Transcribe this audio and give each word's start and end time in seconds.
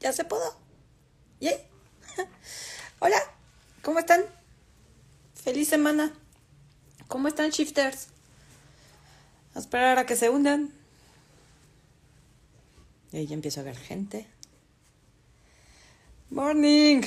ya 0.00 0.12
se 0.12 0.24
pudo. 0.24 0.56
¿Yay? 1.40 1.56
Hola, 2.98 3.18
¿cómo 3.82 3.98
están? 3.98 4.24
Feliz 5.34 5.68
semana. 5.68 6.12
¿Cómo 7.06 7.28
están, 7.28 7.50
shifters? 7.50 8.08
A 9.54 9.58
esperar 9.58 9.98
a 9.98 10.06
que 10.06 10.16
se 10.16 10.28
hundan. 10.28 10.72
Y 13.12 13.18
ahí 13.18 13.26
ya 13.26 13.34
empiezo 13.34 13.60
a 13.60 13.64
ver 13.64 13.76
gente. 13.76 14.26
Morning. 16.30 17.02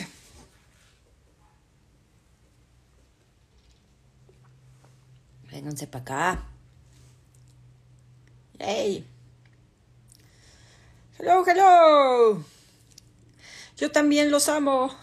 Vénganse 5.50 5.88
para 5.88 6.02
acá. 6.02 6.44
Hey. 8.60 9.08
Hello, 11.18 11.46
hello. 11.46 12.53
Yo 13.84 13.92
también 13.92 14.32
los 14.32 14.48
amo. 14.48 14.96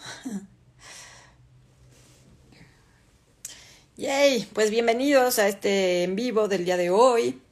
Yay, 3.99 4.49
pues 4.55 4.71
bienvenidos 4.71 5.39
a 5.39 5.49
este 5.49 6.05
en 6.05 6.17
vivo 6.17 6.49
del 6.49 6.65
día 6.65 6.79
de 6.79 6.89
hoy. 6.89 7.43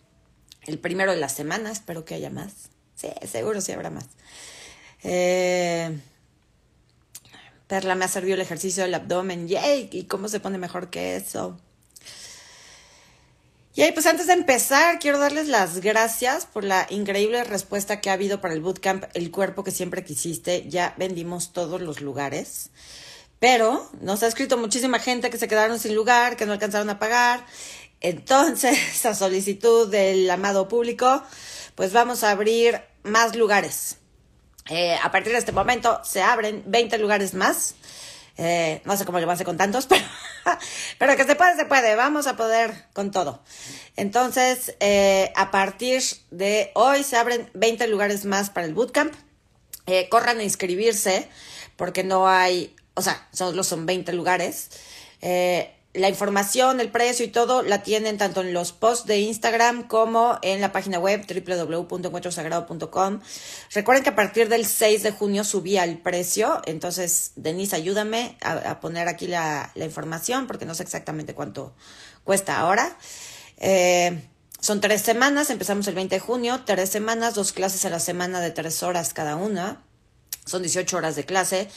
El 0.67 0.79
primero 0.79 1.13
de 1.13 1.19
la 1.19 1.29
semana, 1.29 1.71
espero 1.71 2.07
que 2.07 2.15
haya 2.15 2.31
más. 2.31 2.71
Sí, 2.95 3.09
seguro 3.31 3.61
sí 3.61 3.73
habrá 3.73 3.91
más. 3.91 4.07
Eh, 5.03 6.01
Perla 7.67 7.95
me 7.95 8.07
ha 8.07 8.09
servido 8.09 8.37
el 8.37 8.41
ejercicio 8.41 8.85
del 8.85 8.95
abdomen. 8.95 9.49
Yay, 9.49 9.91
¿y 9.93 10.05
cómo 10.05 10.31
se 10.31 10.41
pone 10.41 10.57
mejor 10.57 10.89
que 10.89 11.17
eso? 11.17 11.61
Y 13.81 13.93
pues 13.93 14.07
antes 14.07 14.27
de 14.27 14.33
empezar, 14.33 14.99
quiero 14.99 15.21
darles 15.21 15.47
las 15.47 15.79
gracias 15.79 16.47
por 16.47 16.65
la 16.65 16.89
increíble 16.91 17.45
respuesta 17.45 18.01
que 18.01 18.11
ha 18.11 18.15
habido 18.15 18.41
para 18.41 18.53
el 18.53 18.61
bootcamp 18.61 19.05
El 19.15 19.31
cuerpo 19.31 19.63
que 19.63 19.71
siempre 19.71 20.03
quisiste. 20.03 20.65
Ya 20.69 20.95
vendimos 20.97 21.53
todos 21.53 21.81
los 21.81 22.01
lugares. 22.01 22.71
Pero 23.39 23.89
nos 24.01 24.25
ha 24.25 24.27
escrito 24.27 24.59
muchísima 24.59 24.99
gente 24.99 25.31
que 25.31 25.39
se 25.39 25.47
quedaron 25.47 25.79
sin 25.79 25.95
lugar, 25.95 26.37
que 26.37 26.45
no 26.45 26.55
alcanzaron 26.55 26.91
a 26.91 26.99
pagar. 26.99 27.47
Entonces, 28.01 29.07
a 29.07 29.15
solicitud 29.15 29.89
del 29.89 30.29
amado 30.29 30.67
público, 30.67 31.23
pues 31.77 31.93
vamos 31.93 32.25
a 32.25 32.33
abrir 32.33 32.81
más 33.05 33.37
lugares. 33.37 33.99
Eh, 34.71 34.99
a 35.01 35.13
partir 35.13 35.31
de 35.31 35.39
este 35.39 35.53
momento 35.53 36.01
se 36.03 36.21
abren 36.21 36.65
20 36.67 36.99
lugares 36.99 37.33
más. 37.33 37.77
Eh, 38.39 38.81
no 38.85 38.97
sé 38.97 39.05
cómo 39.05 39.19
hacer 39.19 39.45
con 39.45 39.57
tantos, 39.57 39.87
pero, 39.89 40.05
pero 40.99 41.17
que 41.17 41.25
se 41.25 41.35
puede, 41.35 41.57
se 41.57 41.67
puede. 41.67 41.97
Vamos 41.97 42.27
a 42.27 42.37
poder 42.37 42.87
con 42.93 43.11
todo. 43.11 43.43
Entonces, 43.97 44.77
eh, 44.81 45.33
a 45.37 45.51
partir 45.51 46.03
de 46.31 46.71
hoy 46.75 47.03
se 47.03 47.17
abren 47.17 47.51
20 47.55 47.87
lugares 47.89 48.25
más 48.25 48.49
para 48.51 48.67
el 48.67 48.75
bootcamp. 48.75 49.13
corran 50.09 50.39
a 50.39 50.45
inscribirse 50.45 51.29
porque 51.77 52.05
no 52.05 52.29
hay, 52.29 52.75
o 52.95 53.03
sea, 53.03 53.29
solo 53.33 53.65
son 53.65 53.87
20 53.87 54.13
lugares 54.13 54.71
la 55.99 56.09
información, 56.09 56.81
el 56.81 56.91
precio 56.91 57.25
y 57.25 57.29
todo 57.29 57.63
la 57.63 57.83
tienen 57.83 58.19
tanto 58.19 58.41
en 58.41 58.53
los 58.53 58.73
posts 58.73 59.07
de 59.07 59.19
Instagram 59.19 59.89
como 59.89 60.39
en 60.43 60.61
la 60.61 60.73
página 60.73 60.99
web 60.99 61.27
www.encuentrosagrado.com. 61.27 63.21
Recuerden 63.73 64.05
que 64.05 64.11
a 64.11 64.17
partir 64.17 64.49
del 64.49 64.67
6 64.67 65.03
de 65.03 65.11
junio 65.11 65.45
subía 65.45 65.85
el 65.85 65.99
precio, 65.99 66.63
entonces 66.67 67.33
Denise, 67.37 67.77
ayúdame 67.77 68.37
a, 68.41 68.81
poner 68.81 69.09
aquí 69.09 69.27
la, 69.27 69.73
información 69.77 70.47
porque 70.47 70.65
no 70.67 70.75
sé 70.75 70.83
exactamente 70.83 71.35
cuánto 71.35 71.75
cuesta 72.25 72.59
ahora. 72.59 72.97
Eh, 73.59 74.23
son 74.61 74.81
tres 74.81 75.03
semanas, 75.03 75.51
empezamos 75.51 75.87
el 75.89 75.95
20 75.95 76.17
de 76.17 76.21
junio, 76.21 76.63
tres 76.65 76.91
semanas, 76.91 77.35
dos 77.35 77.53
clases 77.53 77.85
a 77.85 77.91
la 77.91 78.01
semana 78.01 78.41
de 78.41 78.51
tres 78.51 78.83
horas 78.83 79.15
cada 79.15 79.37
una, 79.37 79.85
son 80.45 80.63
18 80.63 80.97
horas 80.97 81.15
de 81.15 81.25
clase. 81.25 81.69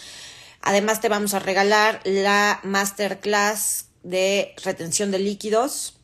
Además 0.61 1.01
te 1.01 1.09
vamos 1.09 1.33
a 1.33 1.39
regalar 1.39 2.01
la 2.03 2.59
masterclass 2.63 3.90
de 4.03 4.53
retención 4.63 5.11
de 5.11 5.19
líquidos. 5.19 5.95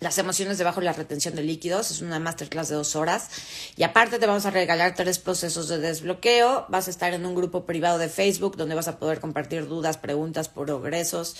Las 0.00 0.16
emociones 0.16 0.56
debajo 0.56 0.80
de 0.80 0.86
la 0.86 0.94
retención 0.94 1.34
de 1.34 1.42
líquidos. 1.42 1.90
Es 1.90 2.00
una 2.00 2.18
masterclass 2.18 2.68
de 2.68 2.76
dos 2.76 2.96
horas. 2.96 3.28
Y 3.76 3.82
aparte 3.82 4.18
te 4.18 4.26
vamos 4.26 4.46
a 4.46 4.50
regalar 4.50 4.94
tres 4.94 5.18
procesos 5.18 5.68
de 5.68 5.78
desbloqueo. 5.78 6.66
Vas 6.68 6.88
a 6.88 6.90
estar 6.90 7.12
en 7.12 7.26
un 7.26 7.34
grupo 7.34 7.66
privado 7.66 7.98
de 7.98 8.08
Facebook 8.08 8.56
donde 8.56 8.74
vas 8.74 8.88
a 8.88 8.98
poder 8.98 9.20
compartir 9.20 9.68
dudas, 9.68 9.98
preguntas, 9.98 10.48
progresos. 10.48 11.36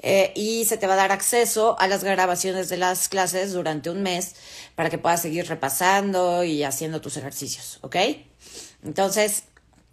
Eh, 0.00 0.32
y 0.36 0.66
se 0.66 0.76
te 0.76 0.86
va 0.86 0.92
a 0.92 0.96
dar 0.96 1.12
acceso 1.12 1.78
a 1.78 1.88
las 1.88 2.04
grabaciones 2.04 2.68
de 2.68 2.76
las 2.76 3.08
clases 3.08 3.52
durante 3.52 3.88
un 3.88 4.02
mes 4.02 4.34
para 4.74 4.90
que 4.90 4.98
puedas 4.98 5.22
seguir 5.22 5.48
repasando 5.48 6.44
y 6.44 6.64
haciendo 6.64 7.00
tus 7.00 7.16
ejercicios, 7.16 7.78
¿ok? 7.80 7.96
Entonces, 8.84 9.44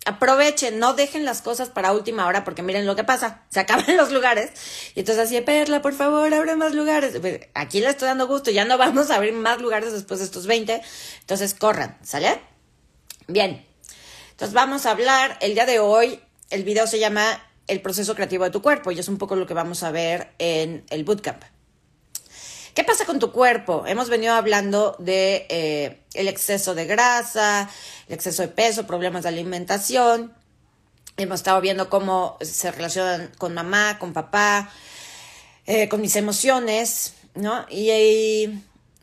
aprovechen, 0.06 0.80
no 0.80 0.94
dejen 0.94 1.26
las 1.26 1.42
cosas 1.42 1.70
para 1.70 1.92
última 1.92 2.28
hora, 2.28 2.44
porque 2.44 2.64
miren 2.64 2.86
lo 2.86 2.96
que 2.96 3.04
pasa, 3.04 3.44
se 3.50 3.60
acaban 3.60 3.86
los 3.98 4.12
lugares. 4.12 4.52
Y 4.96 5.02
entonces 5.02 5.26
así, 5.26 5.40
Perla, 5.42 5.82
por 5.82 5.94
favor, 5.94 6.34
abre 6.34 6.56
más 6.56 6.74
lugares. 6.74 7.18
Pues, 7.20 7.42
aquí 7.54 7.80
le 7.80 7.90
estoy 7.90 8.08
dando 8.08 8.28
gusto, 8.28 8.52
ya 8.52 8.66
no 8.66 8.78
vamos 8.78 9.12
a 9.12 9.16
abrir 9.16 9.34
más 9.34 9.62
lugares 9.62 9.94
después 9.94 10.20
de 10.20 10.26
estos 10.26 10.48
20. 10.48 10.82
Entonces 11.22 11.54
corran, 11.54 11.98
¿sale? 12.04 12.40
Bien, 13.28 13.66
entonces 14.32 14.54
vamos 14.54 14.86
a 14.86 14.92
hablar 14.92 15.38
el 15.42 15.54
día 15.54 15.66
de 15.66 15.80
hoy, 15.80 16.20
el 16.50 16.64
video 16.64 16.88
se 16.88 17.00
llama 17.00 17.42
El 17.68 17.82
proceso 17.82 18.16
creativo 18.16 18.44
de 18.44 18.52
tu 18.52 18.62
cuerpo 18.62 18.92
y 18.92 19.00
es 19.00 19.08
un 19.08 19.18
poco 19.18 19.36
lo 19.36 19.48
que 19.48 19.54
vamos 19.54 19.84
a 19.84 19.92
ver 19.92 20.34
en 20.40 20.84
el 20.90 21.04
bootcamp. 21.04 21.44
¿Qué 22.74 22.84
pasa 22.84 23.06
con 23.06 23.20
tu 23.20 23.32
cuerpo? 23.32 23.86
Hemos 23.86 24.10
venido 24.10 24.34
hablando 24.34 24.96
de 24.98 25.46
eh, 25.50 26.00
el 26.16 26.28
exceso 26.28 26.74
de 26.74 26.88
grasa, 26.88 27.70
el 28.08 28.16
exceso 28.16 28.42
de 28.42 28.48
peso, 28.48 28.88
problemas 28.88 29.24
de 29.24 29.30
alimentación. 29.30 30.34
Hemos 31.18 31.42
estado 31.42 31.62
viendo 31.62 31.88
cómo 31.88 32.36
se 32.42 32.72
relacionan 32.72 33.32
con 33.38 33.54
mamá, 33.54 34.00
con 34.00 34.12
papá, 34.12 34.72
eh, 35.68 35.88
con 35.88 36.02
mis 36.02 36.16
emociones, 36.16 37.14
¿no? 37.36 37.68
Y, 37.70 38.50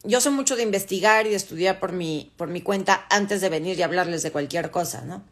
yo 0.02 0.20
soy 0.20 0.32
mucho 0.32 0.56
de 0.56 0.62
investigar 0.62 1.26
y 1.26 1.30
de 1.30 1.36
estudiar 1.36 1.78
por 1.78 1.92
mi, 1.92 2.32
por 2.38 2.48
mi 2.48 2.62
cuenta 2.62 3.06
antes 3.10 3.42
de 3.42 3.50
venir 3.50 3.78
y 3.78 3.82
hablarles 3.82 4.22
de 4.22 4.32
cualquier 4.32 4.70
cosa, 4.70 5.02
¿no? 5.02 5.22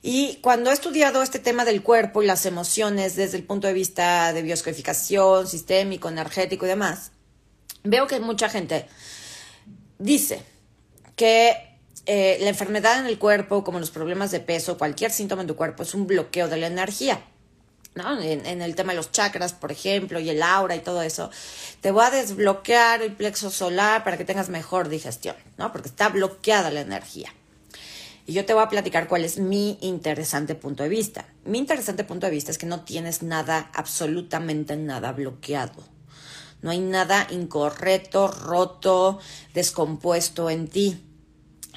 Y 0.00 0.36
cuando 0.36 0.70
he 0.70 0.72
estudiado 0.72 1.22
este 1.22 1.40
tema 1.40 1.64
del 1.66 1.82
cuerpo 1.82 2.22
y 2.22 2.26
las 2.26 2.46
emociones 2.46 3.16
desde 3.16 3.36
el 3.36 3.44
punto 3.44 3.66
de 3.66 3.74
vista 3.74 4.32
de 4.32 4.42
bioscodificación, 4.42 5.46
sistémico, 5.46 6.08
energético 6.08 6.64
y 6.64 6.68
demás, 6.68 7.10
veo 7.84 8.06
que 8.06 8.20
mucha 8.20 8.48
gente 8.48 8.86
dice 9.98 10.42
que 11.16 11.70
eh, 12.06 12.38
la 12.40 12.48
enfermedad 12.48 12.98
en 12.98 13.06
el 13.06 13.18
cuerpo, 13.18 13.62
como 13.62 13.78
los 13.78 13.90
problemas 13.90 14.30
de 14.30 14.40
peso, 14.40 14.78
cualquier 14.78 15.10
síntoma 15.10 15.42
en 15.42 15.48
tu 15.48 15.56
cuerpo, 15.56 15.82
es 15.82 15.94
un 15.94 16.06
bloqueo 16.06 16.48
de 16.48 16.56
la 16.56 16.66
energía. 16.66 17.22
¿no? 17.94 18.20
En, 18.20 18.62
el 18.62 18.74
tema 18.74 18.92
de 18.92 18.96
los 18.96 19.10
chakras, 19.10 19.52
por 19.52 19.72
ejemplo, 19.72 20.20
y 20.20 20.30
el 20.30 20.42
aura 20.42 20.76
y 20.76 20.80
todo 20.80 21.02
eso, 21.02 21.30
te 21.80 21.90
voy 21.90 22.04
a 22.04 22.10
desbloquear 22.10 23.02
el 23.02 23.12
plexo 23.12 23.50
solar 23.50 24.04
para 24.04 24.16
que 24.16 24.24
tengas 24.24 24.48
mejor 24.48 24.88
digestión, 24.88 25.36
¿no? 25.58 25.72
Porque 25.72 25.88
está 25.88 26.08
bloqueada 26.08 26.70
la 26.70 26.80
energía. 26.82 27.34
Y 28.26 28.32
yo 28.32 28.44
te 28.44 28.54
voy 28.54 28.62
a 28.62 28.68
platicar 28.68 29.08
cuál 29.08 29.24
es 29.24 29.38
mi 29.38 29.76
interesante 29.80 30.54
punto 30.54 30.84
de 30.84 30.88
vista. 30.88 31.26
Mi 31.44 31.58
interesante 31.58 32.04
punto 32.04 32.26
de 32.26 32.32
vista 32.32 32.52
es 32.52 32.58
que 32.58 32.66
no 32.66 32.82
tienes 32.84 33.22
nada, 33.22 33.70
absolutamente 33.74 34.76
nada 34.76 35.12
bloqueado. 35.12 35.82
No 36.62 36.70
hay 36.70 36.80
nada 36.80 37.26
incorrecto, 37.30 38.28
roto, 38.28 39.18
descompuesto 39.54 40.50
en 40.50 40.68
ti. 40.68 41.04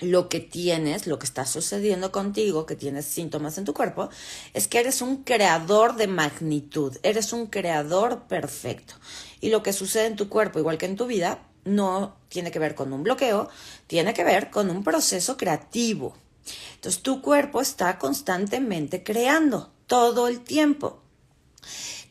Lo 0.02 0.28
que 0.28 0.40
tienes, 0.40 1.08
lo 1.08 1.20
que 1.20 1.26
está 1.26 1.46
sucediendo 1.46 2.12
contigo, 2.12 2.66
que 2.66 2.76
tienes 2.76 3.06
síntomas 3.06 3.58
en 3.58 3.66
tu 3.66 3.74
cuerpo, 3.74 4.10
es 4.54 4.68
que 4.68 4.80
eres 4.80 5.02
un 5.02 5.24
creador 5.24 5.96
de 5.96 6.08
magnitud, 6.08 6.98
eres 7.04 7.32
un 7.32 7.48
creador 7.48 8.24
perfecto. 8.24 8.96
Y 9.40 9.50
lo 9.50 9.64
que 9.64 9.72
sucede 9.72 10.08
en 10.08 10.16
tu 10.16 10.30
cuerpo, 10.30 10.60
igual 10.60 10.78
que 10.78 10.88
en 10.88 10.98
tu 10.98 11.06
vida, 11.06 11.48
no 11.64 12.18
tiene 12.28 12.52
que 12.52 12.60
ver 12.60 12.76
con 12.76 12.92
un 12.92 13.04
bloqueo, 13.04 13.50
tiene 13.88 14.14
que 14.14 14.24
ver 14.24 14.50
con 14.50 14.70
un 14.70 14.84
proceso 14.84 15.38
creativo. 15.38 16.16
Entonces 16.76 17.02
tu 17.02 17.22
cuerpo 17.22 17.62
está 17.62 17.98
constantemente 17.98 19.04
creando 19.04 19.72
todo 19.88 20.28
el 20.28 20.42
tiempo. 20.42 21.02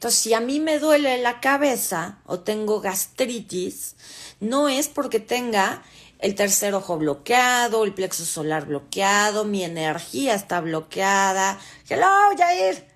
Entonces, 0.02 0.20
si 0.20 0.34
a 0.34 0.40
mí 0.40 0.58
me 0.58 0.80
duele 0.80 1.16
la 1.18 1.38
cabeza 1.38 2.18
o 2.26 2.40
tengo 2.40 2.80
gastritis, 2.80 3.94
no 4.40 4.68
es 4.68 4.88
porque 4.88 5.20
tenga 5.20 5.84
el 6.18 6.34
tercer 6.34 6.74
ojo 6.74 6.98
bloqueado, 6.98 7.84
el 7.84 7.94
plexo 7.94 8.24
solar 8.24 8.66
bloqueado, 8.66 9.44
mi 9.44 9.62
energía 9.62 10.34
está 10.34 10.60
bloqueada. 10.60 11.56
Hello, 11.88 12.10
Jair. 12.36 12.91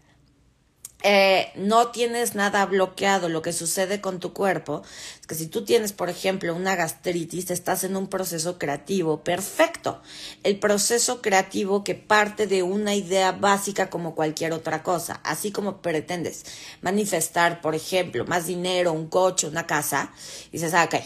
Eh, 1.03 1.53
no 1.55 1.89
tienes 1.89 2.35
nada 2.35 2.65
bloqueado. 2.67 3.29
Lo 3.29 3.43
que 3.43 3.53
sucede 3.53 4.01
con 4.01 4.19
tu 4.19 4.33
cuerpo 4.33 4.83
es 5.21 5.27
que 5.27 5.35
si 5.35 5.47
tú 5.47 5.65
tienes, 5.65 5.93
por 5.93 6.09
ejemplo, 6.09 6.55
una 6.55 6.75
gastritis, 6.75 7.51
estás 7.51 7.85
en 7.85 7.97
un 7.97 8.09
proceso 8.09 8.59
creativo 8.59 9.23
perfecto. 9.23 10.01
El 10.43 10.59
proceso 10.59 11.21
creativo 11.21 11.85
que 11.85 11.95
parte 11.95 12.47
de 12.47 12.63
una 12.63 12.95
idea 12.95 13.33
básica 13.33 13.91
como 13.91 14.15
cualquier 14.15 14.53
otra 14.53 14.83
cosa. 14.83 15.21
Así 15.23 15.53
como 15.53 15.83
pretendes 15.83 16.45
manifestar, 16.81 17.61
por 17.61 17.75
ejemplo, 17.75 18.25
más 18.25 18.47
dinero, 18.47 18.93
un 18.93 19.09
coche, 19.09 19.47
una 19.47 19.67
casa, 19.67 20.13
y 20.49 20.59
dices, 20.59 20.75
ah, 20.75 20.85
ok, 20.85 20.97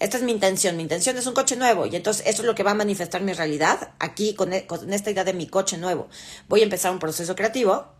esta 0.00 0.16
es 0.18 0.22
mi 0.22 0.32
intención. 0.32 0.76
Mi 0.76 0.82
intención 0.82 1.16
es 1.16 1.26
un 1.26 1.34
coche 1.34 1.56
nuevo 1.56 1.86
y 1.86 1.96
entonces 1.96 2.26
eso 2.26 2.42
es 2.42 2.46
lo 2.46 2.54
que 2.54 2.62
va 2.62 2.72
a 2.72 2.74
manifestar 2.74 3.22
mi 3.22 3.32
realidad. 3.32 3.92
Aquí, 3.98 4.34
con, 4.34 4.52
e, 4.52 4.66
con 4.66 4.92
esta 4.92 5.10
idea 5.10 5.24
de 5.24 5.32
mi 5.32 5.46
coche 5.46 5.78
nuevo, 5.78 6.08
voy 6.48 6.60
a 6.60 6.64
empezar 6.64 6.92
un 6.92 6.98
proceso 6.98 7.34
creativo 7.34 7.95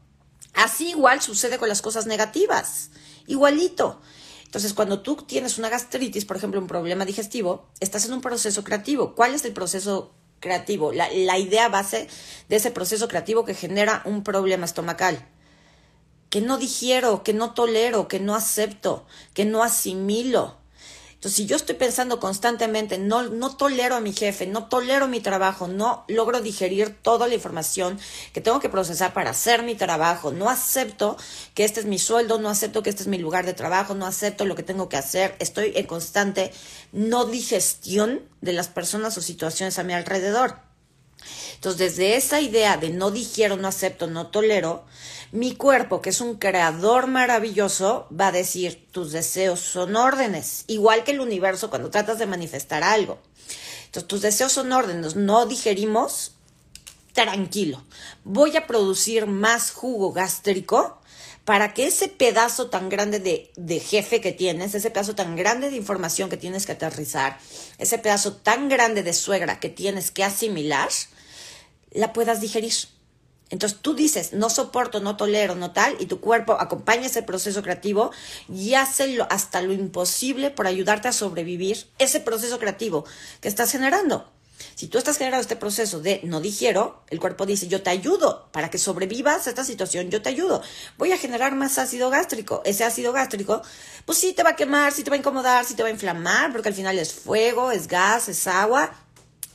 Así 0.56 0.88
igual 0.88 1.20
sucede 1.20 1.58
con 1.58 1.68
las 1.68 1.82
cosas 1.82 2.06
negativas, 2.06 2.90
igualito. 3.26 4.00
Entonces, 4.46 4.72
cuando 4.72 5.02
tú 5.02 5.16
tienes 5.16 5.58
una 5.58 5.68
gastritis, 5.68 6.24
por 6.24 6.38
ejemplo, 6.38 6.58
un 6.58 6.66
problema 6.66 7.04
digestivo, 7.04 7.66
estás 7.78 8.06
en 8.06 8.14
un 8.14 8.22
proceso 8.22 8.64
creativo. 8.64 9.14
¿Cuál 9.14 9.34
es 9.34 9.44
el 9.44 9.52
proceso 9.52 10.14
creativo? 10.40 10.92
La, 10.92 11.38
idea 11.38 11.68
base 11.68 12.08
de 12.48 12.56
ese 12.56 12.70
proceso 12.70 13.06
creativo 13.06 13.44
que 13.44 13.52
genera 13.52 14.00
un 14.06 14.24
problema 14.24 14.64
estomacal. 14.64 15.28
Que 16.30 16.40
no 16.40 16.56
digiero, 16.56 17.22
que 17.22 17.34
no 17.34 17.52
tolero, 17.52 18.08
que 18.08 18.18
no 18.18 18.34
acepto, 18.34 19.04
que 19.34 19.44
no 19.44 19.62
asimilo. 19.62 20.56
Si 21.28 21.46
yo 21.46 21.56
estoy 21.56 21.74
pensando 21.74 22.20
constantemente, 22.20 22.98
no, 22.98 23.24
no 23.24 23.56
tolero 23.56 23.96
a 23.96 24.00
mi 24.00 24.12
jefe, 24.12 24.46
no 24.46 24.68
tolero 24.68 25.08
mi 25.08 25.20
trabajo, 25.20 25.66
no 25.66 26.04
logro 26.08 26.40
digerir 26.40 26.96
toda 27.02 27.26
la 27.26 27.34
información 27.34 27.98
que 28.32 28.40
tengo 28.40 28.60
que 28.60 28.68
procesar 28.68 29.12
para 29.12 29.30
hacer 29.30 29.62
mi 29.62 29.74
trabajo, 29.74 30.32
no 30.32 30.48
acepto 30.48 31.16
que 31.54 31.64
este 31.64 31.80
es 31.80 31.86
mi 31.86 31.98
sueldo, 31.98 32.38
no 32.38 32.48
acepto 32.48 32.82
que 32.82 32.90
este 32.90 33.02
es 33.02 33.08
mi 33.08 33.18
lugar 33.18 33.44
de 33.44 33.54
trabajo, 33.54 33.94
no 33.94 34.06
acepto 34.06 34.44
lo 34.44 34.54
que 34.54 34.62
tengo 34.62 34.88
que 34.88 34.96
hacer, 34.96 35.34
estoy 35.38 35.72
en 35.74 35.86
constante 35.86 36.52
no 36.92 37.24
digestión 37.24 38.22
de 38.40 38.52
las 38.52 38.68
personas 38.68 39.18
o 39.18 39.20
situaciones 39.20 39.78
a 39.78 39.82
mi 39.82 39.94
alrededor. 39.94 40.60
Entonces, 41.54 41.96
desde 41.96 42.16
esa 42.16 42.40
idea 42.40 42.76
de 42.76 42.90
no 42.90 43.10
digiero, 43.10 43.56
no 43.56 43.68
acepto, 43.68 44.06
no 44.06 44.28
tolero, 44.28 44.84
mi 45.36 45.54
cuerpo, 45.54 46.00
que 46.00 46.10
es 46.10 46.20
un 46.20 46.36
creador 46.36 47.06
maravilloso, 47.06 48.08
va 48.10 48.28
a 48.28 48.32
decir, 48.32 48.88
tus 48.90 49.12
deseos 49.12 49.60
son 49.60 49.94
órdenes, 49.94 50.64
igual 50.66 51.04
que 51.04 51.12
el 51.12 51.20
universo 51.20 51.68
cuando 51.68 51.90
tratas 51.90 52.18
de 52.18 52.26
manifestar 52.26 52.82
algo. 52.82 53.18
Entonces, 53.84 54.08
tus 54.08 54.22
deseos 54.22 54.52
son 54.52 54.72
órdenes, 54.72 55.14
no 55.14 55.46
digerimos, 55.46 56.32
tranquilo. 57.12 57.84
Voy 58.24 58.56
a 58.56 58.66
producir 58.66 59.26
más 59.26 59.70
jugo 59.70 60.12
gástrico 60.12 61.00
para 61.44 61.74
que 61.74 61.86
ese 61.86 62.08
pedazo 62.08 62.68
tan 62.70 62.88
grande 62.88 63.20
de, 63.20 63.52
de, 63.56 63.78
jefe 63.78 64.20
que 64.20 64.32
tienes, 64.32 64.74
ese 64.74 64.90
pedazo 64.90 65.14
tan 65.14 65.36
grande 65.36 65.70
de 65.70 65.76
información 65.76 66.28
que 66.28 66.36
tienes 66.36 66.66
que 66.66 66.72
aterrizar, 66.72 67.38
ese 67.78 67.98
pedazo 67.98 68.32
tan 68.34 68.68
grande 68.68 69.02
de 69.02 69.12
suegra 69.12 69.60
que 69.60 69.68
tienes 69.68 70.10
que 70.10 70.24
asimilar, 70.24 70.88
la 71.92 72.12
puedas 72.12 72.40
digerir. 72.40 72.74
Entonces 73.50 73.78
tú 73.80 73.94
dices, 73.94 74.32
no 74.32 74.50
soporto, 74.50 75.00
no 75.00 75.16
tolero, 75.16 75.54
no 75.54 75.72
tal, 75.72 75.96
y 76.00 76.06
tu 76.06 76.20
cuerpo 76.20 76.56
acompaña 76.58 77.06
ese 77.06 77.22
proceso 77.22 77.62
creativo 77.62 78.10
y 78.52 78.74
hace 78.74 79.18
hasta 79.30 79.62
lo 79.62 79.72
imposible 79.72 80.50
por 80.50 80.66
ayudarte 80.66 81.08
a 81.08 81.12
sobrevivir 81.12 81.86
ese 81.98 82.20
proceso 82.20 82.58
creativo 82.58 83.04
que 83.40 83.48
estás 83.48 83.70
generando. 83.70 84.28
Si 84.74 84.88
tú 84.88 84.98
estás 84.98 85.18
generando 85.18 85.42
este 85.42 85.56
proceso 85.56 86.00
de 86.00 86.20
no 86.24 86.40
digiero, 86.40 87.02
el 87.08 87.20
cuerpo 87.20 87.46
dice, 87.46 87.68
yo 87.68 87.82
te 87.82 87.90
ayudo 87.90 88.48
para 88.52 88.70
que 88.70 88.78
sobrevivas 88.78 89.46
a 89.46 89.50
esta 89.50 89.64
situación, 89.64 90.10
yo 90.10 90.22
te 90.22 90.28
ayudo. 90.28 90.62
Voy 90.98 91.12
a 91.12 91.18
generar 91.18 91.54
más 91.54 91.78
ácido 91.78 92.10
gástrico. 92.10 92.62
Ese 92.64 92.84
ácido 92.84 93.12
gástrico, 93.12 93.62
pues 94.06 94.18
sí 94.18 94.32
te 94.32 94.42
va 94.42 94.50
a 94.50 94.56
quemar, 94.56 94.92
sí 94.92 95.04
te 95.04 95.10
va 95.10 95.16
a 95.16 95.18
incomodar, 95.18 95.64
sí 95.64 95.74
te 95.74 95.82
va 95.82 95.88
a 95.88 95.92
inflamar, 95.92 96.52
porque 96.52 96.68
al 96.68 96.74
final 96.74 96.98
es 96.98 97.12
fuego, 97.12 97.70
es 97.70 97.86
gas, 97.86 98.28
es 98.28 98.46
agua. 98.46 98.92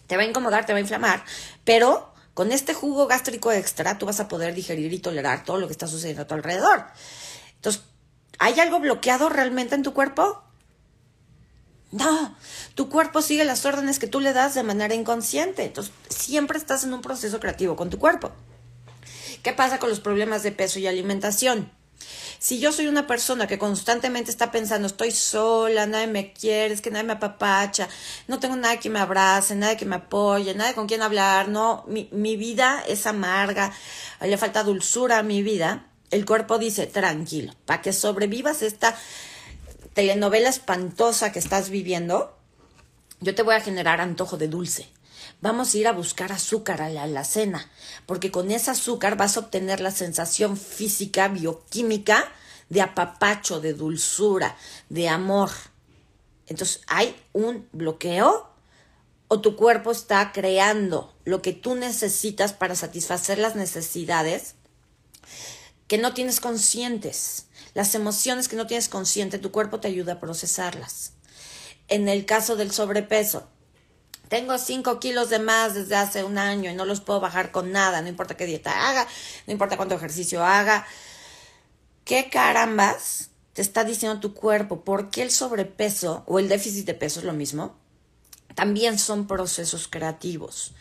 Te 0.07 0.17
va 0.17 0.23
a 0.23 0.25
incomodar, 0.25 0.65
te 0.65 0.73
va 0.73 0.77
a 0.77 0.81
inflamar, 0.81 1.23
pero 1.63 2.10
con 2.33 2.51
este 2.51 2.73
jugo 2.73 3.07
gástrico 3.07 3.51
extra, 3.51 3.97
tú 3.97 4.05
vas 4.05 4.19
a 4.19 4.27
poder 4.27 4.53
digerir 4.53 4.93
y 4.93 4.99
tolerar 4.99 5.43
todo 5.43 5.57
lo 5.57 5.67
que 5.67 5.73
está 5.73 5.87
sucediendo 5.87 6.23
a 6.23 6.27
tu 6.27 6.33
alrededor. 6.33 6.85
Entonces, 7.55 7.83
¿hay 8.39 8.59
algo 8.59 8.79
bloqueado 8.79 9.29
realmente 9.29 9.75
en 9.75 9.83
tu 9.83 9.93
cuerpo? 9.93 10.43
No, 11.91 12.35
tu 12.73 12.89
cuerpo 12.89 13.21
sigue 13.21 13.43
las 13.43 13.65
órdenes 13.65 13.99
que 13.99 14.07
tú 14.07 14.21
le 14.21 14.31
das 14.31 14.55
de 14.55 14.63
manera 14.63 14.95
inconsciente. 14.95 15.65
Entonces, 15.65 15.93
siempre 16.09 16.57
estás 16.57 16.85
en 16.85 16.93
un 16.93 17.01
proceso 17.01 17.39
creativo 17.39 17.75
con 17.75 17.89
tu 17.89 17.99
cuerpo. 17.99 18.31
¿Qué 19.43 19.51
pasa 19.51 19.79
con 19.79 19.89
los 19.89 19.99
problemas 19.99 20.43
de 20.43 20.51
peso 20.51 20.79
y 20.79 20.87
alimentación? 20.87 21.71
Si 22.39 22.59
yo 22.59 22.71
soy 22.71 22.87
una 22.87 23.05
persona 23.05 23.47
que 23.47 23.59
constantemente 23.59 24.31
está 24.31 24.51
pensando, 24.51 24.87
estoy 24.87 25.11
sola, 25.11 25.85
nadie 25.85 26.07
me 26.07 26.33
quiere, 26.33 26.73
es 26.73 26.81
que 26.81 26.91
nadie 26.91 27.05
me 27.05 27.13
apapacha, 27.13 27.87
no 28.27 28.39
tengo 28.39 28.55
nadie 28.55 28.79
que 28.79 28.89
me 28.89 28.99
abrace, 28.99 29.55
nadie 29.55 29.77
que 29.77 29.85
me 29.85 29.97
apoye, 29.97 30.55
nadie 30.55 30.73
con 30.73 30.87
quien 30.87 31.01
hablar, 31.01 31.49
no, 31.49 31.83
mi, 31.87 32.09
mi 32.11 32.37
vida 32.37 32.83
es 32.87 33.05
amarga, 33.05 33.71
le 34.21 34.37
falta 34.37 34.63
dulzura 34.63 35.19
a 35.19 35.23
mi 35.23 35.43
vida, 35.43 35.87
el 36.09 36.25
cuerpo 36.25 36.57
dice, 36.57 36.87
tranquilo, 36.87 37.53
para 37.65 37.81
que 37.81 37.93
sobrevivas 37.93 38.61
esta 38.61 38.97
telenovela 39.93 40.49
espantosa 40.49 41.31
que 41.31 41.39
estás 41.39 41.69
viviendo, 41.69 42.37
yo 43.19 43.35
te 43.35 43.43
voy 43.43 43.55
a 43.55 43.61
generar 43.61 44.01
antojo 44.01 44.37
de 44.37 44.47
dulce. 44.47 44.87
Vamos 45.41 45.73
a 45.73 45.77
ir 45.77 45.87
a 45.87 45.91
buscar 45.91 46.31
azúcar 46.31 46.81
a 46.81 46.89
la 46.89 47.03
alacena, 47.03 47.69
porque 48.05 48.29
con 48.29 48.51
ese 48.51 48.71
azúcar 48.71 49.17
vas 49.17 49.35
a 49.35 49.41
obtener 49.41 49.81
la 49.81 49.91
sensación 49.91 50.55
física, 50.55 51.27
bioquímica 51.27 52.31
de 52.69 52.81
apapacho, 52.81 53.59
de 53.59 53.73
dulzura, 53.73 54.55
de 54.89 55.09
amor. 55.09 55.49
Entonces, 56.47 56.81
hay 56.87 57.15
un 57.33 57.67
bloqueo 57.71 58.51
o 59.27 59.41
tu 59.41 59.55
cuerpo 59.55 59.91
está 59.91 60.31
creando 60.31 61.13
lo 61.25 61.41
que 61.41 61.53
tú 61.53 61.75
necesitas 61.75 62.53
para 62.53 62.75
satisfacer 62.75 63.39
las 63.39 63.55
necesidades 63.55 64.55
que 65.87 65.97
no 65.97 66.13
tienes 66.13 66.39
conscientes. 66.39 67.47
Las 67.73 67.95
emociones 67.95 68.47
que 68.47 68.57
no 68.57 68.67
tienes 68.67 68.89
consciente, 68.89 69.39
tu 69.39 69.51
cuerpo 69.51 69.79
te 69.79 69.87
ayuda 69.87 70.13
a 70.13 70.19
procesarlas. 70.19 71.13
En 71.87 72.09
el 72.09 72.25
caso 72.25 72.55
del 72.55 72.71
sobrepeso, 72.71 73.47
tengo 74.31 74.57
5 74.57 74.97
kilos 75.01 75.29
de 75.29 75.39
más 75.39 75.73
desde 75.73 75.97
hace 75.97 76.23
un 76.23 76.37
año 76.37 76.71
y 76.71 76.73
no 76.73 76.85
los 76.85 77.01
puedo 77.01 77.19
bajar 77.19 77.51
con 77.51 77.73
nada, 77.73 78.01
no 78.01 78.07
importa 78.07 78.37
qué 78.37 78.45
dieta 78.45 78.89
haga, 78.89 79.05
no 79.45 79.51
importa 79.51 79.75
cuánto 79.75 79.95
ejercicio 79.95 80.45
haga. 80.45 80.87
¿Qué 82.05 82.29
carambas 82.29 83.31
te 83.51 83.61
está 83.61 83.83
diciendo 83.83 84.21
tu 84.21 84.33
cuerpo? 84.33 84.85
¿Por 84.85 85.09
qué 85.09 85.23
el 85.23 85.31
sobrepeso 85.31 86.23
o 86.27 86.39
el 86.39 86.47
déficit 86.47 86.85
de 86.85 86.93
peso 86.93 87.19
es 87.19 87.25
lo 87.25 87.33
mismo? 87.33 87.75
También 88.55 88.99
son 88.99 89.27
procesos 89.27 89.89
creativos. 89.89 90.71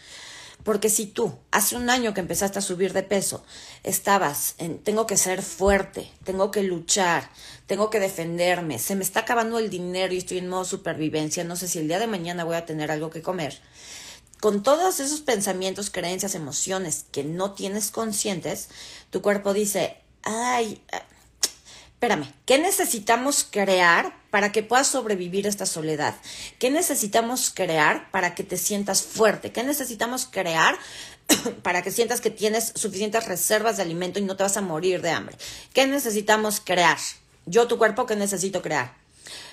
Porque 0.65 0.91
si 0.91 1.07
tú, 1.07 1.35
hace 1.51 1.77
un 1.77 1.89
año 1.89 2.12
que 2.12 2.21
empezaste 2.21 2.59
a 2.59 2.62
subir 2.62 2.93
de 2.93 3.03
peso, 3.03 3.45
estabas 3.83 4.55
en, 4.59 4.79
tengo 4.79 5.07
que 5.07 5.17
ser 5.17 5.43
fuerte, 5.43 6.11
tengo 6.25 6.51
que 6.51 6.62
luchar, 6.62 7.31
tengo 7.67 7.89
que 7.89 8.01
defenderme, 8.01 8.79
se 8.79 8.95
me 8.95 9.03
está 9.03 9.21
acabando 9.21 9.59
el 9.59 9.71
dinero 9.71 10.12
y 10.12 10.19
estoy 10.19 10.39
en 10.39 10.49
modo 10.49 10.65
supervivencia, 10.65 11.45
no 11.45 11.57
sé 11.57 11.69
si 11.69 11.79
el 11.79 11.89
día 11.89 11.99
de 11.99 12.07
mañana 12.07 12.45
voy 12.45 12.57
a 12.57 12.67
tener 12.67 12.91
algo 12.91 13.11
que 13.11 13.23
comer. 13.23 13.61
Con 14.41 14.62
todos 14.62 15.01
esos 15.01 15.21
pensamientos, 15.21 15.91
creencias, 15.91 16.35
emociones 16.35 17.05
que 17.13 17.25
no 17.25 17.53
tienes 17.53 17.91
conscientes, 17.91 18.69
tu 19.11 19.20
cuerpo 19.23 19.53
dice, 19.53 19.99
ay, 20.23 20.82
espérame, 22.01 22.33
¿qué 22.47 22.57
necesitamos 22.57 23.47
crear 23.51 24.15
para 24.31 24.53
que 24.53 24.63
puedas 24.63 24.87
sobrevivir 24.87 25.47
esta 25.47 25.67
soledad? 25.67 26.15
¿Qué 26.59 26.71
necesitamos 26.71 27.53
crear 27.55 28.11
para 28.11 28.35
que 28.35 28.43
te 28.43 28.57
sientas 28.57 29.03
fuerte? 29.03 29.53
¿Qué 29.53 29.63
necesitamos 29.65 30.25
crear 30.25 30.79
para 31.63 31.83
que 31.83 31.91
sientas 31.91 32.23
que 32.23 32.31
tienes 32.31 32.73
suficientes 32.75 33.27
reservas 33.27 33.77
de 33.77 33.83
alimento 33.83 34.19
y 34.19 34.23
no 34.23 34.35
te 34.35 34.45
vas 34.45 34.57
a 34.57 34.63
morir 34.63 35.03
de 35.03 35.11
hambre? 35.11 35.37
¿Qué 35.75 35.87
necesitamos 35.87 36.63
crear? 36.65 36.97
Yo, 37.45 37.67
tu 37.67 37.77
cuerpo, 37.77 38.07
¿qué 38.07 38.17
necesito 38.17 38.63
crear? 38.63 38.95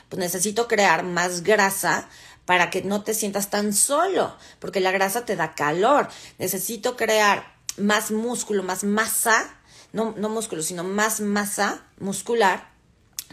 Pues 0.08 0.18
necesito 0.18 0.70
crear 0.70 1.04
más 1.04 1.44
grasa 1.44 2.08
para 2.46 2.70
que 2.70 2.82
no 2.82 3.04
te 3.04 3.14
sientas 3.14 3.50
tan 3.50 3.74
solo, 3.74 4.34
porque 4.60 4.80
la 4.80 4.92
grasa 4.92 5.26
te 5.26 5.36
da 5.36 5.54
calor. 5.54 6.08
Necesito 6.38 6.96
crear 6.96 7.58
más 7.76 8.10
músculo, 8.10 8.64
más 8.64 8.86
masa 8.86 9.57
no, 9.98 10.14
no 10.16 10.30
músculo, 10.30 10.62
sino 10.62 10.84
más 10.84 11.20
masa 11.22 11.84
muscular 12.00 12.70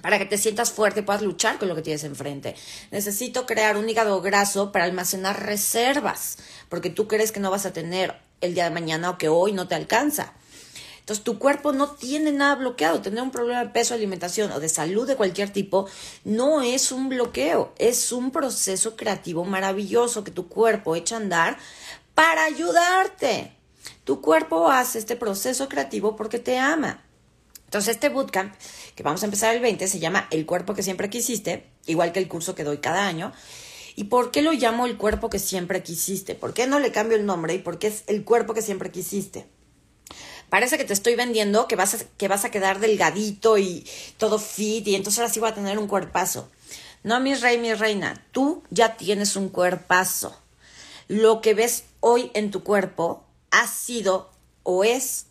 para 0.02 0.18
que 0.18 0.25
te 0.25 0.38
sientas 0.38 0.73
fuerte 0.73 1.00
y 1.00 1.02
puedas 1.02 1.23
luchar 1.23 1.59
con 1.59 1.68
lo 1.68 1.75
que 1.75 1.83
tienes 1.83 2.04
enfrente. 2.04 2.56
Necesito 2.90 3.44
crear 3.44 3.76
un 3.76 3.88
hígado 3.88 4.21
graso 4.23 4.73
para 4.73 4.87
almacenar 4.87 5.44
reservas, 5.44 6.38
porque 6.71 6.88
tú 6.88 7.06
crees 7.06 7.33
que 7.33 7.40
no 7.40 7.50
vas 7.50 7.66
a 7.66 7.73
tener 7.75 8.14
el 8.40 8.54
día 8.54 8.64
de 8.64 8.71
mañana 8.71 9.11
o 9.11 9.18
que 9.18 9.28
hoy 9.28 9.52
no 9.52 9.68
te 9.68 9.75
alcanza. 9.75 10.33
Entonces 11.00 11.23
tu 11.23 11.38
cuerpo 11.38 11.73
no 11.73 11.90
tiene 11.90 12.33
nada 12.33 12.54
bloqueado. 12.54 13.02
Tener 13.02 13.23
un 13.23 13.30
problema 13.30 13.62
de 13.62 13.68
peso, 13.68 13.92
alimentación 13.92 14.50
o 14.52 14.59
de 14.59 14.71
salud 14.71 15.06
de 15.06 15.16
cualquier 15.16 15.50
tipo 15.50 15.87
no 16.25 16.62
es 16.62 16.92
un 16.92 17.11
bloqueo, 17.11 17.75
es 17.78 18.11
un 18.11 18.30
proceso 18.30 18.97
creativo 18.97 19.44
maravilloso 19.44 20.25
que 20.25 20.30
tu 20.30 20.49
cuerpo 20.49 20.97
echa 20.97 21.16
a 21.16 21.18
andar 21.18 21.59
para 22.14 22.44
ayudarte. 22.44 23.52
Tu 24.04 24.20
cuerpo 24.20 24.70
hace 24.70 24.98
este 24.98 25.16
proceso 25.16 25.68
creativo 25.68 26.16
porque 26.16 26.38
te 26.38 26.58
ama. 26.58 27.04
Entonces, 27.64 27.96
este 27.96 28.08
bootcamp 28.08 28.54
que 28.94 29.02
vamos 29.02 29.22
a 29.22 29.26
empezar 29.26 29.54
el 29.54 29.60
20 29.60 29.88
se 29.88 29.98
llama 29.98 30.28
El 30.30 30.46
cuerpo 30.46 30.74
que 30.74 30.82
siempre 30.82 31.10
quisiste, 31.10 31.66
igual 31.86 32.12
que 32.12 32.20
el 32.20 32.28
curso 32.28 32.54
que 32.54 32.64
doy 32.64 32.78
cada 32.78 33.06
año. 33.06 33.32
¿Y 33.96 34.04
por 34.04 34.30
qué 34.30 34.42
lo 34.42 34.52
llamo 34.52 34.86
el 34.86 34.96
cuerpo 34.96 35.30
que 35.30 35.38
siempre 35.38 35.82
quisiste? 35.82 36.34
¿Por 36.34 36.54
qué 36.54 36.66
no 36.66 36.78
le 36.78 36.92
cambio 36.92 37.16
el 37.16 37.26
nombre 37.26 37.54
y 37.54 37.58
por 37.58 37.78
qué 37.78 37.88
es 37.88 38.04
el 38.06 38.24
cuerpo 38.24 38.54
que 38.54 38.62
siempre 38.62 38.90
quisiste? 38.90 39.46
Parece 40.50 40.78
que 40.78 40.84
te 40.84 40.92
estoy 40.92 41.16
vendiendo 41.16 41.66
que 41.66 41.76
vas 41.76 41.94
a, 41.94 41.98
que 42.16 42.28
vas 42.28 42.44
a 42.44 42.50
quedar 42.50 42.78
delgadito 42.78 43.58
y 43.58 43.84
todo 44.18 44.38
fit 44.38 44.86
y 44.86 44.94
entonces 44.94 45.18
ahora 45.18 45.32
sí 45.32 45.40
va 45.40 45.48
a 45.48 45.54
tener 45.54 45.78
un 45.78 45.88
cuerpazo. 45.88 46.50
No, 47.02 47.18
mi 47.20 47.34
rey, 47.34 47.58
mi 47.58 47.74
reina, 47.74 48.24
tú 48.30 48.62
ya 48.70 48.96
tienes 48.96 49.36
un 49.36 49.48
cuerpazo. 49.48 50.40
Lo 51.08 51.40
que 51.40 51.54
ves 51.54 51.84
hoy 52.00 52.30
en 52.34 52.50
tu 52.50 52.62
cuerpo 52.62 53.23
ha 53.54 53.68
sido 53.68 54.32
o 54.64 54.82
es 54.82 55.26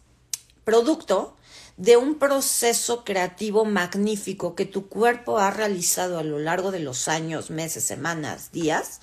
producto 0.63 1.36
de 1.75 1.98
un 1.98 2.20
proceso 2.20 3.03
creativo 3.03 3.65
magnífico 3.65 4.56
que 4.56 4.65
tu 4.65 4.88
cuerpo 4.88 5.39
ha 5.39 5.51
realizado 5.51 6.18
a 6.20 6.24
lo 6.24 6.39
largo 6.39 6.72
de 6.72 6.80
los 6.80 7.10
años, 7.10 7.50
meses, 7.50 7.84
semanas, 7.84 8.53
días, 8.53 9.01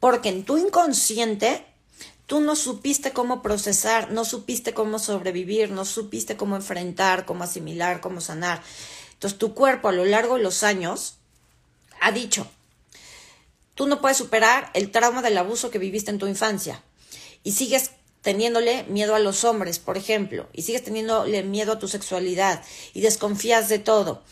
porque 0.00 0.28
en 0.28 0.44
tu 0.44 0.58
inconsciente 0.58 1.64
tú 2.26 2.40
no 2.40 2.54
supiste 2.54 3.12
cómo 3.12 3.40
procesar, 3.40 4.12
no 4.12 4.26
supiste 4.26 4.74
cómo 4.74 4.98
sobrevivir, 4.98 5.70
no 5.70 5.86
supiste 5.86 6.36
cómo 6.36 6.56
enfrentar, 6.56 7.24
cómo 7.24 7.44
asimilar, 7.44 8.02
cómo 8.02 8.20
sanar. 8.20 8.62
Entonces 9.14 9.38
tu 9.38 9.54
cuerpo 9.54 9.88
a 9.88 9.92
lo 9.92 10.04
largo 10.04 10.36
de 10.36 10.42
los 10.42 10.62
años 10.62 11.14
ha 12.02 12.12
dicho, 12.12 12.46
tú 13.74 13.86
no 13.86 14.02
puedes 14.02 14.18
superar 14.18 14.70
el 14.74 14.90
trauma 14.90 15.22
del 15.22 15.38
abuso 15.38 15.70
que 15.70 15.78
viviste 15.78 16.10
en 16.10 16.18
tu 16.18 16.26
infancia 16.26 16.82
y 17.44 17.52
sigues 17.52 17.92
teniéndole 18.22 18.84
miedo 18.84 19.14
a 19.14 19.18
los 19.18 19.44
hombres, 19.44 19.78
por 19.78 19.96
ejemplo, 19.96 20.48
y 20.52 20.62
sigues 20.62 20.84
teniéndole 20.84 21.42
miedo 21.42 21.72
a 21.72 21.78
tu 21.78 21.88
sexualidad 21.88 22.62
y 22.94 23.00
desconfías 23.00 23.68
de 23.68 23.78
todo. 23.78 24.22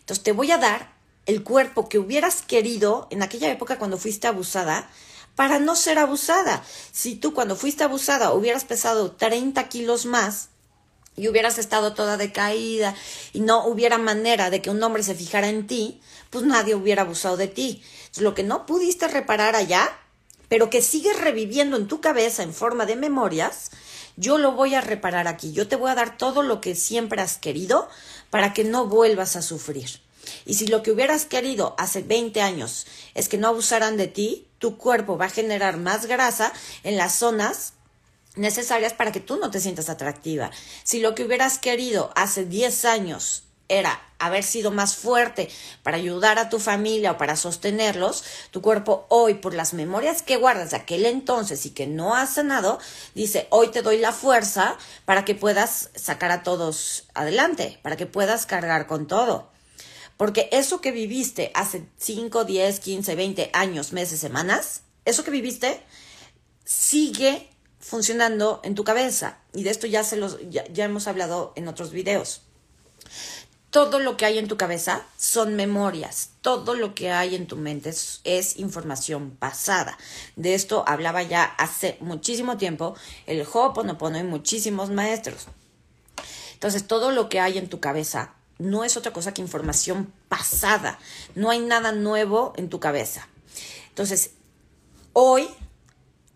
Entonces 0.00 0.22
te 0.22 0.32
voy 0.32 0.50
a 0.52 0.58
dar 0.58 0.92
el 1.26 1.42
cuerpo 1.42 1.88
que 1.88 1.98
hubieras 1.98 2.42
querido 2.42 3.08
en 3.10 3.22
aquella 3.22 3.50
época 3.50 3.78
cuando 3.78 3.98
fuiste 3.98 4.26
abusada 4.26 4.88
para 5.34 5.58
no 5.58 5.76
ser 5.76 5.98
abusada. 5.98 6.64
Si 6.90 7.14
tú 7.14 7.34
cuando 7.34 7.56
fuiste 7.56 7.84
abusada 7.84 8.32
hubieras 8.32 8.64
pesado 8.64 9.12
30 9.12 9.68
kilos 9.68 10.06
más 10.06 10.48
y 11.16 11.28
hubieras 11.28 11.58
estado 11.58 11.94
toda 11.94 12.16
decaída 12.16 12.94
y 13.32 13.40
no 13.40 13.66
hubiera 13.66 13.98
manera 13.98 14.50
de 14.50 14.62
que 14.62 14.70
un 14.70 14.82
hombre 14.82 15.02
se 15.02 15.14
fijara 15.14 15.48
en 15.48 15.66
ti, 15.66 16.00
pues 16.30 16.44
nadie 16.44 16.74
hubiera 16.74 17.02
abusado 17.02 17.36
de 17.36 17.48
ti. 17.48 17.82
lo 18.16 18.34
que 18.34 18.42
no 18.42 18.66
pudiste 18.66 19.06
reparar 19.06 19.54
allá, 19.54 19.96
pero 20.48 20.70
que 20.70 20.82
sigues 20.82 21.20
reviviendo 21.20 21.76
en 21.76 21.88
tu 21.88 22.00
cabeza 22.00 22.42
en 22.42 22.54
forma 22.54 22.86
de 22.86 22.96
memorias, 22.96 23.70
yo 24.16 24.38
lo 24.38 24.52
voy 24.52 24.74
a 24.74 24.80
reparar 24.80 25.28
aquí. 25.28 25.52
Yo 25.52 25.68
te 25.68 25.76
voy 25.76 25.90
a 25.90 25.94
dar 25.94 26.16
todo 26.16 26.42
lo 26.42 26.60
que 26.60 26.74
siempre 26.74 27.22
has 27.22 27.38
querido 27.38 27.88
para 28.30 28.52
que 28.52 28.64
no 28.64 28.86
vuelvas 28.86 29.36
a 29.36 29.42
sufrir. 29.42 30.00
Y 30.44 30.54
si 30.54 30.66
lo 30.66 30.82
que 30.82 30.90
hubieras 30.90 31.24
querido 31.24 31.74
hace 31.78 32.02
20 32.02 32.40
años 32.40 32.86
es 33.14 33.28
que 33.28 33.38
no 33.38 33.48
abusaran 33.48 33.96
de 33.96 34.08
ti, 34.08 34.46
tu 34.58 34.76
cuerpo 34.76 35.16
va 35.16 35.26
a 35.26 35.30
generar 35.30 35.76
más 35.76 36.06
grasa 36.06 36.52
en 36.82 36.96
las 36.96 37.14
zonas 37.14 37.74
necesarias 38.34 38.92
para 38.92 39.12
que 39.12 39.20
tú 39.20 39.36
no 39.36 39.50
te 39.50 39.60
sientas 39.60 39.88
atractiva. 39.88 40.50
Si 40.84 41.00
lo 41.00 41.14
que 41.14 41.24
hubieras 41.24 41.58
querido 41.58 42.10
hace 42.14 42.44
10 42.44 42.84
años 42.84 43.44
era 43.68 44.00
haber 44.18 44.42
sido 44.42 44.70
más 44.70 44.96
fuerte 44.96 45.48
para 45.82 45.96
ayudar 45.96 46.38
a 46.38 46.48
tu 46.48 46.58
familia 46.58 47.12
o 47.12 47.18
para 47.18 47.36
sostenerlos, 47.36 48.24
tu 48.50 48.60
cuerpo 48.60 49.06
hoy, 49.08 49.34
por 49.34 49.54
las 49.54 49.74
memorias 49.74 50.22
que 50.22 50.36
guardas 50.36 50.70
de 50.70 50.78
aquel 50.78 51.06
entonces 51.06 51.64
y 51.66 51.70
que 51.70 51.86
no 51.86 52.16
has 52.16 52.34
sanado, 52.34 52.78
dice, 53.14 53.46
hoy 53.50 53.68
te 53.68 53.82
doy 53.82 53.98
la 53.98 54.12
fuerza 54.12 54.76
para 55.04 55.24
que 55.24 55.34
puedas 55.34 55.90
sacar 55.94 56.30
a 56.30 56.42
todos 56.42 57.04
adelante, 57.14 57.78
para 57.82 57.96
que 57.96 58.06
puedas 58.06 58.46
cargar 58.46 58.86
con 58.86 59.06
todo. 59.06 59.50
Porque 60.16 60.48
eso 60.50 60.80
que 60.80 60.90
viviste 60.90 61.52
hace 61.54 61.86
5, 61.98 62.44
10, 62.44 62.80
15, 62.80 63.14
20 63.14 63.50
años, 63.52 63.92
meses, 63.92 64.18
semanas, 64.18 64.82
eso 65.04 65.22
que 65.22 65.30
viviste 65.30 65.80
sigue 66.64 67.48
funcionando 67.78 68.60
en 68.64 68.74
tu 68.74 68.82
cabeza. 68.82 69.38
Y 69.54 69.62
de 69.62 69.70
esto 69.70 69.86
ya, 69.86 70.02
se 70.02 70.16
los, 70.16 70.38
ya, 70.50 70.66
ya 70.66 70.86
hemos 70.86 71.06
hablado 71.06 71.52
en 71.54 71.68
otros 71.68 71.92
videos 71.92 72.42
todo 73.70 73.98
lo 73.98 74.16
que 74.16 74.24
hay 74.24 74.38
en 74.38 74.48
tu 74.48 74.56
cabeza 74.56 75.02
son 75.18 75.54
memorias, 75.54 76.30
todo 76.40 76.74
lo 76.74 76.94
que 76.94 77.10
hay 77.10 77.34
en 77.34 77.46
tu 77.46 77.56
mente 77.56 77.90
es, 78.24 78.56
información 78.56 79.30
pasada. 79.38 79.98
De 80.36 80.54
esto 80.54 80.84
hablaba 80.86 81.22
ya 81.22 81.44
hace 81.44 81.98
muchísimo 82.00 82.56
tiempo 82.56 82.94
el 83.26 83.46
Ho'oponopono 83.46 84.18
y 84.18 84.22
muchísimos 84.22 84.90
maestros. 84.90 85.46
Entonces, 86.54 86.86
todo 86.86 87.12
lo 87.12 87.28
que 87.28 87.40
hay 87.40 87.58
en 87.58 87.68
tu 87.68 87.78
cabeza 87.78 88.34
no 88.58 88.84
es 88.84 88.96
otra 88.96 89.12
cosa 89.12 89.32
que 89.32 89.42
información 89.42 90.12
pasada. 90.28 90.98
No 91.34 91.50
hay 91.50 91.60
nada 91.60 91.92
nuevo 91.92 92.54
en 92.56 92.68
tu 92.70 92.80
cabeza. 92.80 93.28
Entonces, 93.90 94.32
hoy, 95.12 95.48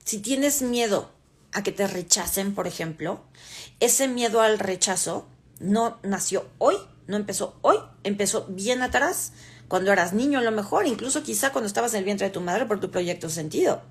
si 0.05 0.19
tienes 0.19 0.63
miedo 0.63 1.11
a 1.53 1.63
que 1.63 1.73
te 1.73 1.87
rechacen, 1.87 2.55
por 2.55 2.67
ejemplo, 2.67 3.21
ese 3.81 4.07
miedo 4.07 4.43
al 4.43 4.59
rechazo 4.59 5.27
no 5.59 5.99
nació 6.03 6.47
hoy, 6.59 6.77
no 7.07 7.17
empezó 7.17 7.59
hoy, 7.63 7.77
empezó 8.05 8.47
bien 8.49 8.83
atrás, 8.83 9.33
cuando 9.69 9.93
eras 9.93 10.13
niño 10.13 10.39
a 10.39 10.43
lo 10.43 10.53
mejor, 10.53 10.87
incluso 10.87 11.23
quizá 11.23 11.51
cuando 11.51 11.67
estabas 11.67 11.95
en 11.95 12.01
el 12.01 12.05
vientre 12.05 12.27
de 12.27 12.33
tu 12.33 12.41
madre 12.41 12.67
por 12.67 12.81
tu 12.81 12.91
proyecto 12.91 13.31
sentido. 13.31 13.83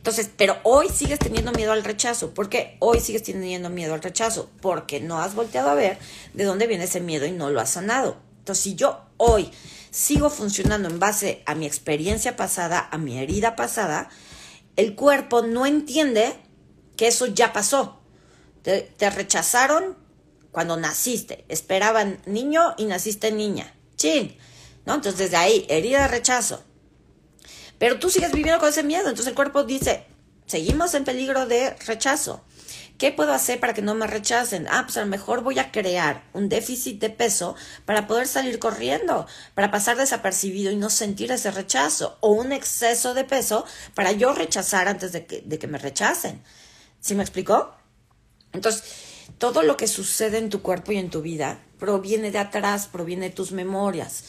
Entonces, 0.00 0.30
pero 0.34 0.56
hoy 0.62 0.88
sigues 0.88 1.18
teniendo 1.18 1.52
miedo 1.52 1.72
al 1.72 1.84
rechazo. 1.84 2.32
¿Por 2.32 2.48
qué 2.48 2.76
hoy 2.78 3.00
sigues 3.00 3.22
teniendo 3.22 3.68
miedo 3.68 3.92
al 3.92 4.02
rechazo? 4.02 4.50
Porque 4.62 4.98
no 4.98 5.20
has 5.20 5.34
volteado 5.34 5.68
a 5.68 5.74
ver 5.74 5.98
de 6.32 6.44
dónde 6.44 6.66
viene 6.66 6.84
ese 6.84 7.00
miedo 7.00 7.26
y 7.26 7.32
no 7.32 7.50
lo 7.50 7.60
has 7.60 7.70
sanado. 7.70 8.16
Entonces, 8.38 8.64
si 8.64 8.74
yo 8.76 9.02
hoy 9.18 9.50
sigo 9.90 10.30
funcionando 10.30 10.88
en 10.88 10.98
base 10.98 11.42
a 11.44 11.54
mi 11.54 11.66
experiencia 11.66 12.34
pasada, 12.34 12.88
a 12.90 12.96
mi 12.96 13.18
herida 13.18 13.56
pasada, 13.56 14.08
el 14.76 14.94
cuerpo 14.94 15.42
no 15.42 15.66
entiende 15.66 16.34
que 16.96 17.06
eso 17.06 17.26
ya 17.26 17.52
pasó. 17.52 18.00
Te, 18.62 18.80
te 18.80 19.10
rechazaron, 19.10 19.98
cuando 20.52 20.76
naciste. 20.76 21.44
Esperaban 21.48 22.20
niño 22.26 22.74
y 22.76 22.84
naciste 22.86 23.32
niña. 23.32 23.74
Chin. 23.96 24.36
¿No? 24.86 24.94
Entonces 24.94 25.18
desde 25.18 25.36
ahí, 25.36 25.66
herida 25.68 26.02
de 26.02 26.08
rechazo. 26.08 26.62
Pero 27.78 27.98
tú 27.98 28.10
sigues 28.10 28.32
viviendo 28.32 28.60
con 28.60 28.68
ese 28.68 28.82
miedo. 28.82 29.08
Entonces 29.08 29.28
el 29.28 29.34
cuerpo 29.34 29.64
dice, 29.64 30.06
seguimos 30.46 30.94
en 30.94 31.04
peligro 31.04 31.46
de 31.46 31.70
rechazo. 31.86 32.44
¿Qué 32.98 33.12
puedo 33.12 33.32
hacer 33.32 33.58
para 33.60 33.72
que 33.72 33.80
no 33.80 33.94
me 33.94 34.06
rechacen? 34.06 34.66
Ah, 34.70 34.82
pues 34.84 34.98
a 34.98 35.00
lo 35.00 35.06
mejor 35.06 35.42
voy 35.42 35.58
a 35.58 35.72
crear 35.72 36.22
un 36.34 36.50
déficit 36.50 37.00
de 37.00 37.08
peso 37.08 37.56
para 37.86 38.06
poder 38.06 38.26
salir 38.26 38.58
corriendo, 38.58 39.26
para 39.54 39.70
pasar 39.70 39.96
desapercibido 39.96 40.70
y 40.70 40.76
no 40.76 40.90
sentir 40.90 41.32
ese 41.32 41.50
rechazo. 41.50 42.18
O 42.20 42.32
un 42.32 42.52
exceso 42.52 43.14
de 43.14 43.24
peso 43.24 43.64
para 43.94 44.12
yo 44.12 44.34
rechazar 44.34 44.86
antes 44.86 45.12
de 45.12 45.24
que, 45.24 45.40
de 45.40 45.58
que 45.58 45.66
me 45.66 45.78
rechacen. 45.78 46.42
¿Sí 47.00 47.14
me 47.14 47.22
explicó? 47.22 47.74
Entonces, 48.52 48.84
todo 49.38 49.62
lo 49.62 49.76
que 49.76 49.86
sucede 49.86 50.38
en 50.38 50.50
tu 50.50 50.62
cuerpo 50.62 50.92
y 50.92 50.98
en 50.98 51.10
tu 51.10 51.22
vida 51.22 51.62
proviene 51.78 52.30
de 52.30 52.38
atrás, 52.38 52.88
proviene 52.88 53.30
de 53.30 53.34
tus 53.34 53.52
memorias. 53.52 54.24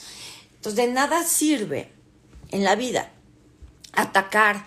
Entonces, 0.56 0.76
de 0.76 0.92
nada 0.92 1.24
sirve 1.24 1.92
en 2.52 2.64
la 2.64 2.76
vida 2.76 3.12
atacar 3.94 4.66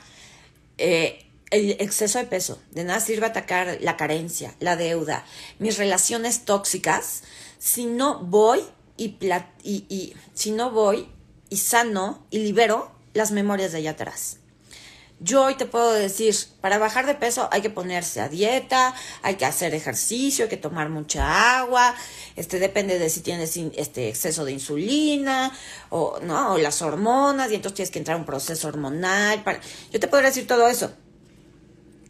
eh, 0.78 1.26
el 1.50 1.72
exceso 1.80 2.18
de 2.18 2.24
peso, 2.24 2.60
de 2.72 2.84
nada 2.84 3.00
sirve 3.00 3.26
atacar 3.26 3.78
la 3.80 3.96
carencia, 3.96 4.54
la 4.60 4.76
deuda, 4.76 5.24
mis 5.58 5.78
relaciones 5.78 6.44
tóxicas, 6.44 7.22
si 7.58 7.86
no 7.86 8.20
voy 8.20 8.60
y, 8.96 9.16
y, 9.62 9.86
y 9.88 10.14
si 10.34 10.50
no 10.50 10.70
voy 10.70 11.08
y 11.48 11.58
sano 11.58 12.26
y 12.30 12.40
libero 12.40 12.90
las 13.12 13.30
memorias 13.30 13.72
de 13.72 13.78
allá 13.78 13.92
atrás. 13.92 14.38
Yo 15.20 15.44
hoy 15.44 15.54
te 15.54 15.64
puedo 15.64 15.92
decir, 15.92 16.34
para 16.60 16.78
bajar 16.78 17.06
de 17.06 17.14
peso 17.14 17.48
hay 17.52 17.62
que 17.62 17.70
ponerse 17.70 18.20
a 18.20 18.28
dieta, 18.28 18.94
hay 19.22 19.36
que 19.36 19.46
hacer 19.46 19.74
ejercicio, 19.74 20.44
hay 20.44 20.48
que 20.50 20.56
tomar 20.56 20.88
mucha 20.90 21.58
agua, 21.60 21.94
este 22.36 22.58
depende 22.58 22.98
de 22.98 23.08
si 23.08 23.20
tienes 23.20 23.56
este 23.56 24.08
exceso 24.08 24.44
de 24.44 24.52
insulina 24.52 25.52
o 25.88 26.18
no, 26.20 26.54
o 26.54 26.58
las 26.58 26.82
hormonas 26.82 27.50
y 27.50 27.54
entonces 27.54 27.76
tienes 27.76 27.90
que 27.90 28.00
entrar 28.00 28.16
a 28.16 28.20
un 28.20 28.26
proceso 28.26 28.68
hormonal 28.68 28.94
yo 29.92 30.00
te 30.00 30.08
puedo 30.08 30.22
decir 30.22 30.46
todo 30.46 30.68
eso. 30.68 30.92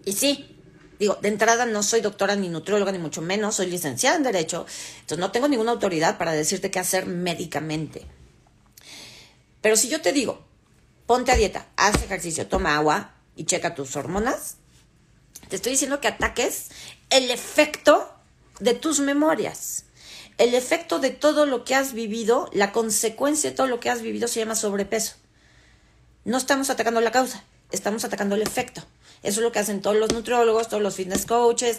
Y 0.04 0.12
sí, 0.12 0.58
digo, 0.99 1.18
de 1.20 1.28
entrada 1.28 1.66
no 1.66 1.82
soy 1.82 2.00
doctora 2.00 2.37
ni 2.37 2.49
nutrióloga 2.49 2.90
ni 2.90 2.99
mucho 2.99 3.23
menos, 3.23 3.56
soy 3.56 3.66
licenciada 3.66 4.16
en 4.16 4.23
derecho, 4.23 4.66
entonces 5.00 5.18
no 5.18 5.30
tengo 5.30 5.49
ninguna 5.49 5.73
autoridad 5.73 6.18
para 6.18 6.32
decirte 6.32 6.70
qué 6.70 6.78
hacer 6.78 7.06
médicamente. 7.06 8.06
Pero 9.61 9.76
si 9.76 9.88
yo 9.88 10.00
te 10.00 10.12
digo, 10.12 10.43
ponte 11.06 11.32
a 11.32 11.37
dieta, 11.37 11.66
haz 11.76 12.02
ejercicio, 12.02 12.46
toma 12.46 12.76
agua 12.76 13.14
y 13.37 13.44
checa 13.44 13.75
tus 13.75 13.96
hormonas. 13.96 14.56
Te 15.49 15.56
estoy 15.56 15.73
diciendo 15.73 16.00
que 16.00 16.08
ataques 16.08 16.70
el 17.11 17.30
efecto 17.30 18.12
de 18.61 18.75
tus 18.75 19.00
memorias. 19.00 19.84
El 20.38 20.54
efecto 20.54 20.99
de 20.99 21.11
todo 21.11 21.46
lo 21.46 21.64
que 21.64 21.75
has 21.75 21.92
vivido, 21.92 22.49
la 22.52 22.73
consecuencia 22.73 23.50
de 23.50 23.56
todo 23.56 23.68
lo 23.68 23.78
que 23.78 23.90
has 23.90 24.02
vivido 24.02 24.26
se 24.26 24.40
llama 24.40 24.56
sobrepeso. 24.56 25.14
No 26.25 26.38
estamos 26.38 26.70
atacando 26.70 27.00
la 27.00 27.12
causa, 27.12 27.44
estamos 27.70 28.04
atacando 28.04 28.34
el 28.34 28.42
efecto. 28.42 28.82
Eso 29.23 29.40
es 29.40 29.44
lo 29.44 29.52
que 29.52 29.58
hacen 29.58 29.80
todos 29.80 29.96
los 29.96 30.12
nutriólogos, 30.12 30.68
todos 30.68 30.82
los 30.82 30.96
fitness 30.96 31.26
coaches, 31.26 31.78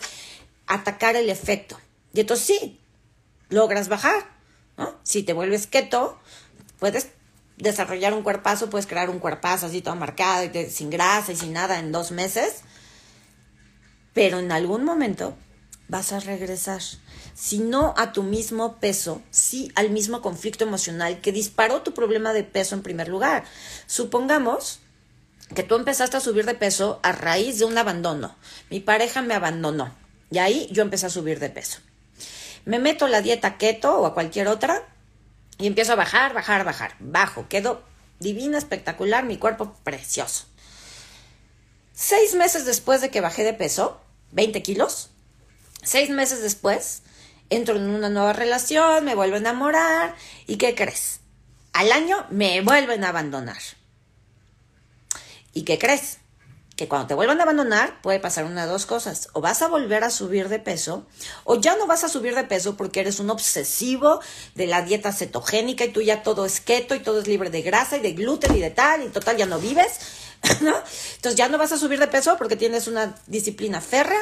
atacar 0.68 1.16
el 1.16 1.30
efecto. 1.30 1.80
Y 2.14 2.22
entonces 2.22 2.46
sí, 2.46 2.80
logras 3.50 3.90
bajar. 3.90 4.30
¿no? 4.78 4.96
Si 5.04 5.24
te 5.24 5.34
vuelves 5.34 5.68
keto, 5.68 6.18
puedes 6.80 7.10
desarrollar 7.58 8.14
un 8.14 8.24
cuerpazo, 8.24 8.70
puedes 8.70 8.88
crear 8.88 9.10
un 9.10 9.20
cuerpazo 9.20 9.68
así 9.68 9.82
todo 9.82 9.96
marcado, 9.96 10.46
y 10.46 10.70
sin 10.70 10.90
grasa 10.90 11.32
y 11.32 11.36
sin 11.36 11.54
nada 11.54 11.80
en 11.80 11.92
dos 11.92 12.12
meses, 12.12 12.62
pero 14.14 14.40
en 14.40 14.52
algún 14.52 14.84
momento 14.84 15.36
vas 15.88 16.12
a 16.12 16.20
regresar. 16.20 16.82
Si 17.34 17.60
no 17.60 17.94
a 17.98 18.12
tu 18.14 18.24
mismo 18.24 18.78
peso, 18.78 19.22
sí 19.30 19.72
al 19.76 19.90
mismo 19.90 20.22
conflicto 20.22 20.64
emocional 20.64 21.22
que 21.22 21.32
disparó 21.32 21.82
tu 21.82 21.94
problema 21.94 22.34
de 22.34 22.44
peso 22.44 22.76
en 22.76 22.82
primer 22.82 23.08
lugar. 23.08 23.44
Supongamos 23.88 24.80
que 25.54 25.64
tú 25.64 25.76
empezaste 25.76 26.18
a 26.18 26.22
subir 26.22 26.46
de 26.46 26.56
peso 26.56 27.00
a 27.04 27.12
raíz 27.12 27.60
de 27.60 27.66
un 27.66 27.78
abandono. 27.78 28.36
Mi 28.70 28.80
pareja 28.80 29.22
me 29.22 29.34
abandonó 29.34 29.94
y 30.32 30.40
ahí 30.40 30.68
yo 30.72 30.82
empecé 30.82 31.06
a 31.06 31.10
subir 31.10 31.40
de 31.40 31.50
peso. 31.50 31.80
Me 32.64 32.80
meto 32.80 33.06
a 33.06 33.10
la 33.10 33.22
dieta 33.22 33.58
keto 33.58 34.00
o 34.00 34.06
a 34.06 34.14
cualquier 34.14 34.48
otra 34.48 34.88
y 35.58 35.68
empiezo 35.68 35.94
a 35.94 35.96
bajar, 35.96 36.34
bajar, 36.34 36.64
bajar. 36.64 36.96
Bajo, 37.00 37.48
quedo 37.48 37.84
divina, 38.20 38.58
espectacular, 38.58 39.26
mi 39.26 39.38
cuerpo 39.38 39.74
precioso. 39.84 40.46
Seis 41.94 42.36
meses 42.36 42.66
después 42.66 43.02
de 43.02 43.10
que 43.10 43.22
bajé 43.22 43.44
de 43.44 43.54
peso, 43.54 44.02
20 44.32 44.62
kilos, 44.64 45.10
seis 45.84 46.10
meses 46.10 46.42
después, 46.42 47.04
entro 47.50 47.76
en 47.78 47.90
una 47.90 48.10
nueva 48.10 48.34
relación, 48.34 49.06
me 49.06 49.16
vuelvo 49.16 49.36
a 49.36 49.40
enamorar 49.40 50.16
y 50.46 50.58
¿qué 50.58 50.76
crees? 50.76 51.22
Al 51.74 51.92
año 51.92 52.26
me 52.30 52.62
vuelven 52.62 53.04
a 53.04 53.10
abandonar. 53.10 53.62
¿Y 55.54 55.64
qué 55.64 55.80
crees? 55.80 56.20
Que 56.76 56.88
cuando 56.88 57.08
te 57.08 57.14
vuelvan 57.14 57.40
a 57.40 57.44
abandonar 57.44 58.02
puede 58.02 58.20
pasar 58.20 58.46
una 58.46 58.66
de 58.66 58.72
dos 58.72 58.86
cosas. 58.86 59.30
O 59.34 59.42
vas 59.42 59.62
a 59.62 59.68
volver 59.68 60.04
a 60.04 60.10
subir 60.10 60.50
de 60.50 60.60
peso, 60.60 61.06
o 61.44 61.56
ya 61.56 61.76
no 61.78 61.88
vas 61.88 62.04
a 62.04 62.10
subir 62.10 62.36
de 62.36 62.44
peso 62.44 62.76
porque 62.76 63.00
eres 63.00 63.20
un 63.20 63.30
obsesivo 63.30 64.20
de 64.56 64.68
la 64.68 64.82
dieta 64.82 65.14
cetogénica 65.14 65.86
y 65.86 65.92
tú 65.92 66.02
ya 66.02 66.24
todo 66.24 66.46
es 66.46 66.60
keto 66.60 66.96
y 66.96 67.00
todo 67.00 67.22
es 67.22 67.28
libre 67.28 67.50
de 67.50 67.62
grasa 67.62 67.98
y 67.98 68.02
de 68.02 68.14
gluten 68.14 68.56
y 68.56 68.60
de 68.60 68.72
tal, 68.72 69.04
y 69.04 69.10
total 69.10 69.38
ya 69.38 69.46
no 69.46 69.60
vives. 69.60 70.00
¿no? 70.62 70.76
Entonces 71.16 71.36
ya 71.36 71.50
no 71.50 71.58
vas 71.58 71.72
a 71.72 71.78
subir 71.78 72.00
de 72.00 72.08
peso 72.08 72.38
porque 72.38 72.56
tienes 72.56 72.88
una 72.88 73.16
disciplina 73.28 73.82
férrea, 73.82 74.20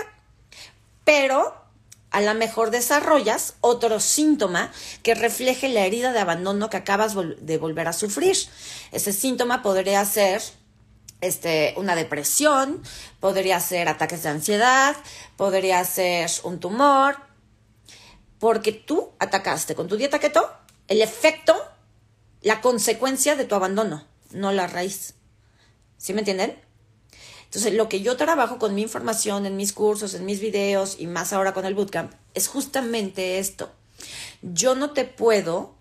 pero 1.03 1.55
a 2.11 2.21
lo 2.21 2.33
mejor 2.35 2.69
desarrollas 2.69 3.55
otro 3.59 3.99
síntoma 3.99 4.71
que 5.01 5.15
refleje 5.15 5.67
la 5.67 5.85
herida 5.85 6.13
de 6.13 6.19
abandono 6.19 6.69
que 6.69 6.77
acabas 6.77 7.15
de 7.15 7.57
volver 7.57 7.87
a 7.87 7.93
sufrir. 7.93 8.37
Ese 8.91 9.11
síntoma 9.11 9.63
podría 9.63 10.05
ser 10.05 10.41
este, 11.23 11.73
una 11.77 11.95
depresión, 11.95 12.81
podría 13.19 13.59
ser 13.59 13.87
ataques 13.87 14.23
de 14.23 14.29
ansiedad, 14.29 14.95
podría 15.37 15.83
ser 15.85 16.29
un 16.43 16.59
tumor, 16.59 17.17
porque 18.39 18.71
tú 18.71 19.11
atacaste 19.19 19.75
con 19.75 19.87
tu 19.87 19.95
dieta 19.95 20.19
keto 20.19 20.49
el 20.87 21.01
efecto, 21.01 21.55
la 22.41 22.61
consecuencia 22.61 23.35
de 23.35 23.45
tu 23.45 23.55
abandono, 23.55 24.05
no 24.31 24.51
la 24.51 24.67
raíz. 24.67 25.15
¿Sí 25.97 26.13
me 26.13 26.19
entienden? 26.19 26.59
Entonces, 27.45 27.73
lo 27.73 27.87
que 27.87 28.01
yo 28.01 28.17
trabajo 28.17 28.57
con 28.57 28.75
mi 28.75 28.81
información, 28.81 29.45
en 29.45 29.55
mis 29.55 29.73
cursos, 29.73 30.13
en 30.15 30.25
mis 30.25 30.39
videos 30.39 30.97
y 30.99 31.07
más 31.07 31.33
ahora 31.33 31.53
con 31.53 31.65
el 31.65 31.75
bootcamp, 31.75 32.11
es 32.33 32.47
justamente 32.47 33.37
esto. 33.37 33.71
Yo 34.41 34.75
no 34.75 34.91
te 34.91 35.05
puedo 35.05 35.75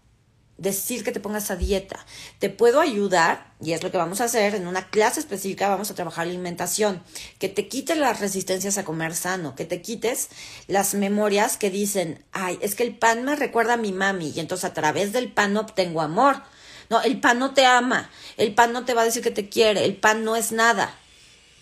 decir 0.63 1.03
que 1.03 1.13
te 1.13 1.21
pongas 1.21 1.51
a 1.51 1.57
dieta. 1.57 2.07
Te 2.39 2.49
puedo 2.49 2.81
ayudar, 2.81 3.53
y 3.61 3.73
es 3.73 3.83
lo 3.83 3.91
que 3.91 3.99
vamos 3.99 4.21
a 4.21 4.25
hacer, 4.25 4.55
en 4.55 4.67
una 4.67 4.89
clase 4.89 5.21
específica 5.21 5.69
vamos 5.69 5.91
a 5.91 5.95
trabajar 5.95 6.27
alimentación, 6.27 7.03
que 7.39 7.49
te 7.49 7.69
quites 7.69 7.99
las 7.99 8.21
resistencias 8.21 8.79
a 8.79 8.85
comer 8.85 9.15
sano, 9.15 9.55
que 9.57 9.65
te 9.65 9.83
quites 9.83 10.29
las 10.69 10.95
memorias 10.95 11.57
que 11.57 11.71
dicen, 11.71 12.25
ay, 12.33 12.59
es 12.63 12.75
que 12.75 12.85
el 12.85 12.97
pan 12.97 13.25
me 13.25 13.37
recuerda 13.37 13.75
a 13.75 13.77
mi 13.77 13.93
mami, 13.93 14.31
y 14.31 14.41
entonces 14.41 14.65
a 14.65 14.73
través 14.73 15.13
del 15.13 15.31
pan 15.31 15.57
obtengo 15.57 16.01
amor. 16.01 16.43
No, 16.89 17.03
el 17.03 17.21
pan 17.21 17.39
no 17.39 17.55
te 17.55 17.67
ama, 17.67 18.11
el 18.37 18.55
pan 18.55 18.73
no 18.73 18.85
te 18.85 18.95
va 18.95 19.03
a 19.03 19.07
decir 19.07 19.23
que 19.23 19.31
te 19.31 19.49
quiere, 19.49 19.85
el 19.85 19.97
pan 19.97 20.25
no 20.25 20.37
es 20.37 20.53
nada. 20.53 20.95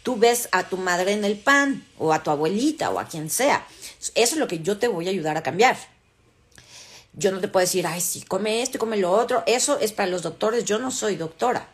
Tú 0.02 0.16
ves 0.16 0.48
a 0.52 0.68
tu 0.68 0.76
madre 0.76 1.12
en 1.12 1.24
el 1.24 1.38
pan, 1.38 1.86
o 1.98 2.12
a 2.12 2.22
tu 2.22 2.30
abuelita, 2.30 2.90
o 2.90 2.98
a 2.98 3.06
quien 3.06 3.30
sea. 3.30 3.66
Eso 4.00 4.14
es 4.14 4.36
lo 4.36 4.48
que 4.48 4.60
yo 4.60 4.78
te 4.78 4.88
voy 4.88 5.06
a 5.06 5.10
ayudar 5.10 5.36
a 5.36 5.42
cambiar. 5.42 5.76
Yo 7.12 7.32
no 7.32 7.40
te 7.40 7.48
puedo 7.48 7.64
decir, 7.64 7.86
ay, 7.86 8.00
sí, 8.00 8.22
come 8.22 8.62
esto 8.62 8.76
y 8.76 8.80
come 8.80 8.96
lo 8.96 9.10
otro. 9.12 9.42
Eso 9.46 9.78
es 9.80 9.92
para 9.92 10.10
los 10.10 10.22
doctores. 10.22 10.64
Yo 10.64 10.78
no 10.78 10.90
soy 10.90 11.16
doctora. 11.16 11.68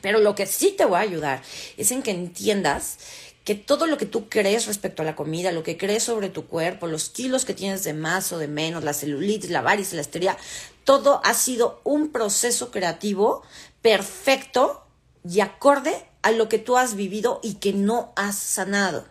Pero 0.00 0.18
lo 0.20 0.34
que 0.34 0.46
sí 0.46 0.74
te 0.76 0.84
voy 0.84 0.96
a 0.96 1.00
ayudar 1.00 1.42
es 1.76 1.90
en 1.90 2.02
que 2.02 2.12
entiendas 2.12 2.98
que 3.44 3.54
todo 3.54 3.86
lo 3.86 3.96
que 3.96 4.06
tú 4.06 4.28
crees 4.28 4.66
respecto 4.66 5.02
a 5.02 5.04
la 5.04 5.16
comida, 5.16 5.50
lo 5.50 5.62
que 5.62 5.76
crees 5.76 6.04
sobre 6.04 6.28
tu 6.28 6.46
cuerpo, 6.46 6.86
los 6.86 7.08
kilos 7.08 7.44
que 7.44 7.54
tienes 7.54 7.84
de 7.84 7.94
más 7.94 8.32
o 8.32 8.38
de 8.38 8.48
menos, 8.48 8.84
la 8.84 8.92
celulitis, 8.92 9.50
la 9.50 9.62
varices, 9.62 9.94
la 9.94 10.02
estería, 10.02 10.36
todo 10.84 11.20
ha 11.24 11.34
sido 11.34 11.80
un 11.84 12.12
proceso 12.12 12.70
creativo 12.70 13.42
perfecto 13.82 14.84
y 15.28 15.40
acorde 15.40 16.06
a 16.22 16.32
lo 16.32 16.48
que 16.48 16.58
tú 16.58 16.76
has 16.76 16.94
vivido 16.94 17.40
y 17.42 17.54
que 17.54 17.72
no 17.72 18.12
has 18.14 18.36
sanado. 18.38 19.06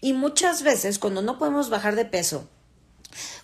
Y 0.00 0.12
muchas 0.12 0.62
veces 0.62 0.98
cuando 0.98 1.22
no 1.22 1.38
podemos 1.38 1.70
bajar 1.70 1.94
de 1.94 2.04
peso, 2.04 2.48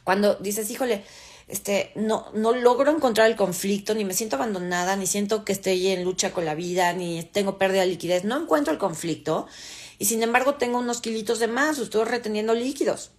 cuando 0.05 0.35
dices, 0.35 0.71
híjole, 0.71 1.05
este, 1.49 1.93
no, 1.95 2.27
no 2.35 2.53
logro 2.53 2.91
encontrar 2.91 3.29
el 3.31 3.37
conflicto, 3.37 3.95
ni 3.95 4.05
me 4.05 4.15
siento 4.15 4.37
abandonada, 4.37 4.97
ni 4.97 5.07
siento 5.07 5.45
que 5.45 5.53
estoy 5.53 5.89
en 5.89 6.05
lucha 6.05 6.33
con 6.33 6.45
la 6.45 6.55
vida, 6.55 6.93
ni 6.93 7.23
tengo 7.23 7.57
pérdida 7.59 7.81
de 7.81 7.89
liquidez, 7.89 8.25
no 8.25 8.41
encuentro 8.41 8.73
el 8.73 8.79
conflicto 8.79 9.47
y 9.99 10.05
sin 10.05 10.23
embargo 10.23 10.55
tengo 10.55 10.79
unos 10.79 11.01
kilitos 11.01 11.39
de 11.39 11.49
más, 11.49 11.79
estoy 11.79 12.05
reteniendo 12.05 12.55
líquidos 12.55 13.13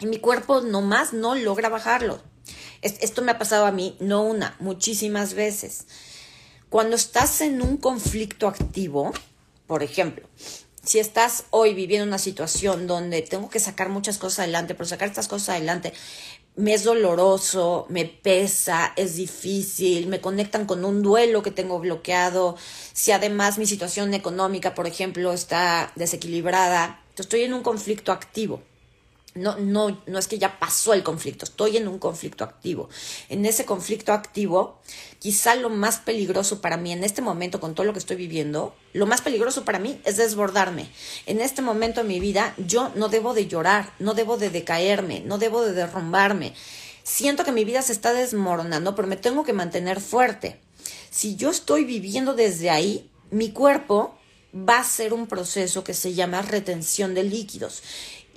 y 0.00 0.06
mi 0.06 0.18
cuerpo 0.18 0.62
nomás 0.62 1.12
no 1.12 1.34
logra 1.36 1.68
bajarlo. 1.68 2.20
Esto 2.82 3.22
me 3.22 3.32
ha 3.32 3.38
pasado 3.38 3.66
a 3.66 3.72
mí, 3.72 3.96
no 4.00 4.22
una, 4.22 4.56
muchísimas 4.58 5.34
veces. 5.34 5.86
Cuando 6.70 6.96
estás 6.96 7.40
en 7.42 7.60
un 7.62 7.76
conflicto 7.76 8.48
activo, 8.48 9.12
por 9.66 9.82
ejemplo, 9.82 10.26
si 10.82 10.98
estás 10.98 11.44
hoy 11.50 11.74
viviendo 11.74 12.06
una 12.06 12.18
situación 12.18 12.86
donde 12.86 13.20
tengo 13.20 13.50
que 13.50 13.60
sacar 13.60 13.90
muchas 13.90 14.16
cosas 14.16 14.40
adelante, 14.40 14.74
pero 14.74 14.88
sacar 14.88 15.08
estas 15.08 15.28
cosas 15.28 15.50
adelante 15.50 15.92
me 16.56 16.74
es 16.74 16.84
doloroso, 16.84 17.86
me 17.88 18.04
pesa, 18.04 18.92
es 18.96 19.16
difícil, 19.16 20.08
me 20.08 20.20
conectan 20.20 20.66
con 20.66 20.84
un 20.84 21.02
duelo 21.02 21.42
que 21.42 21.50
tengo 21.50 21.78
bloqueado, 21.78 22.56
si 22.92 23.12
además 23.12 23.58
mi 23.58 23.66
situación 23.66 24.12
económica, 24.14 24.74
por 24.74 24.86
ejemplo, 24.86 25.32
está 25.32 25.92
desequilibrada, 25.96 27.00
estoy 27.16 27.42
en 27.42 27.54
un 27.54 27.62
conflicto 27.62 28.12
activo. 28.12 28.62
No, 29.34 29.56
no, 29.56 30.02
no 30.06 30.18
es 30.18 30.26
que 30.26 30.40
ya 30.40 30.58
pasó 30.58 30.92
el 30.92 31.04
conflicto, 31.04 31.44
estoy 31.44 31.76
en 31.76 31.86
un 31.86 32.00
conflicto 32.00 32.42
activo. 32.42 32.88
En 33.28 33.46
ese 33.46 33.64
conflicto 33.64 34.12
activo, 34.12 34.80
quizá 35.20 35.54
lo 35.54 35.70
más 35.70 35.98
peligroso 35.98 36.60
para 36.60 36.76
mí 36.76 36.90
en 36.90 37.04
este 37.04 37.22
momento, 37.22 37.60
con 37.60 37.76
todo 37.76 37.86
lo 37.86 37.92
que 37.92 38.00
estoy 38.00 38.16
viviendo, 38.16 38.74
lo 38.92 39.06
más 39.06 39.20
peligroso 39.22 39.64
para 39.64 39.78
mí 39.78 40.00
es 40.04 40.16
desbordarme. 40.16 40.90
En 41.26 41.40
este 41.40 41.62
momento 41.62 42.02
de 42.02 42.08
mi 42.08 42.18
vida, 42.18 42.54
yo 42.58 42.90
no 42.96 43.08
debo 43.08 43.32
de 43.32 43.46
llorar, 43.46 43.92
no 44.00 44.14
debo 44.14 44.36
de 44.36 44.50
decaerme, 44.50 45.20
no 45.20 45.38
debo 45.38 45.62
de 45.62 45.74
derrumbarme. 45.74 46.52
Siento 47.04 47.44
que 47.44 47.52
mi 47.52 47.64
vida 47.64 47.82
se 47.82 47.92
está 47.92 48.12
desmoronando, 48.12 48.96
pero 48.96 49.06
me 49.06 49.16
tengo 49.16 49.44
que 49.44 49.52
mantener 49.52 50.00
fuerte. 50.00 50.60
Si 51.10 51.36
yo 51.36 51.50
estoy 51.50 51.84
viviendo 51.84 52.34
desde 52.34 52.70
ahí, 52.70 53.08
mi 53.30 53.52
cuerpo 53.52 54.16
va 54.54 54.80
a 54.80 54.84
ser 54.84 55.12
un 55.12 55.26
proceso 55.26 55.84
que 55.84 55.94
se 55.94 56.14
llama 56.14 56.42
retención 56.42 57.14
de 57.14 57.22
líquidos. 57.22 57.82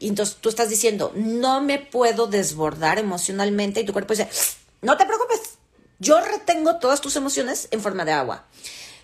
Y 0.04 0.10
entonces 0.10 0.36
tú 0.42 0.50
estás 0.50 0.70
diciendo, 0.70 1.14
no 1.16 1.62
me 1.62 1.80
puedo 1.80 2.28
desbordar 2.28 3.00
emocionalmente 3.00 3.80
y 3.80 3.86
tu 3.86 3.94
cuerpo 3.94 4.12
dice, 4.12 4.28
no 4.82 4.98
te 4.98 5.06
preocupes, 5.06 5.40
yo 5.98 6.20
retengo 6.20 6.78
todas 6.78 7.00
tus 7.00 7.16
emociones 7.16 7.70
en 7.72 7.80
forma 7.80 8.04
de 8.04 8.12
agua. 8.12 8.46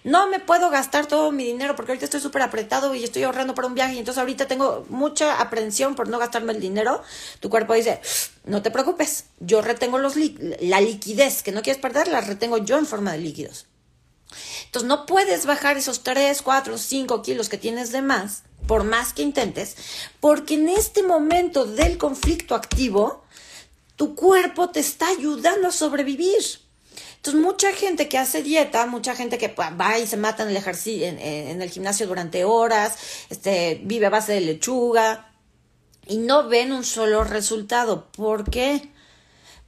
No 0.03 0.27
me 0.27 0.41
puedo 0.41 0.69
gastar 0.69 1.05
todo 1.05 1.31
mi 1.31 1.45
dinero 1.45 1.77
porque 1.77 1.93
ahorita 1.93 2.03
estoy 2.03 2.19
súper 2.19 2.41
apretado 2.41 2.93
y 2.95 3.05
estoy 3.05 3.23
ahorrando 3.23 3.55
para 3.55 3.69
un 3.69 3.75
viaje 3.75 3.93
y 3.93 3.99
entonces 3.99 4.19
ahorita 4.19 4.49
tengo 4.49 4.85
mucha 4.89 5.39
aprensión 5.39 5.95
por 5.95 6.09
no 6.09 6.19
gastarme 6.19 6.51
el 6.51 6.59
dinero. 6.59 7.01
Tu 7.39 7.49
cuerpo 7.49 7.75
dice, 7.75 8.01
no 8.43 8.61
te 8.61 8.69
preocupes, 8.69 9.27
yo 9.39 9.61
retengo 9.61 9.99
los 9.99 10.17
la 10.17 10.81
liquidez 10.81 11.43
que 11.43 11.53
no 11.53 11.61
quieres 11.61 11.81
perder, 11.81 12.09
la 12.09 12.19
retengo 12.19 12.57
yo 12.57 12.77
en 12.77 12.85
forma 12.85 13.13
de 13.13 13.19
líquidos. 13.19 13.67
Entonces 14.65 14.85
no 14.89 15.05
puedes 15.05 15.45
bajar 15.45 15.77
esos 15.77 16.03
3, 16.03 16.41
4, 16.41 16.77
5 16.77 17.21
kilos 17.21 17.47
que 17.47 17.57
tienes 17.57 17.93
de 17.93 18.01
más 18.01 18.43
por 18.69 18.83
más 18.83 19.13
que 19.13 19.23
intentes, 19.23 19.75
porque 20.19 20.53
en 20.53 20.69
este 20.69 21.01
momento 21.01 21.65
del 21.65 21.97
conflicto 21.97 22.53
activo, 22.53 23.23
tu 23.95 24.13
cuerpo 24.13 24.69
te 24.69 24.79
está 24.79 25.07
ayudando 25.07 25.69
a 25.69 25.71
sobrevivir. 25.71 26.43
Entonces, 27.15 27.41
mucha 27.41 27.73
gente 27.73 28.07
que 28.07 28.19
hace 28.19 28.43
dieta, 28.43 28.85
mucha 28.85 29.15
gente 29.15 29.39
que 29.39 29.49
pues, 29.49 29.69
va 29.69 29.97
y 29.97 30.05
se 30.05 30.17
mata 30.17 30.43
en 30.43 30.49
el 30.49 30.57
ejercicio, 30.57 31.07
en, 31.07 31.59
el 31.63 31.69
gimnasio 31.71 32.05
durante 32.05 32.45
horas, 32.45 32.95
este, 33.31 33.81
vive 33.85 34.05
a 34.05 34.11
base 34.11 34.33
de 34.33 34.41
lechuga 34.41 35.33
y 36.05 36.17
no 36.17 36.47
ven 36.47 36.71
un 36.71 36.83
solo 36.83 37.23
resultado. 37.23 38.11
¿Por 38.11 38.51
qué? 38.51 38.91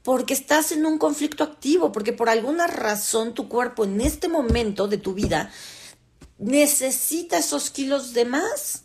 Porque 0.04 0.36
estás 0.36 0.72
en 0.72 0.86
un 0.86 1.00
conflicto 1.00 1.44
activo, 1.44 1.92
porque 1.92 2.14
por 2.14 2.30
alguna 2.30 2.68
razón 2.68 3.34
tu 3.34 3.50
cuerpo 3.50 3.84
en 3.84 4.00
este 4.00 4.28
momento 4.28 4.88
de 4.88 5.00
tu 5.00 5.16
vida 5.16 5.52
necesita 6.38 7.40
esos 7.40 7.72
kilos 7.72 8.14
de 8.14 8.26
más 8.26 8.84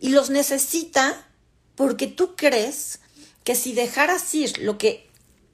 y 0.00 0.10
los 0.10 0.30
necesita 0.30 1.26
porque 1.74 2.06
tú 2.06 2.36
crees 2.36 3.00
que 3.44 3.54
si 3.54 3.72
dejaras 3.72 4.34
ir 4.34 4.58
lo 4.58 4.78
que 4.78 5.08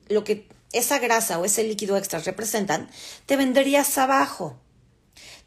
lo 0.08 0.24
que 0.24 0.46
esa 0.72 0.98
grasa 0.98 1.38
o 1.38 1.44
ese 1.44 1.64
líquido 1.64 1.96
extra 1.96 2.20
representan, 2.20 2.88
te 3.26 3.36
venderías 3.36 3.96
abajo. 3.98 4.58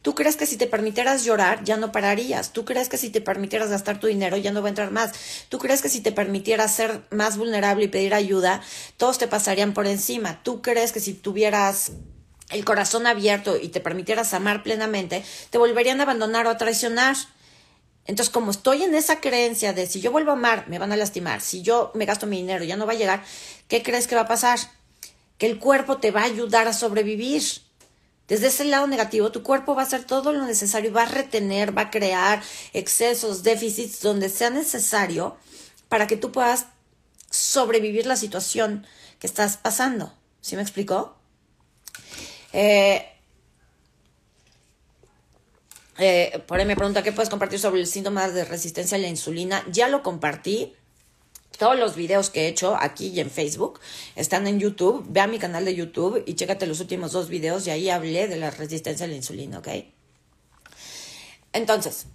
Tú 0.01 0.15
crees 0.15 0.35
que 0.35 0.45
si 0.45 0.57
te 0.57 0.67
permitieras 0.67 1.23
llorar 1.23 1.63
ya 1.63 1.77
no 1.77 1.93
pararías. 1.93 2.51
Tú 2.51 2.65
crees 2.65 2.89
que 2.89 2.97
si 2.97 3.09
te 3.09 3.21
permitieras 3.21 3.69
gastar 3.69 4.01
tu 4.01 4.07
dinero 4.07 4.35
ya 4.35 4.51
no 4.51 4.61
va 4.61 4.67
a 4.67 4.69
entrar 4.69 4.91
más. 4.91 5.13
Tú 5.47 5.59
crees 5.59 5.81
que 5.81 5.87
si 5.87 6.01
te 6.01 6.11
permitieras 6.11 6.75
ser 6.75 7.01
más 7.09 7.37
vulnerable 7.37 7.85
y 7.85 7.87
pedir 7.87 8.13
ayuda, 8.13 8.61
todos 8.97 9.17
te 9.17 9.29
pasarían 9.29 9.73
por 9.73 9.87
encima. 9.87 10.43
Tú 10.43 10.61
crees 10.61 10.91
que 10.91 10.99
si 10.99 11.13
tuvieras 11.13 11.93
el 12.49 12.65
corazón 12.65 13.07
abierto 13.07 13.57
y 13.57 13.69
te 13.69 13.79
permitieras 13.79 14.33
amar 14.33 14.61
plenamente, 14.61 15.23
te 15.49 15.57
volverían 15.57 16.01
a 16.01 16.03
abandonar 16.03 16.47
o 16.47 16.49
a 16.49 16.57
traicionar. 16.57 17.15
Entonces, 18.05 18.33
como 18.33 18.51
estoy 18.51 18.83
en 18.83 18.95
esa 18.95 19.21
creencia 19.21 19.73
de 19.73 19.87
si 19.87 20.01
yo 20.01 20.11
vuelvo 20.11 20.31
a 20.31 20.33
amar, 20.33 20.67
me 20.67 20.79
van 20.79 20.91
a 20.91 20.97
lastimar, 20.97 21.41
si 21.41 21.61
yo 21.61 21.91
me 21.95 22.05
gasto 22.05 22.27
mi 22.27 22.37
dinero, 22.37 22.65
ya 22.65 22.75
no 22.75 22.85
va 22.85 22.93
a 22.93 22.97
llegar, 22.97 23.23
¿qué 23.67 23.81
crees 23.81 24.07
que 24.07 24.15
va 24.15 24.21
a 24.21 24.27
pasar? 24.27 24.59
Que 25.37 25.45
el 25.45 25.57
cuerpo 25.57 25.97
te 25.97 26.11
va 26.11 26.21
a 26.21 26.25
ayudar 26.25 26.67
a 26.67 26.73
sobrevivir. 26.73 27.43
Desde 28.27 28.47
ese 28.47 28.65
lado 28.65 28.87
negativo, 28.87 29.31
tu 29.31 29.43
cuerpo 29.43 29.75
va 29.75 29.83
a 29.83 29.85
hacer 29.85 30.03
todo 30.05 30.33
lo 30.33 30.45
necesario, 30.45 30.91
va 30.91 31.03
a 31.03 31.05
retener, 31.05 31.77
va 31.77 31.83
a 31.83 31.91
crear 31.91 32.41
excesos, 32.73 33.43
déficits 33.43 34.01
donde 34.01 34.29
sea 34.29 34.49
necesario 34.49 35.37
para 35.89 36.07
que 36.07 36.17
tú 36.17 36.31
puedas 36.31 36.67
sobrevivir 37.29 38.05
la 38.05 38.15
situación 38.15 38.85
que 39.19 39.27
estás 39.27 39.57
pasando. 39.57 40.13
¿Sí 40.41 40.55
me 40.55 40.61
explicó? 40.61 41.15
Eh, 42.51 43.12
eh, 45.97 46.41
por 46.47 46.59
ahí 46.59 46.65
me 46.65 46.75
pregunta 46.75 47.03
qué 47.03 47.11
puedes 47.11 47.29
compartir 47.29 47.59
sobre 47.59 47.81
el 47.81 47.87
síntoma 47.87 48.29
de 48.29 48.45
resistencia 48.45 48.97
a 48.97 49.01
la 49.01 49.07
insulina. 49.07 49.63
Ya 49.71 49.87
lo 49.87 50.03
compartí. 50.03 50.73
Todos 51.57 51.77
los 51.77 51.95
videos 51.95 52.31
que 52.31 52.41
he 52.41 52.47
hecho 52.47 52.75
aquí 52.75 53.07
y 53.09 53.19
en 53.19 53.29
Facebook 53.29 53.79
están 54.15 54.47
en 54.47 54.59
YouTube. 54.59 55.05
Ve 55.07 55.19
a 55.19 55.27
mi 55.27 55.37
canal 55.37 55.65
de 55.65 55.75
YouTube 55.75 56.23
y 56.25 56.33
chécate 56.33 56.65
los 56.65 56.79
últimos 56.79 57.11
dos 57.11 57.29
videos 57.29 57.67
y 57.67 57.69
ahí 57.69 57.89
hablé 57.89 58.27
de 58.27 58.37
la 58.37 58.49
resistencia 58.49 59.05
a 59.05 59.09
la 59.09 59.15
insulina, 59.15 59.59
¿ok? 59.59 59.67
Entonces, 61.53 62.07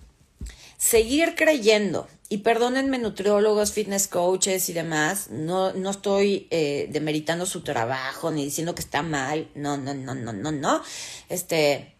seguir 0.76 1.36
creyendo, 1.36 2.08
y 2.30 2.38
perdónenme 2.38 2.98
nutriólogos, 2.98 3.72
fitness 3.72 4.06
coaches 4.06 4.68
y 4.68 4.74
demás, 4.74 5.30
no, 5.30 5.72
no 5.72 5.90
estoy 5.90 6.46
eh, 6.50 6.88
demeritando 6.90 7.46
su 7.46 7.62
trabajo 7.62 8.30
ni 8.30 8.44
diciendo 8.44 8.74
que 8.74 8.82
está 8.82 9.02
mal, 9.02 9.48
no, 9.54 9.78
no, 9.78 9.94
no, 9.94 10.14
no, 10.14 10.32
no, 10.34 10.52
no. 10.52 10.82
Este, 11.30 11.94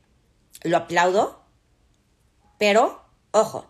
lo 0.64 0.76
aplaudo, 0.76 1.42
pero, 2.58 3.02
ojo, 3.30 3.66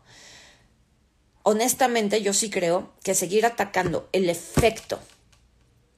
honestamente 1.42 2.22
yo 2.22 2.32
sí 2.32 2.50
creo 2.50 2.92
que 3.02 3.14
seguir 3.14 3.46
atacando 3.46 4.08
el 4.12 4.28
efecto 4.28 4.98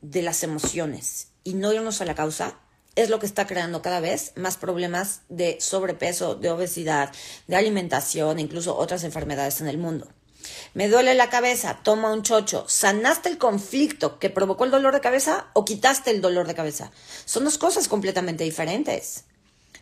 de 0.00 0.22
las 0.22 0.42
emociones 0.42 1.29
y 1.44 1.55
no 1.55 1.72
irnos 1.72 2.00
a 2.00 2.05
la 2.05 2.14
causa 2.14 2.59
es 2.96 3.09
lo 3.09 3.18
que 3.18 3.26
está 3.26 3.46
creando 3.46 3.83
cada 3.83 4.00
vez 4.00 4.33
más 4.37 4.57
problemas 4.57 5.22
de 5.29 5.59
sobrepeso, 5.61 6.35
de 6.35 6.50
obesidad, 6.50 7.12
de 7.46 7.57
alimentación 7.57 8.38
e 8.38 8.42
incluso 8.42 8.76
otras 8.76 9.05
enfermedades 9.05 9.61
en 9.61 9.68
el 9.68 9.79
mundo. 9.79 10.09
Me 10.74 10.88
duele 10.88 11.14
la 11.14 11.31
cabeza, 11.31 11.81
toma 11.83 12.12
un 12.12 12.22
chocho. 12.22 12.64
¿Sanaste 12.68 13.29
el 13.29 13.38
conflicto 13.38 14.18
que 14.18 14.31
provocó 14.31 14.64
el 14.64 14.70
dolor 14.70 14.94
de 14.94 15.00
cabeza 15.00 15.48
o 15.53 15.64
quitaste 15.64 16.11
el 16.11 16.20
dolor 16.20 16.46
de 16.46 16.55
cabeza? 16.55 16.90
Son 17.24 17.44
dos 17.44 17.59
cosas 17.59 17.88
completamente 17.88 18.44
diferentes. 18.44 19.24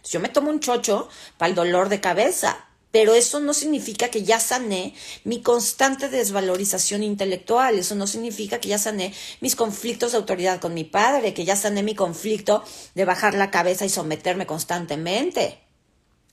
Yo 0.05 0.21
me 0.21 0.29
tomo 0.29 0.51
un 0.51 0.61
chocho 0.61 1.09
para 1.37 1.51
el 1.51 1.55
dolor 1.55 1.89
de 1.89 2.01
cabeza, 2.01 2.68
pero 2.91 3.15
eso 3.15 3.41
no 3.41 3.55
significa 3.55 4.09
que 4.09 4.23
ya 4.23 4.41
sané 4.41 4.95
mi 5.25 5.43
constante 5.43 6.09
desvalorización 6.09 7.03
intelectual, 7.03 7.79
eso 7.79 7.95
no 7.95 8.07
significa 8.07 8.61
que 8.61 8.69
ya 8.69 8.79
sané 8.79 9.13
mis 9.41 9.57
conflictos 9.57 10.13
de 10.13 10.19
autoridad 10.19 10.61
con 10.61 10.75
mi 10.75 10.85
padre, 10.85 11.35
que 11.35 11.45
ya 11.45 11.57
sané 11.57 11.83
mi 11.83 11.95
conflicto 11.95 12.65
de 12.95 13.05
bajar 13.05 13.35
la 13.35 13.51
cabeza 13.51 13.85
y 13.85 13.91
someterme 13.91 14.47
constantemente. 14.47 15.61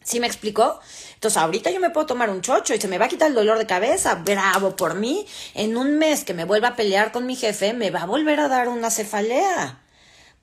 ¿Sí 0.04 0.20
me 0.20 0.28
explicó? 0.28 0.80
Entonces 1.16 1.38
ahorita 1.38 1.72
yo 1.72 1.80
me 1.80 1.90
puedo 1.90 2.06
tomar 2.06 2.30
un 2.30 2.42
chocho 2.42 2.76
y 2.76 2.80
se 2.80 2.88
me 2.88 3.00
va 3.00 3.06
a 3.06 3.10
quitar 3.10 3.30
el 3.30 3.34
dolor 3.34 3.58
de 3.58 3.66
cabeza, 3.66 4.16
bravo 4.16 4.76
por 4.76 4.94
mí. 4.94 5.26
En 5.56 5.76
un 5.78 5.98
mes 5.98 6.24
que 6.24 6.36
me 6.36 6.46
vuelva 6.46 6.70
a 6.70 6.76
pelear 6.76 7.12
con 7.12 7.26
mi 7.26 7.36
jefe, 7.36 7.74
me 7.74 7.90
va 7.90 8.04
a 8.04 8.06
volver 8.06 8.40
a 8.40 8.48
dar 8.48 8.68
una 8.70 8.92
cefalea 8.92 9.85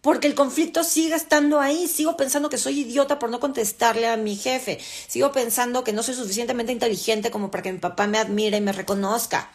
porque 0.03 0.27
el 0.27 0.35
conflicto 0.35 0.85
sigue 0.85 1.15
estando 1.15 1.61
ahí. 1.61 1.89
Sigo 1.89 2.17
pensando 2.17 2.51
que 2.51 2.59
soy 2.59 2.81
idiota 2.81 3.19
por 3.19 3.31
no 3.31 3.41
contestarle 3.41 4.09
a 4.09 4.17
mi 4.17 4.37
jefe. 4.37 4.79
Sigo 5.09 5.33
pensando 5.33 5.85
que 5.85 5.93
no 5.93 6.03
soy 6.03 6.15
suficientemente 6.15 6.73
inteligente 6.73 7.31
como 7.31 7.51
para 7.51 7.63
que 7.63 7.73
mi 7.73 7.79
papá 7.79 8.07
me 8.09 8.19
admire 8.19 8.59
y 8.59 8.61
me 8.61 8.73
reconozca. 8.73 9.51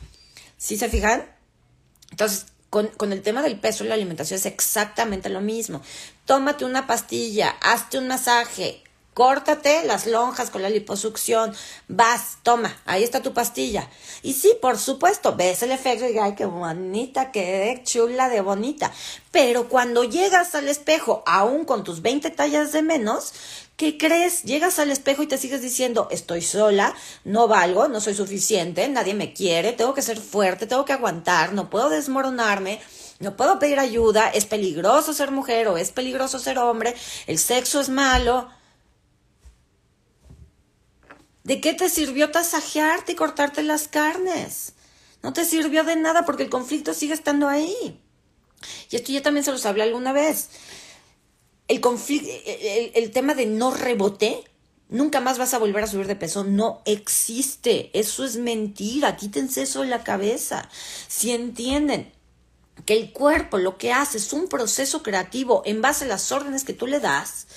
¿Sí 0.58 0.78
se 0.78 0.90
fijan? 0.90 1.30
Entonces, 2.12 2.46
con, 2.70 2.88
con, 2.88 3.12
el 3.12 3.22
tema 3.22 3.42
del 3.42 3.60
peso 3.60 3.84
y 3.84 3.90
la 3.90 3.96
alimentación 3.96 4.40
es 4.40 4.46
exactamente 4.46 5.30
lo 5.30 5.42
mismo. 5.42 5.82
Tómate 6.26 6.64
una 6.64 6.88
pastilla, 6.88 7.50
hazte 7.62 7.98
un 7.98 8.08
masaje, 8.08 8.82
Córtate 9.18 9.84
las 9.84 10.06
lonjas 10.06 10.52
con 10.52 10.62
la 10.62 10.70
liposucción. 10.70 11.52
Vas, 11.88 12.38
toma, 12.44 12.80
ahí 12.86 13.04
está 13.04 13.24
tu 13.24 13.34
pastilla. 13.34 13.90
Y 14.22 14.34
sí, 14.34 14.56
por 14.62 14.78
supuesto, 14.78 15.36
ves 15.36 15.64
el 15.64 15.72
efecto 15.72 16.08
y 16.08 16.20
ay, 16.20 16.36
qué 16.36 16.46
bonita, 16.46 17.32
qué 17.32 17.82
chula 17.84 18.30
de 18.30 18.42
bonita. 18.42 18.92
Pero 19.32 19.70
cuando 19.70 20.04
llegas 20.04 20.54
al 20.54 20.68
espejo, 20.68 21.24
aún 21.26 21.66
con 21.66 21.84
tus 21.84 22.04
20 22.04 22.30
tallas 22.30 22.72
de 22.74 22.84
menos, 22.84 23.34
¿qué 23.76 23.98
crees? 23.98 24.44
Llegas 24.44 24.78
al 24.78 24.92
espejo 24.92 25.24
y 25.24 25.28
te 25.28 25.40
sigues 25.40 25.64
diciendo, 25.64 26.08
estoy 26.12 26.44
sola, 26.44 26.94
no 27.24 27.48
valgo, 27.48 27.88
no 27.88 28.00
soy 28.00 28.14
suficiente, 28.14 28.88
nadie 28.88 29.16
me 29.16 29.34
quiere, 29.34 29.74
tengo 29.74 29.96
que 29.96 30.04
ser 30.04 30.20
fuerte, 30.20 30.68
tengo 30.68 30.86
que 30.86 30.94
aguantar, 30.94 31.54
no 31.54 31.72
puedo 31.72 31.90
desmoronarme. 31.90 32.80
No 33.20 33.36
puedo 33.36 33.58
pedir 33.58 33.80
ayuda, 33.80 34.30
es 34.30 34.46
peligroso 34.46 35.12
ser 35.12 35.32
mujer 35.32 35.70
o 35.70 35.78
es 35.80 35.90
peligroso 35.90 36.38
ser 36.38 36.60
hombre, 36.60 36.94
el 37.26 37.40
sexo 37.40 37.82
es 37.82 37.90
malo. 37.90 38.48
¿De 41.48 41.62
qué 41.62 41.74
te 41.74 41.90
sirvió 41.90 42.30
tasajearte 42.30 43.14
y 43.14 43.16
cortarte 43.16 43.64
las 43.64 43.88
carnes? 43.88 44.74
No 45.24 45.32
te 45.32 45.46
sirvió 45.46 45.86
de 45.86 45.96
nada 45.96 46.26
porque 46.26 46.44
el 46.44 46.50
conflicto 46.50 46.94
sigue 46.94 47.14
estando 47.14 47.48
ahí. 47.48 48.02
Y 48.90 48.98
esto 48.98 49.14
ya 49.14 49.22
también 49.22 49.46
se 49.46 49.54
los 49.54 49.66
hablé 49.66 49.84
alguna 49.84 50.12
vez. 50.12 50.50
El, 51.70 51.80
conflicto, 51.80 52.28
el, 52.46 53.12
tema 53.12 53.34
de 53.34 53.46
no 53.46 53.72
rebote, 53.72 54.44
nunca 54.90 55.22
más 55.22 55.38
vas 55.38 55.54
a 55.54 55.58
volver 55.58 55.86
a 55.86 55.88
subir 55.88 56.08
de 56.08 56.18
peso, 56.18 56.44
no 56.44 56.82
existe. 56.84 57.98
Eso 57.98 58.26
es 58.26 58.36
mentira. 58.36 59.16
Quítense 59.16 59.62
eso 59.62 59.84
de 59.84 59.88
la 59.88 60.04
cabeza. 60.04 60.68
Si 61.08 61.32
entienden 61.32 62.12
que 62.86 62.98
el 62.98 63.14
cuerpo 63.14 63.58
lo 63.58 63.78
que 63.78 63.94
hace 63.94 64.18
es 64.18 64.34
un 64.34 64.50
proceso 64.50 65.02
creativo 65.02 65.62
en 65.66 65.82
base 65.82 66.04
a 66.04 66.10
las 66.10 66.30
órdenes 66.34 66.66
que 66.66 66.74
tú 66.74 66.88
le 66.88 67.00
das, 67.00 67.48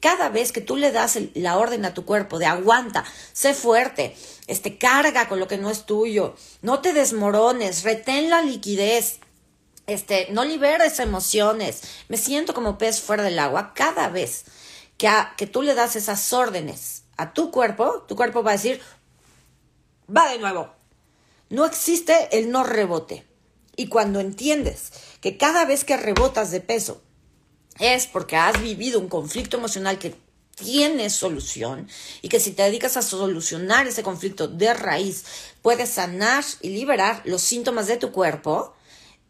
cada 0.00 0.28
vez 0.28 0.52
que 0.52 0.60
tú 0.60 0.76
le 0.76 0.92
das 0.92 1.18
la 1.34 1.58
orden 1.58 1.84
a 1.84 1.94
tu 1.94 2.04
cuerpo 2.04 2.38
de 2.38 2.46
aguanta, 2.46 3.04
sé 3.32 3.54
fuerte, 3.54 4.16
este, 4.46 4.78
carga 4.78 5.28
con 5.28 5.38
lo 5.38 5.46
que 5.46 5.58
no 5.58 5.70
es 5.70 5.86
tuyo, 5.86 6.34
no 6.62 6.80
te 6.80 6.92
desmorones, 6.92 7.84
retén 7.84 8.30
la 8.30 8.42
liquidez, 8.42 9.20
este, 9.86 10.28
no 10.30 10.44
liberes 10.44 10.98
emociones, 10.98 11.82
me 12.08 12.16
siento 12.16 12.54
como 12.54 12.78
pez 12.78 13.00
fuera 13.00 13.22
del 13.22 13.38
agua, 13.38 13.72
cada 13.74 14.08
vez 14.08 14.44
que, 14.96 15.10
que 15.36 15.46
tú 15.46 15.62
le 15.62 15.74
das 15.74 15.96
esas 15.96 16.32
órdenes 16.32 17.04
a 17.16 17.32
tu 17.34 17.50
cuerpo, 17.50 18.04
tu 18.08 18.16
cuerpo 18.16 18.42
va 18.42 18.52
a 18.52 18.54
decir, 18.54 18.80
va 20.14 20.30
de 20.30 20.38
nuevo. 20.38 20.72
No 21.50 21.66
existe 21.66 22.28
el 22.38 22.50
no 22.50 22.64
rebote. 22.64 23.26
Y 23.76 23.88
cuando 23.88 24.20
entiendes 24.20 24.92
que 25.20 25.36
cada 25.36 25.64
vez 25.64 25.84
que 25.84 25.96
rebotas 25.96 26.50
de 26.50 26.60
peso, 26.60 27.02
es 27.80 28.06
porque 28.06 28.36
has 28.36 28.60
vivido 28.62 29.00
un 29.00 29.08
conflicto 29.08 29.56
emocional 29.56 29.98
que 29.98 30.14
tiene 30.54 31.10
solución 31.10 31.88
y 32.22 32.28
que 32.28 32.38
si 32.38 32.52
te 32.52 32.62
dedicas 32.62 32.96
a 32.96 33.02
solucionar 33.02 33.86
ese 33.86 34.02
conflicto 34.02 34.46
de 34.46 34.74
raíz, 34.74 35.24
puedes 35.62 35.90
sanar 35.90 36.44
y 36.60 36.68
liberar 36.68 37.22
los 37.24 37.42
síntomas 37.42 37.86
de 37.86 37.96
tu 37.96 38.12
cuerpo, 38.12 38.74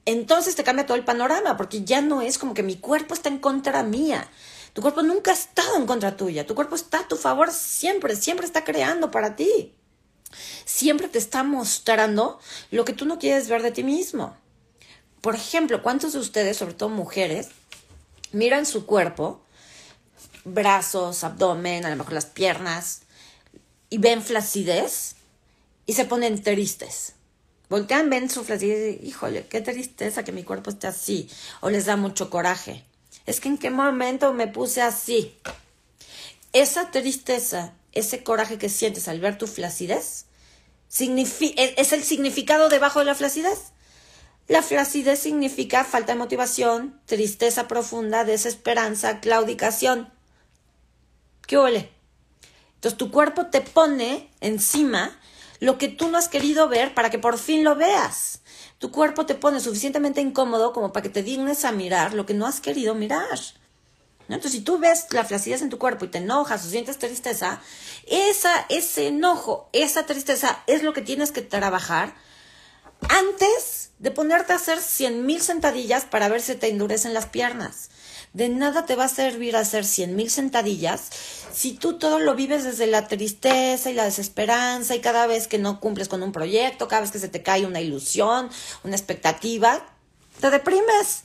entonces 0.04 0.56
te 0.56 0.64
cambia 0.64 0.86
todo 0.86 0.96
el 0.96 1.04
panorama, 1.04 1.56
porque 1.56 1.84
ya 1.84 2.00
no 2.00 2.20
es 2.20 2.36
como 2.38 2.54
que 2.54 2.62
mi 2.62 2.76
cuerpo 2.76 3.14
está 3.14 3.28
en 3.28 3.38
contra 3.38 3.82
mía. 3.82 4.28
Tu 4.72 4.82
cuerpo 4.82 5.02
nunca 5.02 5.30
ha 5.30 5.34
estado 5.34 5.76
en 5.76 5.86
contra 5.86 6.16
tuya, 6.16 6.46
tu 6.46 6.54
cuerpo 6.54 6.74
está 6.74 7.00
a 7.00 7.08
tu 7.08 7.16
favor 7.16 7.52
siempre, 7.52 8.16
siempre 8.16 8.46
está 8.46 8.64
creando 8.64 9.10
para 9.10 9.36
ti. 9.36 9.74
Siempre 10.64 11.08
te 11.08 11.18
está 11.18 11.42
mostrando 11.42 12.38
lo 12.70 12.84
que 12.84 12.92
tú 12.92 13.04
no 13.04 13.18
quieres 13.18 13.48
ver 13.48 13.62
de 13.62 13.72
ti 13.72 13.82
mismo. 13.82 14.36
Por 15.20 15.34
ejemplo, 15.34 15.82
¿cuántos 15.82 16.12
de 16.12 16.20
ustedes, 16.20 16.56
sobre 16.56 16.74
todo 16.74 16.88
mujeres, 16.88 17.48
miran 18.32 18.66
su 18.66 18.86
cuerpo, 18.86 19.42
brazos, 20.44 21.24
abdomen, 21.24 21.84
a 21.84 21.90
lo 21.90 21.96
mejor 21.96 22.12
las 22.12 22.26
piernas, 22.26 23.02
y 23.88 23.98
ven 23.98 24.22
flacidez 24.22 25.16
y 25.86 25.94
se 25.94 26.04
ponen 26.04 26.42
tristes. 26.42 27.14
Voltean, 27.68 28.10
ven 28.10 28.28
su 28.28 28.44
flacidez 28.44 29.00
y 29.00 29.08
híjole, 29.08 29.46
qué 29.46 29.60
tristeza 29.60 30.24
que 30.24 30.32
mi 30.32 30.42
cuerpo 30.42 30.70
esté 30.70 30.88
así. 30.88 31.28
O 31.60 31.70
les 31.70 31.86
da 31.86 31.96
mucho 31.96 32.28
coraje. 32.30 32.84
Es 33.26 33.40
que 33.40 33.48
en 33.48 33.58
qué 33.58 33.70
momento 33.70 34.32
me 34.32 34.48
puse 34.48 34.82
así. 34.82 35.36
Esa 36.52 36.90
tristeza, 36.90 37.74
ese 37.92 38.24
coraje 38.24 38.58
que 38.58 38.68
sientes 38.68 39.06
al 39.06 39.20
ver 39.20 39.38
tu 39.38 39.46
flacidez, 39.46 40.26
es 40.90 41.92
el 41.92 42.02
significado 42.02 42.68
debajo 42.68 42.98
de 42.98 43.04
la 43.04 43.14
flacidez. 43.14 43.72
La 44.50 44.62
flacidez 44.62 45.20
significa 45.20 45.84
falta 45.84 46.12
de 46.12 46.18
motivación, 46.18 47.00
tristeza 47.06 47.68
profunda, 47.68 48.24
desesperanza, 48.24 49.20
claudicación. 49.20 50.12
¿Qué 51.46 51.56
huele? 51.56 51.92
Entonces 52.74 52.98
tu 52.98 53.12
cuerpo 53.12 53.46
te 53.46 53.60
pone 53.60 54.28
encima 54.40 55.16
lo 55.60 55.78
que 55.78 55.86
tú 55.86 56.08
no 56.08 56.18
has 56.18 56.28
querido 56.28 56.68
ver 56.68 56.94
para 56.94 57.10
que 57.10 57.20
por 57.20 57.38
fin 57.38 57.62
lo 57.62 57.76
veas. 57.76 58.40
Tu 58.80 58.90
cuerpo 58.90 59.24
te 59.24 59.36
pone 59.36 59.60
suficientemente 59.60 60.20
incómodo 60.20 60.72
como 60.72 60.92
para 60.92 61.04
que 61.04 61.10
te 61.10 61.22
dignes 61.22 61.64
a 61.64 61.70
mirar 61.70 62.12
lo 62.14 62.26
que 62.26 62.34
no 62.34 62.44
has 62.44 62.60
querido 62.60 62.96
mirar. 62.96 63.38
Entonces, 64.28 64.50
si 64.50 64.62
tú 64.62 64.78
ves 64.78 65.06
la 65.12 65.24
flacidez 65.24 65.62
en 65.62 65.70
tu 65.70 65.78
cuerpo 65.78 66.06
y 66.06 66.08
te 66.08 66.18
enojas 66.18 66.66
o 66.66 66.68
sientes 66.68 66.98
tristeza, 66.98 67.62
esa, 68.08 68.66
ese 68.68 69.06
enojo, 69.06 69.68
esa 69.72 70.06
tristeza 70.06 70.64
es 70.66 70.82
lo 70.82 70.92
que 70.92 71.02
tienes 71.02 71.30
que 71.30 71.42
trabajar 71.42 72.16
antes 73.08 73.79
de 74.00 74.10
ponerte 74.10 74.52
a 74.52 74.56
hacer 74.56 74.80
cien 74.80 75.26
mil 75.26 75.40
sentadillas 75.40 76.04
para 76.04 76.28
ver 76.28 76.40
si 76.40 76.56
te 76.56 76.68
endurecen 76.68 77.14
las 77.14 77.26
piernas. 77.26 77.90
De 78.32 78.48
nada 78.48 78.86
te 78.86 78.96
va 78.96 79.04
a 79.04 79.08
servir 79.08 79.56
hacer 79.56 79.84
cien 79.84 80.16
mil 80.16 80.30
sentadillas 80.30 81.10
si 81.52 81.74
tú 81.74 81.98
todo 81.98 82.18
lo 82.18 82.34
vives 82.34 82.64
desde 82.64 82.86
la 82.86 83.08
tristeza 83.08 83.90
y 83.90 83.94
la 83.94 84.04
desesperanza 84.04 84.94
y 84.94 85.00
cada 85.00 85.26
vez 85.26 85.46
que 85.46 85.58
no 85.58 85.80
cumples 85.80 86.08
con 86.08 86.22
un 86.22 86.32
proyecto, 86.32 86.88
cada 86.88 87.02
vez 87.02 87.10
que 87.10 87.18
se 87.18 87.28
te 87.28 87.42
cae 87.42 87.66
una 87.66 87.80
ilusión, 87.80 88.48
una 88.84 88.96
expectativa, 88.96 89.84
te 90.40 90.50
deprimes. 90.50 91.24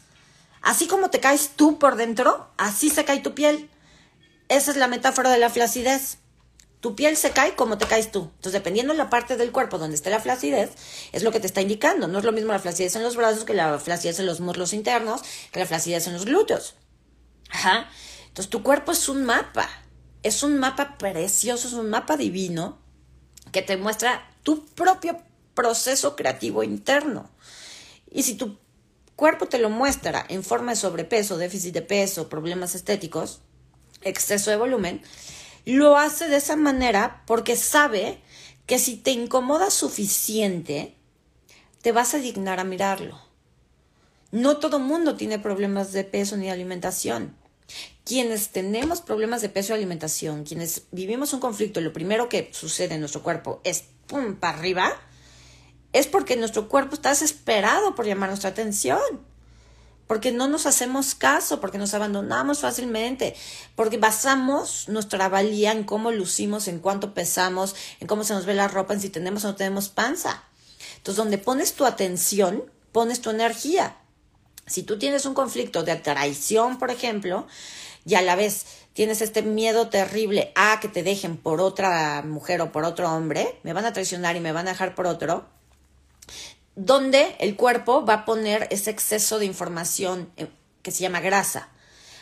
Así 0.62 0.88
como 0.88 1.10
te 1.10 1.20
caes 1.20 1.52
tú 1.56 1.80
por 1.80 1.96
dentro, 1.96 2.50
así 2.58 2.90
se 2.90 3.06
cae 3.06 3.20
tu 3.20 3.36
piel. 3.36 3.70
Esa 4.50 4.72
es 4.72 4.78
la 4.78 4.88
metáfora 4.88 5.30
de 5.30 5.38
la 5.38 5.50
flacidez. 5.50 6.18
Tu 6.86 6.96
piel 6.96 7.18
se 7.18 7.32
cae 7.32 7.56
como 7.56 7.80
te 7.80 7.88
caes 7.88 8.12
tú. 8.12 8.30
Entonces, 8.36 8.54
dependiendo 8.54 8.94
de 8.94 9.00
la 9.00 9.10
parte 9.10 9.38
del 9.38 9.52
cuerpo 9.52 9.80
donde 9.80 9.96
esté 9.96 10.12
la 10.12 10.20
flacidez, 10.20 10.70
es 11.14 11.24
lo 11.24 11.32
que 11.32 11.40
te 11.40 11.48
está 11.48 11.60
indicando. 11.62 12.08
No 12.08 12.20
es 12.20 12.26
lo 12.26 12.32
mismo 12.32 12.52
la 12.52 12.60
flacidez 12.60 12.96
en 12.96 13.02
los 13.02 13.16
brazos 13.16 13.44
que 13.44 13.56
la 13.56 13.80
flacidez 13.80 14.20
en 14.20 14.28
los 14.28 14.40
muslos 14.40 14.72
internos, 14.72 15.24
que 15.52 15.60
la 15.62 15.66
flacidez 15.66 16.06
en 16.06 16.14
los 16.14 16.26
glúteos. 16.26 16.76
Ajá. 17.50 17.90
Entonces, 18.28 18.52
tu 18.52 18.62
cuerpo 18.62 18.92
es 18.92 19.10
un 19.10 19.26
mapa. 19.26 19.68
Es 20.22 20.44
un 20.44 20.60
mapa 20.60 21.00
precioso, 21.00 21.68
es 21.68 21.74
un 21.74 21.90
mapa 21.90 22.18
divino 22.18 22.78
que 23.52 23.64
te 23.64 23.78
muestra 23.78 24.30
tu 24.44 24.64
propio 24.64 25.18
proceso 25.56 26.16
creativo 26.16 26.62
interno. 26.62 27.32
Y 28.12 28.22
si 28.22 28.36
tu 28.36 28.60
cuerpo 29.16 29.48
te 29.48 29.58
lo 29.58 29.72
muestra 29.72 30.24
en 30.30 30.44
forma 30.44 30.74
de 30.74 30.78
sobrepeso, 30.78 31.40
déficit 31.40 31.74
de 31.74 31.82
peso, 31.82 32.30
problemas 32.30 32.76
estéticos, 32.76 33.42
exceso 34.04 34.52
de 34.52 34.58
volumen, 34.58 35.02
lo 35.66 35.98
hace 35.98 36.28
de 36.28 36.38
esa 36.38 36.56
manera 36.56 37.24
porque 37.26 37.56
sabe 37.56 38.22
que 38.66 38.80
si 38.80 38.98
te 38.98 39.12
incomoda 39.12 39.70
suficiente, 39.70 40.96
te 41.82 41.92
vas 41.92 42.14
a 42.14 42.20
dignar 42.20 42.60
a 42.60 42.64
mirarlo. 42.64 43.20
No 44.32 44.58
todo 44.58 44.80
mundo 44.80 45.16
tiene 45.16 45.40
problemas 45.40 45.92
de 45.92 46.04
peso 46.04 46.38
ni 46.38 46.46
de 46.46 46.52
alimentación. 46.52 47.36
Quienes 48.04 48.50
tenemos 48.50 49.02
problemas 49.02 49.42
de 49.42 49.50
peso 49.50 49.74
y 49.74 49.78
alimentación, 49.78 50.44
quienes 50.44 50.84
vivimos 50.92 51.34
un 51.34 51.40
conflicto, 51.40 51.82
lo 51.82 51.94
primero 51.94 52.30
que 52.30 52.50
sucede 52.54 52.96
en 52.96 53.00
nuestro 53.00 53.24
cuerpo 53.24 53.62
es 53.64 53.86
pum 54.08 54.36
para 54.36 54.58
arriba, 54.58 54.92
es 55.94 56.08
porque 56.08 56.36
nuestro 56.36 56.70
cuerpo 56.70 56.96
está 56.96 57.10
desesperado 57.10 57.96
por 57.96 58.06
llamar 58.06 58.30
nuestra 58.30 58.52
atención. 58.52 59.00
Porque 60.08 60.32
no 60.32 60.48
nos 60.48 60.66
hacemos 60.66 61.16
caso, 61.16 61.60
porque 61.60 61.78
nos 61.78 61.94
abandonamos 61.94 62.60
fácilmente, 62.60 63.36
porque 63.76 63.98
basamos 63.98 64.88
nuestra 64.88 65.30
valía 65.30 65.72
en 65.72 65.84
cómo 65.84 66.12
lucimos, 66.12 66.68
en 66.68 66.80
cuánto 66.80 67.14
pesamos, 67.14 67.76
en 68.00 68.08
cómo 68.08 68.24
se 68.24 68.34
nos 68.34 68.46
ve 68.46 68.54
la 68.54 68.68
ropa, 68.68 68.94
en 68.94 69.02
si 69.02 69.10
tenemos 69.10 69.44
o 69.46 69.48
no 69.48 69.56
tenemos 69.56 69.90
panza. 69.90 70.44
Entonces, 70.98 71.18
donde 71.18 71.38
pones 71.38 71.74
tu 71.74 71.86
atención, 71.86 72.64
pones 72.92 73.22
tu 73.22 73.30
energía. 73.30 73.98
Si 74.68 74.84
tú 74.84 74.98
tienes 74.98 75.26
un 75.26 75.34
conflicto 75.34 75.84
de 75.84 75.96
traición, 75.96 76.80
por 76.80 76.92
ejemplo, 76.92 77.48
y 78.06 78.16
a 78.16 78.22
la 78.22 78.36
vez 78.36 78.66
tienes 78.94 79.22
este 79.22 79.42
miedo 79.42 79.90
terrible 79.90 80.52
a 80.56 80.80
que 80.80 80.88
te 80.88 81.04
dejen 81.04 81.38
por 81.38 81.62
otra 81.62 82.24
mujer 82.24 82.62
o 82.62 82.72
por 82.72 82.86
otro 82.86 83.12
hombre, 83.12 83.60
me 83.64 83.74
van 83.74 83.86
a 83.86 83.94
traicionar 83.94 84.36
y 84.36 84.40
me 84.40 84.52
van 84.52 84.68
a 84.68 84.72
dejar 84.72 84.96
por 84.96 85.06
otro, 85.06 85.46
donde 86.76 87.36
el 87.40 87.56
cuerpo 87.56 88.06
va 88.06 88.14
a 88.14 88.26
poner 88.26 88.68
ese 88.70 88.92
exceso 88.92 89.40
de 89.40 89.46
información 89.46 90.32
eh, 90.38 90.48
que 90.82 90.92
se 90.92 91.02
llama 91.02 91.22
grasa. 91.22 91.70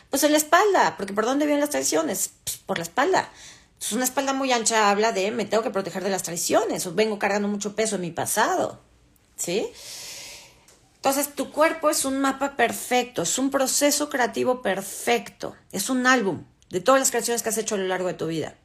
Pues 0.10 0.24
en 0.24 0.32
la 0.32 0.38
espalda, 0.38 0.96
porque 0.98 1.14
¿por 1.14 1.26
dónde 1.26 1.46
vienen 1.46 1.62
las 1.62 1.72
traiciones? 1.72 2.32
Pues 2.44 2.58
por 2.58 2.78
la 2.78 2.84
espalda. 2.84 3.30
Entonces 3.74 3.94
una 3.94 4.06
espalda 4.06 4.34
muy 4.34 4.52
ancha 4.52 4.90
habla 4.90 5.12
de 5.12 5.32
me 5.32 5.46
tengo 5.46 5.64
que 5.64 5.72
proteger 5.72 6.04
de 6.04 6.12
las 6.12 6.24
traiciones 6.24 6.86
o 6.86 6.94
vengo 6.94 7.20
cargando 7.20 7.48
mucho 7.48 7.76
peso 7.76 7.96
en 7.96 8.02
mi 8.02 8.12
pasado. 8.12 8.80
¿Sí? 9.36 9.68
Entonces 10.96 11.34
tu 11.34 11.52
cuerpo 11.52 11.90
es 11.90 12.06
un 12.06 12.20
mapa 12.20 12.56
perfecto, 12.56 13.24
es 13.24 13.38
un 13.38 13.50
proceso 13.50 14.10
creativo 14.10 14.62
perfecto, 14.62 15.56
es 15.72 15.90
un 15.90 16.08
álbum 16.08 16.46
de 16.70 16.80
todas 16.80 17.02
las 17.02 17.10
creaciones 17.12 17.44
que 17.44 17.50
has 17.50 17.58
hecho 17.58 17.76
a 17.76 17.80
lo 17.80 17.88
largo 17.88 18.08
de 18.08 18.14
tu 18.14 18.28
vida 18.28 18.56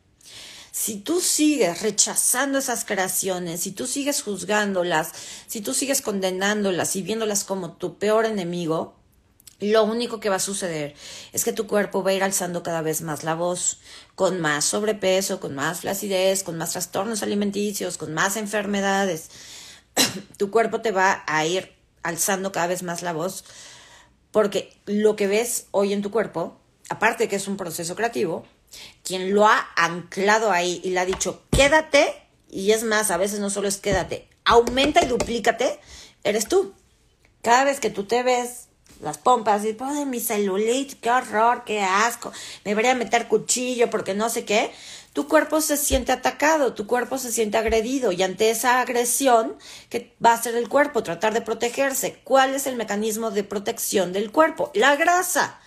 si 0.79 1.01
tú 1.01 1.21
sigues 1.21 1.83
rechazando 1.83 2.61
esas 2.61 2.85
creaciones, 2.85 3.63
si 3.63 3.73
tú 3.73 3.89
sigues 3.89 4.23
juzgándolas, 4.23 5.11
si 5.49 5.61
tú 5.61 5.75
sigues 5.75 6.03
condenándolas 6.03 6.95
y 6.95 7.03
viéndolas 7.03 7.43
como 7.43 7.73
tu 7.73 7.99
peor 7.99 8.27
enemigo, 8.27 8.95
lo 9.59 9.83
único 9.83 10.21
que 10.21 10.29
va 10.29 10.37
a 10.37 10.39
suceder 10.39 10.95
es 11.33 11.43
que 11.43 11.53
tu 11.53 11.67
cuerpo 11.67 12.05
va 12.05 12.13
a 12.13 12.15
ir 12.15 12.23
alzando 12.23 12.63
cada 12.63 12.81
vez 12.81 13.03
más 13.03 13.25
la 13.25 13.35
voz, 13.35 13.81
con 14.15 14.41
más 14.41 14.67
sobrepeso, 14.67 15.41
con 15.41 15.57
más 15.57 15.81
flacidez, 15.81 16.45
con 16.45 16.57
más 16.57 16.71
trastornos 16.71 17.25
alimenticios, 17.25 17.99
con 17.99 18.15
más 18.15 18.37
enfermedades. 18.37 19.31
tu 20.39 20.53
cuerpo 20.53 20.81
te 20.81 20.93
va 20.93 21.25
a 21.27 21.45
ir 21.45 21.73
alzando 22.05 22.53
cada 22.53 22.69
vez 22.69 22.85
más 22.85 23.03
la 23.03 23.13
voz 23.13 23.45
porque 24.31 24.73
lo 24.87 25.17
que 25.17 25.27
ves 25.27 25.67
hoy 25.73 25.93
en 25.93 26.03
tu 26.03 26.13
cuerpo, 26.13 26.57
aparte 26.89 27.27
que 27.27 27.35
es 27.35 27.49
un 27.49 27.57
proceso 27.57 27.97
creativo, 27.97 28.47
quien 29.03 29.35
lo 29.35 29.47
ha 29.47 29.69
anclado 29.77 30.51
ahí 30.53 30.81
y 30.85 30.91
le 30.91 31.01
ha 31.01 31.07
dicho, 31.07 31.43
quédate, 31.51 32.15
y 32.51 32.73
es 32.73 32.85
más, 32.85 33.11
a 33.11 33.17
veces 33.17 33.41
no 33.41 33.51
solo 33.51 33.69
es 33.69 33.79
quédate, 33.79 34.29
aumenta 34.45 35.03
y 35.05 35.09
duplícate, 35.09 35.79
eres 36.25 36.49
tú. 36.49 36.75
Cada 37.43 37.65
vez 37.65 37.81
que 37.81 37.91
tú 37.91 38.05
te 38.05 38.23
ves 38.23 38.69
las 39.01 39.19
pompas 39.19 39.65
y 39.65 39.73
de 39.73 40.07
mi 40.07 40.21
celulitis, 40.21 40.97
qué 41.01 41.11
horror, 41.11 41.63
qué 41.65 41.81
asco, 41.81 42.33
me 42.65 42.73
debería 42.73 42.95
meter 42.95 43.29
cuchillo 43.29 43.91
porque 43.91 44.15
no 44.15 44.29
sé 44.29 44.45
qué, 44.45 44.73
tu 45.13 45.29
cuerpo 45.29 45.61
se 45.61 45.77
siente 45.77 46.13
atacado, 46.13 46.75
tu 46.75 46.87
cuerpo 46.87 47.19
se 47.19 47.33
siente 47.33 47.59
agredido 47.59 48.13
y 48.13 48.23
ante 48.23 48.51
esa 48.51 48.81
agresión, 48.81 49.57
¿qué 49.89 50.15
va 50.25 50.31
a 50.31 50.35
hacer 50.35 50.55
el 50.55 50.69
cuerpo? 50.69 51.03
Tratar 51.03 51.33
de 51.33 51.41
protegerse. 51.41 52.21
¿Cuál 52.25 52.55
es 52.55 52.67
el 52.67 52.77
mecanismo 52.77 53.31
de 53.31 53.45
protección 53.45 54.13
del 54.13 54.31
cuerpo? 54.31 54.71
La 54.75 54.97
grasa. 54.97 55.61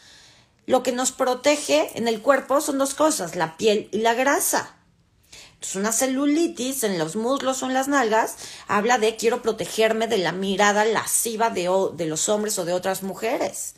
Lo 0.66 0.84
que 0.84 0.92
nos 0.92 1.12
protege 1.12 1.92
en 1.96 2.08
el 2.08 2.22
cuerpo 2.22 2.62
son 2.62 2.78
dos 2.78 2.94
cosas, 2.94 3.36
la 3.36 3.58
piel 3.58 3.90
y 3.92 4.00
la 4.00 4.14
grasa. 4.14 4.76
Entonces, 5.54 5.76
una 5.76 5.92
celulitis 5.92 6.84
en 6.84 6.98
los 6.98 7.16
muslos 7.16 7.62
o 7.62 7.68
en 7.68 7.74
las 7.74 7.88
nalgas 7.88 8.36
habla 8.68 8.98
de 8.98 9.16
quiero 9.16 9.42
protegerme 9.42 10.08
de 10.08 10.18
la 10.18 10.32
mirada 10.32 10.86
lasciva 10.86 11.50
de, 11.50 11.70
de 11.94 12.06
los 12.08 12.30
hombres 12.30 12.58
o 12.58 12.66
de 12.66 12.74
otras 12.74 13.04
mujeres. 13.04 13.76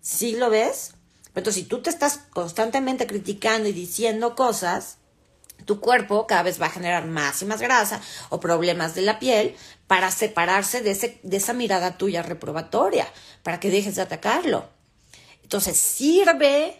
¿Sí 0.00 0.36
lo 0.36 0.50
ves? 0.50 0.94
Entonces, 1.34 1.62
si 1.62 1.68
tú 1.68 1.82
te 1.82 1.90
estás 1.90 2.18
constantemente 2.30 3.06
criticando 3.06 3.68
y 3.68 3.72
diciendo 3.72 4.34
cosas, 4.34 4.98
tu 5.66 5.80
cuerpo 5.80 6.26
cada 6.26 6.42
vez 6.42 6.60
va 6.60 6.66
a 6.66 6.70
generar 6.70 7.06
más 7.06 7.42
y 7.42 7.44
más 7.44 7.60
grasa 7.60 8.00
o 8.30 8.40
problemas 8.40 8.94
de 8.94 9.02
la 9.02 9.18
piel 9.18 9.54
para 9.86 10.10
separarse 10.10 10.80
de, 10.80 10.92
ese, 10.92 11.20
de 11.22 11.36
esa 11.36 11.52
mirada 11.52 11.96
tuya 11.96 12.22
reprobatoria, 12.22 13.06
para 13.42 13.60
que 13.60 13.70
dejes 13.70 13.96
de 13.96 14.02
atacarlo. 14.02 14.68
Entonces 15.48 15.78
sirve 15.78 16.78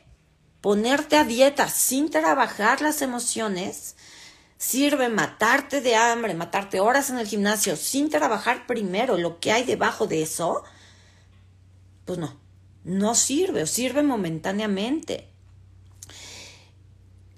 ponerte 0.60 1.16
a 1.16 1.24
dieta 1.24 1.70
sin 1.70 2.10
trabajar 2.10 2.82
las 2.82 3.00
emociones, 3.00 3.96
sirve 4.58 5.08
matarte 5.08 5.80
de 5.80 5.96
hambre, 5.96 6.34
matarte 6.34 6.78
horas 6.78 7.08
en 7.08 7.16
el 7.16 7.26
gimnasio 7.26 7.76
sin 7.76 8.10
trabajar 8.10 8.66
primero 8.66 9.16
lo 9.16 9.40
que 9.40 9.52
hay 9.52 9.64
debajo 9.64 10.06
de 10.06 10.20
eso, 10.20 10.64
pues 12.04 12.18
no, 12.18 12.38
no 12.84 13.14
sirve 13.14 13.62
o 13.62 13.66
sirve 13.66 14.02
momentáneamente. 14.02 15.28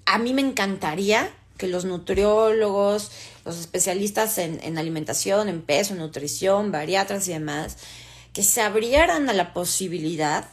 A 0.05 0.17
mí 0.17 0.33
me 0.33 0.41
encantaría 0.41 1.33
que 1.55 1.67
los 1.67 1.85
nutriólogos, 1.85 3.09
los 3.45 3.57
especialistas 3.57 4.37
en, 4.37 4.61
en 4.61 4.77
alimentación, 4.77 5.47
en 5.47 5.61
peso, 5.61 5.93
en 5.93 5.99
nutrición, 5.99 6.73
bariatras 6.73 7.25
y 7.29 7.31
demás, 7.31 7.77
que 8.33 8.43
se 8.43 8.59
abrieran 8.59 9.29
a 9.29 9.33
la 9.33 9.53
posibilidad 9.53 10.49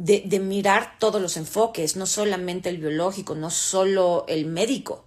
de, 0.00 0.40
mirar 0.40 0.98
todos 0.98 1.20
los 1.20 1.36
enfoques, 1.36 1.96
no 1.96 2.06
solamente 2.06 2.70
el 2.70 2.78
biológico, 2.78 3.34
no 3.34 3.50
solo 3.50 4.24
el 4.28 4.46
médico, 4.46 5.04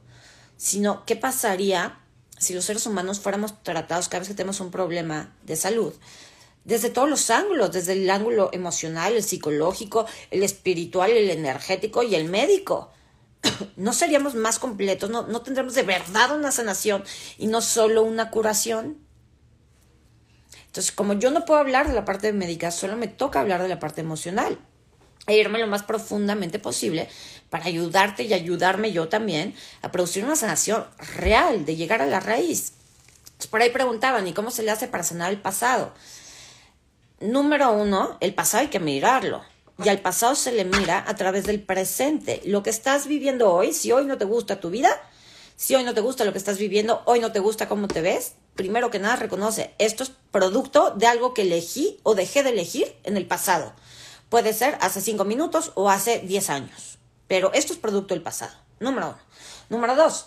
sino 0.56 1.04
qué 1.06 1.16
pasaría 1.16 2.00
si 2.38 2.54
los 2.54 2.66
seres 2.66 2.86
humanos 2.86 3.20
fuéramos 3.20 3.64
tratados 3.64 4.08
cada 4.08 4.20
vez 4.20 4.28
que 4.28 4.36
tenemos 4.36 4.60
un 4.60 4.70
problema 4.70 5.36
de 5.44 5.56
salud, 5.56 5.94
desde 6.64 6.92
todos 6.92 7.10
los 7.10 7.30
ángulos, 7.32 7.72
desde 7.72 7.94
el 7.94 8.10
ángulo 8.10 8.52
emocional, 8.54 9.14
el 9.14 9.24
psicológico, 9.24 10.06
el 10.30 10.44
espiritual, 10.44 11.10
el 11.12 11.30
energético 11.32 12.04
y 12.04 12.16
el 12.16 12.30
médico. 12.30 12.92
No 13.76 13.94
seríamos 13.94 14.36
más 14.36 14.60
completos, 14.60 15.10
no, 15.10 15.28
no 15.28 15.42
tendremos 15.42 15.74
de 15.74 15.84
verdad 15.84 16.38
una 16.38 16.52
sanación 16.52 17.04
y 17.38 17.48
no 17.48 17.62
solo 17.62 18.04
una 18.04 18.30
curación. 18.30 19.00
Entonces, 20.68 20.92
como 20.92 21.14
yo 21.14 21.32
no 21.32 21.46
puedo 21.46 21.60
hablar 21.60 21.88
de 21.88 21.94
la 21.94 22.06
parte 22.06 22.32
médica, 22.32 22.72
solo 22.72 22.96
me 22.96 23.08
toca 23.08 23.42
hablar 23.42 23.62
de 23.62 23.68
la 23.68 23.80
parte 23.80 24.02
emocional 24.02 24.60
e 25.28 25.38
irme 25.38 25.60
lo 25.60 25.68
más 25.68 25.84
profundamente 25.84 26.60
posible 26.60 27.10
para 27.50 27.66
ayudarte 27.66 28.24
y 28.24 28.34
ayudarme 28.34 28.92
yo 28.92 29.10
también 29.10 29.56
a 29.82 29.92
producir 29.92 30.26
una 30.26 30.36
sanación 30.36 30.86
real, 31.18 31.66
de 31.66 31.76
llegar 31.76 32.02
a 32.02 32.08
la 32.08 32.20
raíz. 32.20 32.74
por 33.50 33.62
ahí 33.62 33.70
preguntaban, 33.70 34.28
¿y 34.28 34.34
cómo 34.34 34.52
se 34.52 34.64
le 34.64 34.72
hace 34.72 34.88
para 34.88 35.04
sanar 35.04 35.32
el 35.32 35.42
pasado? 35.42 35.94
Número 37.20 37.72
uno, 37.72 38.18
el 38.22 38.34
pasado 38.34 38.62
hay 38.62 38.70
que 38.70 38.80
mirarlo. 38.80 39.44
Y 39.84 39.90
al 39.90 40.00
pasado 40.00 40.36
se 40.36 40.52
le 40.52 40.66
mira 40.66 41.04
a 41.08 41.16
través 41.16 41.46
del 41.46 41.62
presente. 41.62 42.42
Lo 42.46 42.64
que 42.64 42.70
estás 42.70 43.08
viviendo 43.08 43.52
hoy, 43.52 43.74
si 43.74 43.92
hoy 43.92 44.06
no 44.06 44.18
te 44.18 44.26
gusta 44.26 44.60
tu 44.60 44.70
vida, 44.70 45.02
si 45.56 45.76
hoy 45.76 45.84
no 45.84 45.94
te 45.94 46.02
gusta 46.02 46.26
lo 46.26 46.32
que 46.32 46.38
estás 46.38 46.58
viviendo, 46.58 47.02
hoy 47.06 47.20
no 47.20 47.32
te 47.32 47.40
gusta 47.40 47.68
cómo 47.68 47.88
te 47.88 48.02
ves, 48.02 48.34
primero 48.56 48.92
que 48.92 49.00
nada 49.00 49.16
reconoce, 49.16 49.74
esto 49.78 50.04
es 50.04 50.12
producto 50.32 50.92
de 50.92 51.08
algo 51.08 51.34
que 51.34 51.44
elegí 51.44 52.00
o 52.04 52.16
dejé 52.16 52.44
de 52.44 52.50
elegir 52.50 52.96
en 53.04 53.18
el 53.18 53.26
pasado. 53.26 53.74
Puede 54.34 54.54
ser 54.54 54.80
hace 54.82 55.00
cinco 55.00 55.26
minutos 55.26 55.74
o 55.76 55.92
hace 55.92 56.18
diez 56.18 56.50
años. 56.50 56.98
Pero 57.28 57.54
esto 57.54 57.72
es 57.72 57.78
producto 57.78 58.16
del 58.16 58.24
pasado. 58.24 58.52
Número 58.80 59.10
uno. 59.10 59.20
Número 59.70 59.96
dos. 59.96 60.26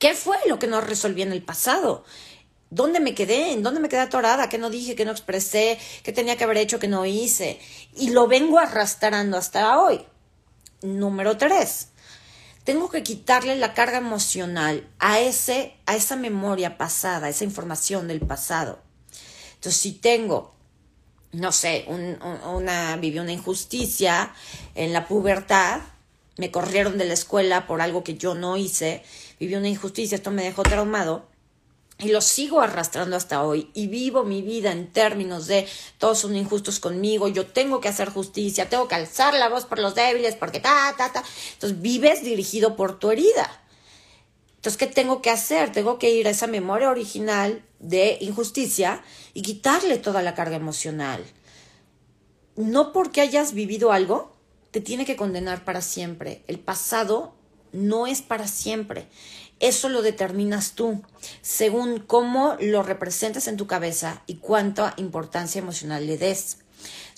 ¿Qué 0.00 0.14
fue 0.14 0.36
lo 0.48 0.58
que 0.58 0.66
no 0.66 0.80
resolví 0.80 1.22
en 1.22 1.30
el 1.30 1.40
pasado? 1.40 2.02
¿Dónde 2.68 2.98
me 2.98 3.14
quedé? 3.14 3.52
¿En 3.52 3.62
dónde 3.62 3.78
me 3.78 3.88
quedé 3.88 4.00
atorada? 4.00 4.48
¿Qué 4.48 4.58
no 4.58 4.70
dije? 4.70 4.96
¿Qué 4.96 5.04
no 5.04 5.12
expresé? 5.12 5.78
¿Qué 6.02 6.12
tenía 6.12 6.36
que 6.36 6.42
haber 6.42 6.56
hecho? 6.56 6.80
¿Qué 6.80 6.88
no 6.88 7.06
hice? 7.06 7.60
Y 7.94 8.10
lo 8.10 8.26
vengo 8.26 8.58
arrastrando 8.58 9.36
hasta 9.36 9.78
hoy. 9.78 10.04
Número 10.82 11.36
tres. 11.36 11.90
Tengo 12.64 12.90
que 12.90 13.04
quitarle 13.04 13.54
la 13.54 13.72
carga 13.72 13.98
emocional 13.98 14.90
a, 14.98 15.20
ese, 15.20 15.76
a 15.86 15.94
esa 15.94 16.16
memoria 16.16 16.76
pasada, 16.76 17.28
a 17.28 17.30
esa 17.30 17.44
información 17.44 18.08
del 18.08 18.18
pasado. 18.18 18.80
Entonces, 19.54 19.80
si 19.80 19.92
tengo 19.92 20.58
no 21.32 21.52
sé, 21.52 21.86
una, 21.88 22.96
viví 22.96 23.18
una 23.18 23.32
injusticia 23.32 24.32
en 24.74 24.92
la 24.92 25.06
pubertad, 25.06 25.80
me 26.36 26.50
corrieron 26.50 26.98
de 26.98 27.04
la 27.04 27.14
escuela 27.14 27.66
por 27.66 27.80
algo 27.80 28.02
que 28.02 28.14
yo 28.14 28.34
no 28.34 28.56
hice, 28.56 29.02
viví 29.38 29.54
una 29.54 29.68
injusticia, 29.68 30.16
esto 30.16 30.30
me 30.30 30.42
dejó 30.42 30.62
traumado 30.62 31.30
y 32.02 32.08
lo 32.08 32.20
sigo 32.20 32.60
arrastrando 32.60 33.16
hasta 33.16 33.42
hoy 33.42 33.70
y 33.74 33.86
vivo 33.88 34.24
mi 34.24 34.42
vida 34.42 34.72
en 34.72 34.90
términos 34.90 35.46
de 35.46 35.68
todos 35.98 36.18
son 36.20 36.36
injustos 36.36 36.80
conmigo, 36.80 37.28
yo 37.28 37.46
tengo 37.46 37.80
que 37.80 37.88
hacer 37.88 38.08
justicia, 38.08 38.68
tengo 38.68 38.88
que 38.88 38.94
alzar 38.94 39.34
la 39.34 39.48
voz 39.48 39.66
por 39.66 39.78
los 39.78 39.94
débiles 39.94 40.34
porque 40.34 40.60
ta, 40.60 40.94
ta, 40.96 41.12
ta. 41.12 41.22
Entonces 41.54 41.80
vives 41.80 42.22
dirigido 42.22 42.74
por 42.74 42.98
tu 42.98 43.10
herida. 43.10 43.50
Entonces, 44.60 44.76
¿qué 44.76 44.86
tengo 44.86 45.22
que 45.22 45.30
hacer? 45.30 45.72
Tengo 45.72 45.98
que 45.98 46.10
ir 46.10 46.28
a 46.28 46.32
esa 46.32 46.46
memoria 46.46 46.90
original 46.90 47.64
de 47.78 48.18
injusticia 48.20 49.02
y 49.32 49.40
quitarle 49.40 49.96
toda 49.96 50.20
la 50.20 50.34
carga 50.34 50.56
emocional. 50.56 51.24
No 52.56 52.92
porque 52.92 53.22
hayas 53.22 53.54
vivido 53.54 53.90
algo, 53.90 54.36
te 54.70 54.82
tiene 54.82 55.06
que 55.06 55.16
condenar 55.16 55.64
para 55.64 55.80
siempre. 55.80 56.44
El 56.46 56.58
pasado 56.58 57.32
no 57.72 58.06
es 58.06 58.20
para 58.20 58.46
siempre. 58.46 59.08
Eso 59.60 59.88
lo 59.88 60.02
determinas 60.02 60.72
tú, 60.72 61.02
según 61.40 61.98
cómo 62.00 62.58
lo 62.60 62.82
representes 62.82 63.48
en 63.48 63.56
tu 63.56 63.66
cabeza 63.66 64.22
y 64.26 64.36
cuánta 64.36 64.92
importancia 64.98 65.58
emocional 65.58 66.06
le 66.06 66.18
des 66.18 66.58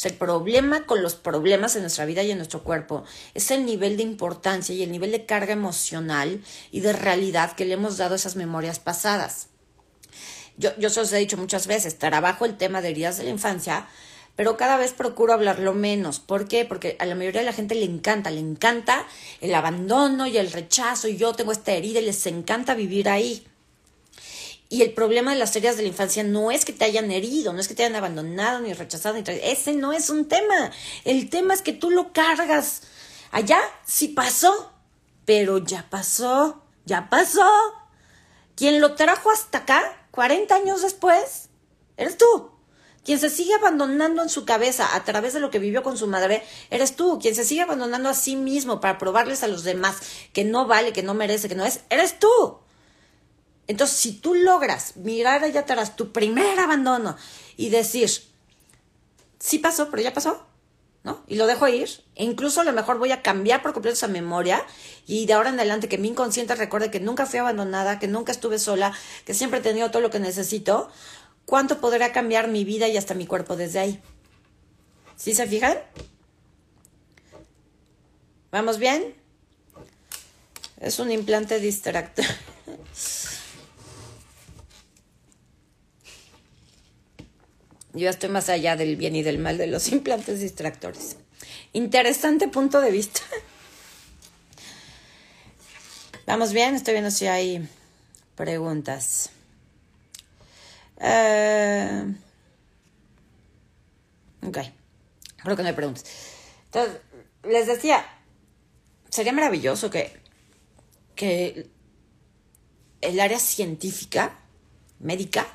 el 0.05 0.15
problema 0.15 0.85
con 0.85 1.03
los 1.03 1.15
problemas 1.15 1.77
en 1.77 1.83
nuestra 1.83 2.05
vida 2.05 2.23
y 2.23 2.31
en 2.31 2.39
nuestro 2.39 2.63
cuerpo 2.63 3.05
es 3.35 3.51
el 3.51 3.65
nivel 3.65 3.97
de 3.97 4.03
importancia 4.03 4.75
y 4.75 4.83
el 4.83 4.91
nivel 4.91 5.13
de 5.13 5.27
carga 5.27 5.53
emocional 5.53 6.43
y 6.71 6.81
de 6.81 6.93
realidad 6.93 7.53
que 7.53 7.65
le 7.65 7.75
hemos 7.75 7.97
dado 7.97 8.15
a 8.15 8.17
esas 8.17 8.37
memorias 8.37 8.81
pasadas. 8.81 9.49
Yo, 10.57 10.77
yo 10.79 10.91
se 10.91 11.01
os 11.01 11.13
he 11.13 11.19
dicho 11.19 11.37
muchas 11.37 11.67
veces, 11.67 11.99
trabajo 11.99 12.45
el 12.45 12.57
tema 12.57 12.83
de 12.83 12.91
heridas 12.91 13.17
de 13.17 13.25
la 13.25 13.31
infancia, 13.31 13.87
pero 14.37 14.57
cada 14.57 14.77
vez 14.77 14.93
procuro 14.93 15.33
hablarlo 15.33 15.75
menos. 15.75 16.19
¿Por 16.21 16.49
qué? 16.49 16.65
Porque 16.65 16.97
a 16.99 17.07
la 17.07 17.15
mayoría 17.15 17.41
de 17.41 17.47
la 17.47 17.53
gente 17.53 17.75
le 17.75 17.85
encanta, 17.85 18.31
le 18.31 18.41
encanta 18.41 19.07
el 19.41 19.55
abandono 19.55 20.27
y 20.27 20.39
el 20.39 20.51
rechazo, 20.51 21.09
y 21.09 21.17
yo 21.17 21.33
tengo 21.35 21.53
esta 21.53 21.73
herida 21.73 22.01
y 22.01 22.07
les 22.07 22.27
encanta 22.27 22.75
vivir 22.75 23.09
ahí. 23.09 23.47
Y 24.73 24.81
el 24.81 24.95
problema 24.95 25.35
de 25.35 25.39
las 25.39 25.55
heridas 25.55 25.77
de 25.77 25.83
la 25.83 25.89
infancia 25.89 26.25
no 26.25 26.51
es 26.51 26.65
que 26.65 26.73
te 26.73 26.87
hayan 26.87 27.11
herido, 27.11 27.53
no 27.53 27.61
es 27.61 27.69
que 27.69 27.75
te 27.75 27.85
hayan 27.85 27.95
abandonado, 27.95 28.59
ni 28.61 28.73
rechazado, 28.73 29.15
ni 29.15 29.23
ese 29.27 29.75
no 29.75 29.93
es 29.93 30.09
un 30.09 30.29
tema. 30.29 30.71
El 31.05 31.29
tema 31.29 31.53
es 31.53 31.61
que 31.61 31.75
tú 31.75 31.91
lo 31.91 32.15
cargas. 32.15 32.81
Allá 33.33 33.61
sí 33.85 34.09
pasó, 34.09 34.73
pero 35.27 35.59
ya 35.59 35.91
pasó, 35.91 36.63
ya 36.87 37.11
pasó. 37.11 37.47
Quien 38.57 38.81
lo 38.81 38.95
trajo 38.95 39.31
hasta 39.31 39.59
acá, 39.59 40.07
40 40.11 40.55
años 40.55 40.81
después, 40.81 41.51
eres 41.99 42.17
tú. 42.17 42.53
Quien 43.05 43.19
se 43.19 43.29
sigue 43.29 43.53
abandonando 43.53 44.23
en 44.23 44.31
su 44.31 44.47
cabeza 44.47 44.97
a 44.97 45.05
través 45.05 45.35
de 45.35 45.41
lo 45.41 45.51
que 45.51 45.59
vivió 45.59 45.83
con 45.83 45.99
su 45.99 46.07
madre, 46.07 46.43
eres 46.71 46.97
tú. 46.97 47.19
Quien 47.19 47.35
se 47.35 47.45
sigue 47.45 47.61
abandonando 47.61 48.09
a 48.09 48.15
sí 48.15 48.37
mismo 48.37 48.81
para 48.81 48.97
probarles 48.97 49.43
a 49.43 49.49
los 49.49 49.65
demás 49.65 49.99
que 50.33 50.45
no 50.45 50.67
vale, 50.67 50.95
que 50.95 51.03
no 51.03 51.13
merece, 51.13 51.51
que 51.51 51.57
no 51.57 51.67
es, 51.67 51.81
eres 51.91 52.19
tú. 52.19 52.63
Entonces, 53.67 53.97
si 53.97 54.13
tú 54.13 54.35
logras 54.35 54.97
mirar 54.97 55.45
allá 55.45 55.61
atrás 55.61 55.97
tu 55.97 56.13
primer 56.13 56.59
abandono 56.59 57.17
y 57.57 57.71
decir, 57.71 58.11
sí 59.39 59.59
pasó, 59.59 59.91
pero 59.91 60.03
ya 60.03 60.13
pasó, 60.13 60.45
¿no? 61.05 61.23
Y 61.27 61.37
lo 61.37 61.47
dejo 61.47 61.69
ir. 61.69 61.89
E 62.15 62.25
incluso 62.25 62.61
a 62.61 62.65
lo 62.65 62.73
mejor 62.73 62.99
voy 62.99 63.13
a 63.13 63.23
cambiar 63.23 63.63
por 63.63 63.73
completo 63.73 63.95
esa 63.95 64.09
memoria 64.09 64.65
y 65.07 65.27
de 65.27 65.33
ahora 65.33 65.51
en 65.51 65.57
adelante 65.57 65.89
que 65.89 65.99
mi 65.99 66.09
inconsciente 66.09 66.55
recuerde 66.55 66.91
que 66.91 67.01
nunca 67.01 67.27
fui 67.27 67.39
abandonada, 67.39 67.99
que 67.99 68.09
nunca 68.09 68.33
estuve 68.33 68.59
sola, 68.59 68.93
que 69.25 69.35
siempre 69.35 69.61
he 69.61 69.63
tenido 69.63 69.91
todo 69.91 70.03
lo 70.03 70.11
que 70.11 70.21
necesito. 70.21 70.91
¿Cuánto 71.47 71.81
podrá 71.81 72.13
cambiar 72.13 72.49
mi 72.49 72.65
vida 72.65 72.89
y 72.89 72.97
hasta 72.97 73.15
mi 73.15 73.27
cuerpo 73.27 73.57
desde 73.57 73.79
ahí? 73.79 74.03
¿Sí 75.17 75.35
se 75.35 75.47
fijan? 75.47 75.79
¿Vamos 78.51 78.79
bien? 78.79 79.15
Es 80.81 80.99
un 80.99 81.11
implante 81.11 81.59
distractor. 81.59 82.27
Yo 87.95 88.09
estoy 88.09 88.31
más 88.31 88.49
allá 88.49 88.77
del 88.77 88.97
bien 88.97 89.15
y 89.17 89.23
del 89.23 89.39
mal 89.39 89.59
de 89.59 89.67
los 89.67 89.89
implantes 89.93 90.41
distractores. 90.41 91.17
Interesante 91.73 92.49
punto 92.49 92.81
de 92.81 92.91
vista. 92.91 93.21
Vamos 96.27 96.53
bien, 96.53 96.75
estoy 96.75 96.95
viendo 96.95 97.11
si 97.11 97.27
hay 97.27 97.69
preguntas. 98.37 99.31
Uh, 100.97 102.15
ok, 104.47 104.59
creo 105.43 105.57
que 105.57 105.63
no 105.63 105.69
hay 105.69 105.75
preguntas. 105.75 106.05
Entonces, 106.67 107.01
les 107.43 107.67
decía, 107.67 108.07
sería 109.11 109.33
maravilloso 109.33 109.91
que, 109.91 110.17
que 111.17 111.69
el 113.01 113.19
área 113.19 113.41
científica, 113.41 114.39
médica, 115.01 115.49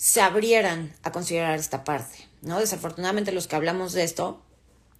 se 0.00 0.22
abrieran 0.22 0.96
a 1.02 1.12
considerar 1.12 1.58
esta 1.58 1.84
parte, 1.84 2.26
¿no? 2.40 2.58
Desafortunadamente 2.58 3.32
los 3.32 3.46
que 3.46 3.56
hablamos 3.56 3.92
de 3.92 4.04
esto 4.04 4.42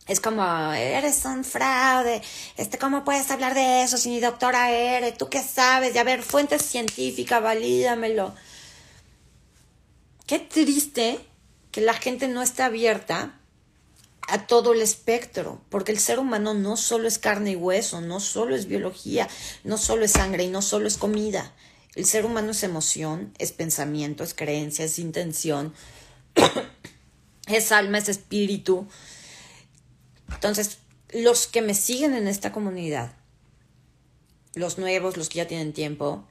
es 0.07 0.21
como, 0.21 0.73
eres 0.75 1.25
un 1.25 1.43
fraude, 1.43 2.21
este, 2.59 2.77
¿cómo 2.77 3.03
puedes 3.03 3.31
hablar 3.31 3.55
de 3.55 3.83
eso 3.83 3.97
si 3.97 4.11
ni 4.11 4.21
doctora 4.21 4.71
eres? 4.71 5.17
¿Tú 5.17 5.31
qué 5.31 5.43
sabes? 5.43 5.95
De 5.95 6.01
a 6.01 6.05
ver, 6.05 6.23
fuente 6.23 6.59
científica, 6.59 7.41
valídamelo. 7.41 8.35
Qué 10.27 10.39
triste 10.39 11.19
que 11.71 11.81
la 11.81 11.95
gente 11.95 12.29
no 12.29 12.43
esté 12.43 12.63
abierta 12.63 13.41
a 14.29 14.47
todo 14.47 14.75
el 14.75 14.83
espectro, 14.83 15.63
porque 15.71 15.93
el 15.93 15.99
ser 15.99 16.19
humano 16.19 16.53
no 16.53 16.77
solo 16.77 17.09
es 17.09 17.19
carne 17.19 17.53
y 17.53 17.57
hueso, 17.57 18.03
no 18.03 18.21
solo 18.21 18.55
es 18.55 18.67
biología, 18.67 19.29
no 19.65 19.79
solo 19.79 20.05
es 20.05 20.13
sangre 20.13 20.45
y 20.45 20.49
no 20.49 20.61
solo 20.61 20.87
es 20.89 20.99
comida. 20.99 21.55
El 22.01 22.07
ser 22.07 22.25
humano 22.25 22.53
es 22.53 22.63
emoción, 22.63 23.35
es 23.39 23.53
pensamiento, 23.53 24.25
es 24.25 24.33
creencia, 24.33 24.87
es 24.87 24.99
intención, 24.99 25.75
es 27.47 27.73
alma, 27.73 27.99
es 27.99 28.09
espíritu. 28.09 28.89
Entonces, 30.33 30.79
los 31.13 31.47
que 31.47 31.61
me 31.61 31.75
siguen 31.75 32.15
en 32.15 32.27
esta 32.27 32.53
comunidad, 32.53 33.13
los 34.55 34.79
nuevos, 34.79 35.19
los 35.19 35.29
que 35.29 35.37
ya 35.37 35.47
tienen 35.47 35.75
tiempo, 35.75 36.25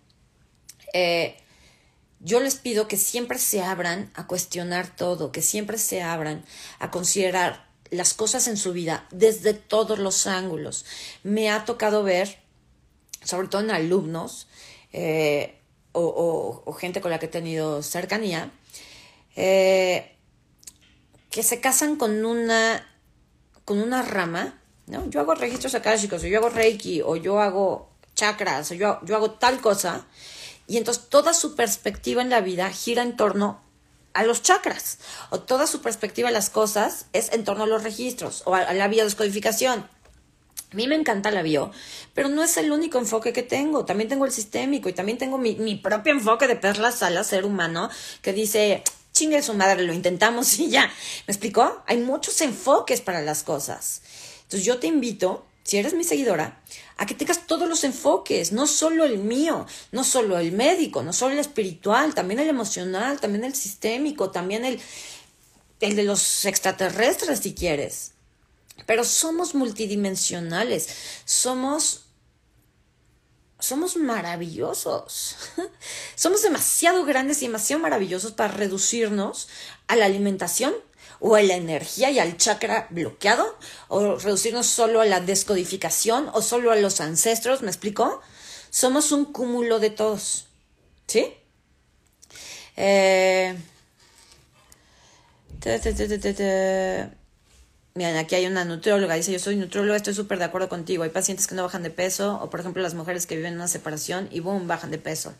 eh, 0.91 1.37
yo 2.19 2.39
les 2.39 2.55
pido 2.55 2.87
que 2.87 2.97
siempre 2.97 3.37
se 3.37 3.61
abran 3.61 4.11
a 4.15 4.25
cuestionar 4.25 4.95
todo, 4.95 5.31
que 5.31 5.43
siempre 5.43 5.77
se 5.77 6.01
abran 6.01 6.45
a 6.79 6.89
considerar 6.89 7.69
las 7.91 8.15
cosas 8.15 8.47
en 8.47 8.57
su 8.57 8.73
vida 8.73 9.07
desde 9.11 9.53
todos 9.53 9.99
los 9.99 10.25
ángulos. 10.25 10.85
Me 11.21 11.51
ha 11.51 11.65
tocado 11.65 12.01
ver, 12.01 12.39
sobre 13.23 13.49
todo 13.49 13.61
en 13.61 13.69
alumnos, 13.69 14.47
eh, 14.93 15.57
o, 15.91 16.73
gente 16.79 17.01
con 17.01 17.11
la 17.11 17.19
que 17.19 17.25
he 17.25 17.29
tenido 17.29 17.81
cercanía, 17.83 18.51
eh, 19.35 20.15
que 21.29 21.43
se 21.43 21.59
casan 21.59 21.95
con 21.95 22.25
una, 22.25 22.87
con 23.65 23.79
una 23.79 24.01
rama, 24.01 24.59
¿no? 24.87 25.09
Yo 25.09 25.19
hago 25.19 25.35
registros 25.35 25.75
akáshicos, 25.75 26.23
o 26.23 26.27
yo 26.27 26.39
hago 26.39 26.49
reiki, 26.49 27.01
o 27.01 27.15
yo 27.15 27.39
hago 27.39 27.89
chakras, 28.15 28.71
o 28.71 28.73
yo, 28.73 28.99
yo 29.03 29.15
hago 29.15 29.31
tal 29.31 29.61
cosa, 29.61 30.05
y 30.67 30.77
entonces 30.77 31.09
toda 31.09 31.33
su 31.33 31.55
perspectiva 31.55 32.21
en 32.21 32.29
la 32.29 32.41
vida 32.41 32.69
gira 32.69 33.03
en 33.03 33.15
torno 33.15 33.61
a 34.13 34.23
los 34.23 34.41
chakras, 34.41 34.99
o 35.29 35.39
toda 35.39 35.67
su 35.67 35.81
perspectiva 35.81 36.29
de 36.29 36.33
las 36.33 36.49
cosas 36.49 37.05
es 37.13 37.31
en 37.31 37.43
torno 37.43 37.63
a 37.63 37.67
los 37.67 37.83
registros 37.83 38.43
o 38.45 38.55
a 38.55 38.73
la 38.73 38.87
biodescodificación. 38.87 39.87
A 40.71 40.75
mí 40.75 40.87
me 40.87 40.95
encanta 40.95 41.31
la 41.31 41.41
bio, 41.41 41.71
pero 42.13 42.29
no 42.29 42.43
es 42.43 42.55
el 42.57 42.71
único 42.71 42.99
enfoque 42.99 43.33
que 43.33 43.41
tengo. 43.41 43.85
También 43.85 44.07
tengo 44.07 44.25
el 44.25 44.31
sistémico 44.31 44.87
y 44.87 44.93
también 44.93 45.17
tengo 45.17 45.39
mi, 45.39 45.55
mi 45.55 45.75
propio 45.75 46.13
enfoque 46.13 46.47
de 46.47 46.55
perla 46.55 46.91
sala, 46.91 47.23
ser 47.23 47.43
humano, 47.45 47.89
que 48.21 48.33
dice, 48.33 48.83
chingue 49.11 49.41
su 49.41 49.53
madre, 49.55 49.83
lo 49.83 49.93
intentamos 49.93 50.59
y 50.59 50.69
ya. 50.69 50.85
¿Me 51.27 51.31
explicó? 51.33 51.83
Hay 51.87 51.97
muchos 51.97 52.39
enfoques 52.41 53.01
para 53.01 53.21
las 53.21 53.43
cosas. 53.43 54.01
Entonces 54.43 54.65
yo 54.65 54.79
te 54.79 54.87
invito, 54.87 55.45
si 55.63 55.77
eres 55.77 55.93
mi 55.93 56.03
seguidora, 56.03 56.61
a 56.97 57.05
que 57.05 57.15
tengas 57.15 57.47
todos 57.47 57.67
los 57.67 57.83
enfoques, 57.83 58.51
no 58.51 58.67
solo 58.67 59.05
el 59.05 59.17
mío, 59.17 59.65
no 59.91 60.03
solo 60.03 60.37
el 60.37 60.51
médico, 60.51 61.01
no 61.01 61.13
solo 61.13 61.33
el 61.33 61.39
espiritual, 61.39 62.13
también 62.13 62.39
el 62.39 62.47
emocional, 62.49 63.19
también 63.19 63.43
el 63.43 63.55
sistémico, 63.55 64.31
también 64.31 64.65
el, 64.65 64.79
el 65.79 65.95
de 65.95 66.03
los 66.03 66.45
extraterrestres, 66.45 67.39
si 67.39 67.53
quieres. 67.53 68.11
Pero 68.89 69.03
somos 69.03 69.53
multidimensionales, 69.53 70.89
somos 71.23 72.05
somos 73.59 73.97
maravillosos. 73.97 75.35
somos 76.15 76.41
demasiado 76.41 77.05
grandes 77.05 77.43
y 77.43 77.45
demasiado 77.45 77.83
maravillosos 77.83 78.31
para 78.31 78.51
reducirnos 78.51 79.47
a 79.85 79.95
la 79.95 80.05
alimentación 80.05 80.73
o 81.19 81.35
a 81.35 81.43
la 81.43 81.53
energía 81.53 82.09
y 82.09 82.17
al 82.17 82.35
chakra 82.37 82.87
bloqueado, 82.89 83.59
o 83.89 84.15
reducirnos 84.15 84.65
solo 84.65 85.01
a 85.01 85.05
la 85.05 85.19
descodificación 85.19 86.31
o 86.33 86.41
solo 86.41 86.71
a 86.71 86.75
los 86.75 86.99
ancestros, 86.99 87.61
¿me 87.61 87.67
explico? 87.67 88.21
Somos 88.71 89.11
un 89.11 89.25
cúmulo 89.25 89.77
de 89.77 89.91
todos. 89.91 90.47
¿Sí? 91.05 91.31
Eh, 92.75 93.55
Miren, 97.95 98.17
aquí 98.17 98.35
hay 98.35 98.45
una 98.45 98.65
nutrióloga, 98.65 99.15
dice, 99.15 99.31
yo 99.31 99.39
soy 99.39 99.55
nutrióloga, 99.55 99.97
estoy 99.97 100.13
súper 100.13 100.37
de 100.37 100.45
acuerdo 100.45 100.69
contigo. 100.69 101.03
Hay 101.03 101.09
pacientes 101.09 101.47
que 101.47 101.55
no 101.55 101.63
bajan 101.63 101.83
de 101.83 101.89
peso, 101.89 102.39
o 102.41 102.49
por 102.49 102.59
ejemplo 102.59 102.81
las 102.81 102.93
mujeres 102.93 103.25
que 103.25 103.35
viven 103.35 103.53
en 103.53 103.57
una 103.57 103.67
separación 103.67 104.29
y 104.31 104.39
boom, 104.39 104.67
bajan 104.67 104.91
de 104.91 104.99
peso. 104.99 105.33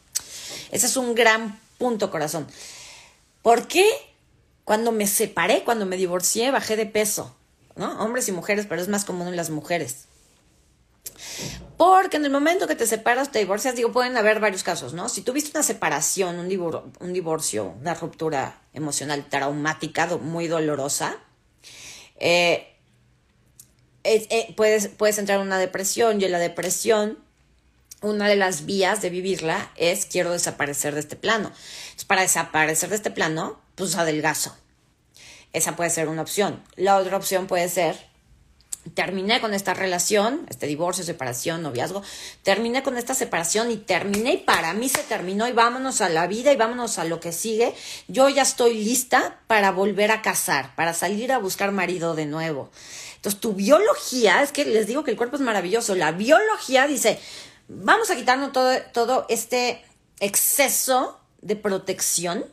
Ese 0.72 0.88
es 0.88 0.98
un 0.98 1.16
gran 1.16 1.60
punto, 1.78 2.12
corazón. 2.12 2.48
¿Por 3.42 3.68
qué 3.68 3.86
cuando 4.66 4.92
me 4.92 5.08
separé, 5.08 5.64
cuando 5.64 5.86
me 5.86 5.96
divorcié, 5.96 6.52
bajé 6.52 6.76
de 6.76 6.86
peso? 6.86 7.36
¿No? 7.76 8.00
Hombres 8.04 8.28
y 8.28 8.32
mujeres, 8.32 8.66
pero 8.68 8.82
es 8.82 8.90
más 8.90 9.06
común 9.06 9.28
en 9.28 9.36
las 9.36 9.52
mujeres. 9.52 10.06
Porque 11.78 12.18
en 12.18 12.26
el 12.26 12.32
momento 12.32 12.68
que 12.68 12.76
te 12.76 12.86
separas, 12.86 13.32
te 13.32 13.40
divorcias, 13.40 13.76
digo, 13.76 13.94
pueden 13.94 14.18
haber 14.18 14.42
varios 14.42 14.64
casos, 14.64 14.94
¿no? 14.94 15.08
Si 15.08 15.22
tuviste 15.22 15.52
una 15.58 15.64
separación, 15.64 16.38
un, 16.38 16.82
un 17.00 17.14
divorcio, 17.14 17.74
una 17.80 17.94
ruptura 17.94 18.60
emocional 18.74 19.26
traumática, 19.30 20.08
muy 20.18 20.48
dolorosa, 20.48 21.18
eh, 22.20 22.68
eh, 24.04 24.54
puedes, 24.56 24.88
puedes 24.88 25.18
entrar 25.18 25.40
en 25.40 25.48
una 25.48 25.58
depresión 25.58 26.22
y 26.22 26.26
en 26.26 26.32
la 26.32 26.40
depresión 26.40 27.18
una 28.02 28.28
de 28.28 28.36
las 28.36 28.66
vías 28.66 29.02
de 29.02 29.10
vivirla 29.10 29.72
es 29.76 30.06
quiero 30.06 30.32
desaparecer 30.32 30.94
de 30.94 31.02
este 31.02 31.16
plano. 31.16 31.48
Entonces, 31.48 32.06
para 32.06 32.22
desaparecer 32.22 32.90
de 32.90 32.96
este 32.96 33.12
plano, 33.12 33.60
pues 33.76 33.96
adelgazo. 33.96 34.56
Esa 35.52 35.76
puede 35.76 35.90
ser 35.90 36.08
una 36.08 36.22
opción. 36.22 36.64
La 36.76 36.98
otra 36.98 37.18
opción 37.18 37.48
puede 37.48 37.68
ser 37.70 38.09
terminé 38.94 39.42
con 39.42 39.54
esta 39.54 39.74
relación, 39.74 40.46
este 40.50 40.66
divorcio, 40.66 41.04
separación, 41.04 41.62
noviazgo, 41.62 42.02
terminé 42.44 42.82
con 42.84 42.98
esta 42.98 43.14
separación 43.14 43.72
y 43.72 43.78
terminé 43.78 44.34
y 44.34 44.38
para 44.38 44.74
mí 44.74 44.90
se 44.90 45.04
terminó 45.04 45.48
y 45.48 45.52
vámonos 45.52 46.02
a 46.02 46.10
la 46.10 46.28
vida 46.28 46.52
y 46.52 46.56
vámonos 46.56 46.98
a 46.98 47.04
lo 47.04 47.20
que 47.20 47.32
sigue. 47.32 47.74
Yo 48.08 48.30
ya 48.30 48.42
estoy 48.42 48.84
lista 48.84 49.40
para 49.48 49.72
volver 49.72 50.12
a 50.12 50.22
casar, 50.22 50.76
para 50.76 50.94
salir 50.94 51.32
a 51.32 51.38
buscar 51.38 51.72
marido 51.72 52.16
de 52.16 52.26
nuevo. 52.26 52.70
Entonces 53.16 53.42
tu 53.42 53.54
biología, 53.54 54.42
es 54.42 54.52
que 54.52 54.66
les 54.66 54.88
digo 54.88 55.04
que 55.04 55.12
el 55.12 55.18
cuerpo 55.18 55.36
es 55.36 55.42
maravilloso, 55.42 55.96
la 55.96 56.14
biología 56.14 56.88
dice, 56.88 57.20
vamos 57.68 58.10
a 58.10 58.16
quitarnos 58.16 58.54
todo, 58.54 58.78
todo 58.94 59.26
este 59.30 59.84
exceso 60.20 61.20
de 61.42 61.56
protección 61.56 62.46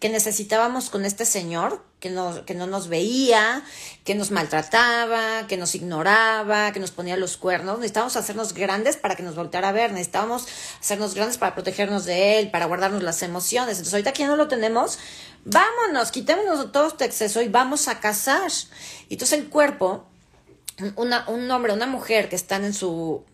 que 0.00 0.08
necesitábamos 0.08 0.90
con 0.90 1.04
este 1.04 1.24
señor 1.24 1.82
que 2.04 2.10
no, 2.10 2.44
que 2.44 2.54
no 2.54 2.66
nos 2.66 2.88
veía, 2.88 3.64
que 4.04 4.14
nos 4.14 4.30
maltrataba, 4.30 5.46
que 5.46 5.56
nos 5.56 5.74
ignoraba, 5.74 6.70
que 6.72 6.78
nos 6.78 6.90
ponía 6.90 7.16
los 7.16 7.38
cuernos. 7.38 7.78
Necesitábamos 7.78 8.16
hacernos 8.16 8.52
grandes 8.52 8.96
para 8.98 9.16
que 9.16 9.22
nos 9.22 9.34
volteara 9.34 9.70
a 9.70 9.72
ver, 9.72 9.92
necesitábamos 9.92 10.46
hacernos 10.80 11.14
grandes 11.14 11.38
para 11.38 11.54
protegernos 11.54 12.04
de 12.04 12.38
él, 12.38 12.50
para 12.50 12.66
guardarnos 12.66 13.02
las 13.02 13.22
emociones. 13.22 13.78
Entonces 13.78 13.94
ahorita 13.94 14.12
que 14.12 14.24
ya 14.24 14.28
no 14.28 14.36
lo 14.36 14.48
tenemos, 14.48 14.98
vámonos, 15.46 16.10
quitémonos 16.10 16.72
todo 16.72 16.88
este 16.88 17.06
exceso 17.06 17.40
y 17.40 17.48
vamos 17.48 17.88
a 17.88 18.00
casar. 18.00 18.52
Y 19.08 19.14
entonces 19.14 19.38
el 19.38 19.48
cuerpo, 19.48 20.04
un 20.96 21.50
hombre, 21.50 21.72
una 21.72 21.86
mujer 21.86 22.28
que 22.28 22.36
están 22.36 22.64
en 22.64 22.74
su 22.74 23.24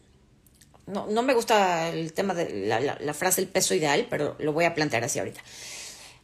no, 0.87 1.07
no, 1.07 1.23
me 1.23 1.35
gusta 1.35 1.89
el 1.89 2.13
tema 2.13 2.35
de 2.35 2.67
la, 2.67 2.81
la, 2.81 3.15
frase 3.15 3.41
el 3.41 3.49
peso 3.49 3.75
ideal, 3.75 4.07
pero 4.11 4.37
lo 4.41 4.53
voy 4.53 4.65
a 4.65 4.75
plantear 4.75 5.05
así 5.05 5.19
ahorita 5.19 5.41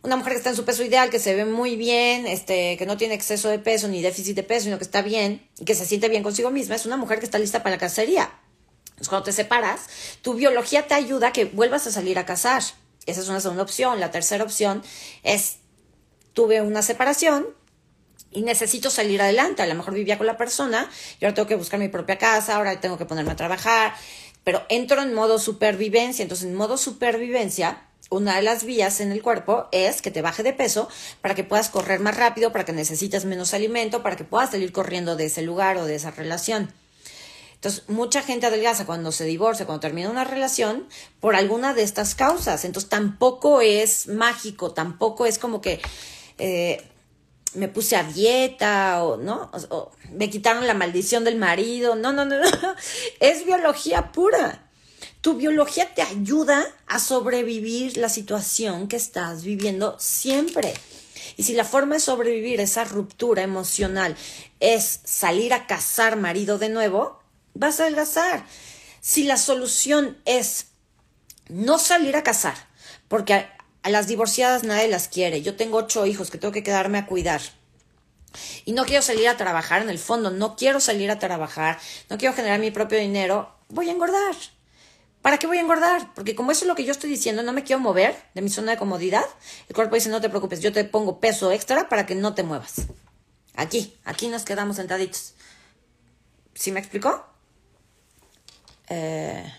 una 0.03 0.17
mujer 0.17 0.33
que 0.33 0.39
está 0.39 0.51
en 0.51 0.57
su 0.57 0.65
peso 0.65 0.85
ideal, 0.85 1.11
que 1.11 1.19
se 1.19 1.35
ve 1.35 1.45
muy 1.45 1.77
bien, 1.77 2.27
este, 2.27 2.77
que 2.77 2.87
no 2.87 2.97
tiene 2.97 3.15
exceso 3.15 3.49
de 3.49 3.59
peso 3.59 3.89
ni 3.89 4.03
déficit 4.03 4.37
de 4.37 4.43
peso, 4.43 4.65
sino 4.65 4.79
que 4.79 4.85
está 4.85 5.03
bien 5.03 5.49
y 5.59 5.65
que 5.65 5.75
se 5.75 5.85
siente 5.85 6.09
bien 6.09 6.23
consigo 6.23 6.51
misma, 6.51 6.75
es 6.75 6.87
una 6.87 6.97
mujer 6.97 7.19
que 7.19 7.25
está 7.25 7.39
lista 7.39 7.63
para 7.63 7.77
la 7.77 7.81
cacería. 7.81 8.31
Entonces, 8.85 9.09
cuando 9.09 9.25
te 9.25 9.33
separas, 9.33 9.81
tu 10.23 10.35
biología 10.35 10.87
te 10.87 10.95
ayuda 10.95 11.29
a 11.29 11.33
que 11.33 11.45
vuelvas 11.45 11.87
a 11.87 11.91
salir 11.91 12.19
a 12.19 12.25
cazar. 12.25 12.63
Esa 13.05 13.21
es 13.21 13.29
una 13.29 13.41
segunda 13.41 13.63
opción. 13.63 14.01
La 14.01 14.11
tercera 14.11 14.43
opción 14.43 14.83
es, 15.23 15.57
tuve 16.33 16.63
una 16.63 16.83
separación, 16.83 17.47
y 18.37 18.43
necesito 18.43 18.91
salir 18.91 19.23
adelante. 19.23 19.63
A 19.63 19.67
lo 19.67 19.75
mejor 19.75 19.95
vivía 19.95 20.19
con 20.19 20.27
la 20.27 20.37
persona 20.37 20.91
y 21.19 21.25
ahora 21.25 21.35
tengo 21.35 21.49
que 21.49 21.57
buscar 21.57 21.81
mi 21.81 21.89
propia 21.89 22.19
casa, 22.19 22.57
ahora 22.57 22.79
tengo 22.81 22.99
que 22.99 23.07
ponerme 23.07 23.33
a 23.33 23.37
trabajar, 23.37 23.95
pero 24.45 24.63
entro 24.69 25.03
en 25.03 25.15
modo 25.15 25.39
supervivencia. 25.39 26.23
Entonces, 26.23 26.47
en 26.47 26.55
modo 26.55 26.77
supervivencia, 26.77 27.86
una 28.11 28.37
de 28.37 28.43
las 28.43 28.65
vías 28.65 29.01
en 29.01 29.11
el 29.11 29.23
cuerpo 29.23 29.69
es 29.73 30.01
que 30.01 30.11
te 30.11 30.23
baje 30.23 30.43
de 30.43 30.53
peso 30.53 30.89
para 31.21 31.35
que 31.35 31.45
puedas 31.45 31.69
correr 31.69 32.01
más 32.01 32.17
rápido, 32.17 32.53
para 32.53 32.65
que 32.65 32.73
necesites 32.73 33.25
menos 33.25 33.53
alimento, 33.53 34.03
para 34.03 34.17
que 34.17 34.25
puedas 34.25 34.51
salir 34.51 34.73
corriendo 34.73 35.17
de 35.17 35.27
ese 35.27 35.43
lugar 35.43 35.77
o 35.77 35.87
de 35.87 35.97
esa 35.97 36.13
relación. 36.13 36.73
Entonces, 37.55 37.89
mucha 37.89 38.23
gente 38.23 38.47
adelgaza 38.47 38.87
cuando 38.87 39.11
se 39.11 39.25
divorcia, 39.25 39.67
cuando 39.67 39.81
termina 39.81 40.11
una 40.11 40.25
relación, 40.25 40.87
por 41.21 41.35
alguna 41.35 41.75
de 41.75 41.83
estas 41.83 42.15
causas. 42.15 42.65
Entonces, 42.65 42.89
tampoco 42.89 43.61
es 43.61 44.07
mágico, 44.07 44.73
tampoco 44.73 45.27
es 45.27 45.39
como 45.39 45.61
que 45.61 45.81
eh, 46.39 46.87
me 47.55 47.69
puse 47.69 47.97
a 47.97 48.05
dieta 48.05 49.03
o, 49.03 49.17
¿no? 49.17 49.51
me 50.13 50.31
quitaron 50.31 50.67
la 50.67 50.75
maldición 50.75 51.25
del 51.25 51.37
marido. 51.37 51.97
No, 51.97 52.13
no, 52.13 52.25
no, 52.25 52.39
no. 52.39 52.47
Es 53.21 53.45
biología 53.45 54.13
pura. 54.13 54.66
Tu 55.21 55.35
biología 55.35 55.95
te 55.95 56.03
ayuda 56.03 56.67
a 56.87 56.99
sobrevivir 56.99 57.97
la 57.97 58.09
situación 58.09 58.89
que 58.89 58.97
estás 58.97 59.43
viviendo 59.43 59.97
siempre. 59.99 60.75
Y 61.37 61.43
si 61.43 61.55
la 61.55 61.65
forma 61.65 61.97
de 61.97 62.01
sobrevivir 62.01 62.61
esa 62.61 62.85
ruptura 62.85 63.43
emocional 63.43 64.17
es 64.61 65.01
salir 65.05 65.53
a 65.53 65.67
cazar 65.67 66.17
marido 66.17 66.59
de 66.59 66.69
nuevo, 66.69 67.21
vas 67.55 67.81
a 67.81 67.85
adelgazar. 67.85 68.47
Si 69.01 69.25
la 69.25 69.37
solución 69.37 70.19
es 70.25 70.67
no 71.49 71.79
salir 71.79 72.17
a 72.17 72.23
cazar, 72.23 72.57
porque 73.09 73.35
a, 73.35 73.57
a, 73.83 73.91
las 73.91 74.07
divorciadas 74.07 74.65
nadie 74.65 74.89
las 74.89 75.09
quiere, 75.09 75.43
yo 75.43 75.57
tengo 75.57 75.79
ocho 75.79 76.07
hijos 76.07 76.31
que 76.31 76.39
tengo 76.39 76.53
que 76.53 76.63
quedarme 76.63 76.99
a 76.99 77.07
cuidar. 77.07 77.41
Y 78.65 78.73
no 78.73 78.85
quiero 78.85 79.03
salir 79.03 79.29
a 79.29 79.37
trabajar, 79.37 79.83
en 79.83 79.91
el 79.91 79.99
fondo, 79.99 80.31
no 80.31 80.57
quiero 80.57 80.81
salir 80.81 81.11
a 81.11 81.19
trabajar, 81.19 81.79
no 82.11 82.19
quiero 82.19 82.35
generar 82.35 82.61
mi 82.61 82.71
propio 82.71 82.99
dinero, 82.99 83.55
voy 83.69 83.89
a 83.89 83.93
engordar. 83.93 84.35
¿Para 85.27 85.39
qué 85.39 85.49
voy 85.49 85.59
a 85.59 85.61
engordar? 85.61 86.15
Porque 86.15 86.37
como 86.37 86.53
eso 86.53 86.61
es 86.65 86.69
lo 86.69 86.77
que 86.77 86.85
yo 86.85 86.93
estoy 86.93 87.11
diciendo, 87.11 87.43
no 87.43 87.53
me 87.53 87.65
quiero 87.65 87.81
mover 87.81 88.15
de 88.35 88.43
mi 88.43 88.49
zona 88.49 88.71
de 88.71 88.79
comodidad, 88.79 89.25
el 89.69 89.75
cuerpo 89.75 89.97
dice, 89.97 90.09
no 90.09 90.21
te 90.21 90.29
preocupes, 90.29 90.61
yo 90.61 90.73
te 90.73 90.85
pongo 90.85 91.19
peso 91.19 91.51
extra 91.51 91.89
para 91.89 92.07
que 92.07 92.15
no 92.15 92.33
te 92.37 92.45
muevas. 92.45 92.83
Aquí, 93.57 93.99
aquí 94.05 94.29
nos 94.29 94.45
quedamos 94.45 94.77
sentaditos. 94.77 95.35
¿Sí 96.55 96.71
me 96.71 96.79
explicó? 96.79 97.27
Eh, 98.89 99.53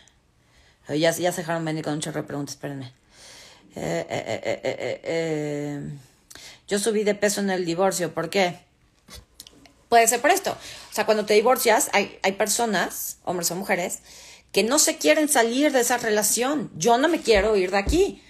ya, 0.87 1.11
ya 1.11 1.33
se 1.33 1.41
dejaron 1.41 1.65
venir 1.65 1.83
con 1.83 1.95
un 1.95 1.99
chorro 1.99 2.21
de 2.21 2.27
preguntas, 2.27 2.55
espérenme. 2.55 2.93
Eh, 3.75 4.05
eh, 5.03 5.81
yo 6.69 6.79
subí 6.79 7.03
de 7.03 7.13
peso 7.13 7.41
en 7.41 7.49
el 7.49 7.65
divorcio, 7.65 8.13
¿por 8.13 8.29
qué? 8.29 8.57
Puede 9.89 10.07
ser 10.07 10.21
por 10.21 10.31
esto. 10.31 10.51
O 10.51 10.93
sea, 10.93 11.05
cuando 11.05 11.25
te 11.25 11.33
divorcias, 11.33 11.89
hay, 11.91 12.19
hay 12.23 12.31
personas, 12.31 13.17
hombres 13.25 13.51
o 13.51 13.55
mujeres, 13.55 13.99
que 14.57 14.63
no 14.63 14.79
se 14.79 14.97
quieren 14.97 15.29
salir 15.29 15.71
de 15.71 15.81
esa 15.81 15.97
relación. 15.97 16.71
Yo 16.75 16.97
no 16.97 17.09
me 17.09 17.21
quiero 17.21 17.55
ir 17.57 17.69
de 17.69 17.77
aquí. 17.77 18.23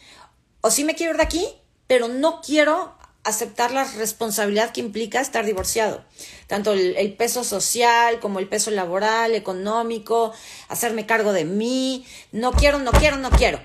O 0.60 0.70
sí 0.70 0.84
me 0.84 0.94
quiero 0.94 1.14
ir 1.14 1.18
de 1.20 1.24
aquí, 1.24 1.48
pero 1.88 2.10
no 2.10 2.42
quiero 2.42 2.94
aceptar 3.24 3.72
la 3.72 3.86
responsabilidad 3.86 4.74
que 4.74 4.82
implica 4.82 5.22
estar 5.22 5.46
divorciado. 5.46 6.04
Tanto 6.48 6.74
el, 6.74 7.14
peso 7.14 7.46
social 7.46 8.20
como 8.20 8.40
el 8.40 8.50
peso 8.50 8.72
laboral, 8.72 9.36
económico, 9.36 10.34
hacerme 10.68 11.06
cargo 11.06 11.32
de 11.32 11.46
mí. 11.46 12.06
No 12.34 12.52
quiero, 12.52 12.80
no 12.80 12.92
quiero, 12.92 13.16
no 13.16 13.30
quiero. 13.30 13.62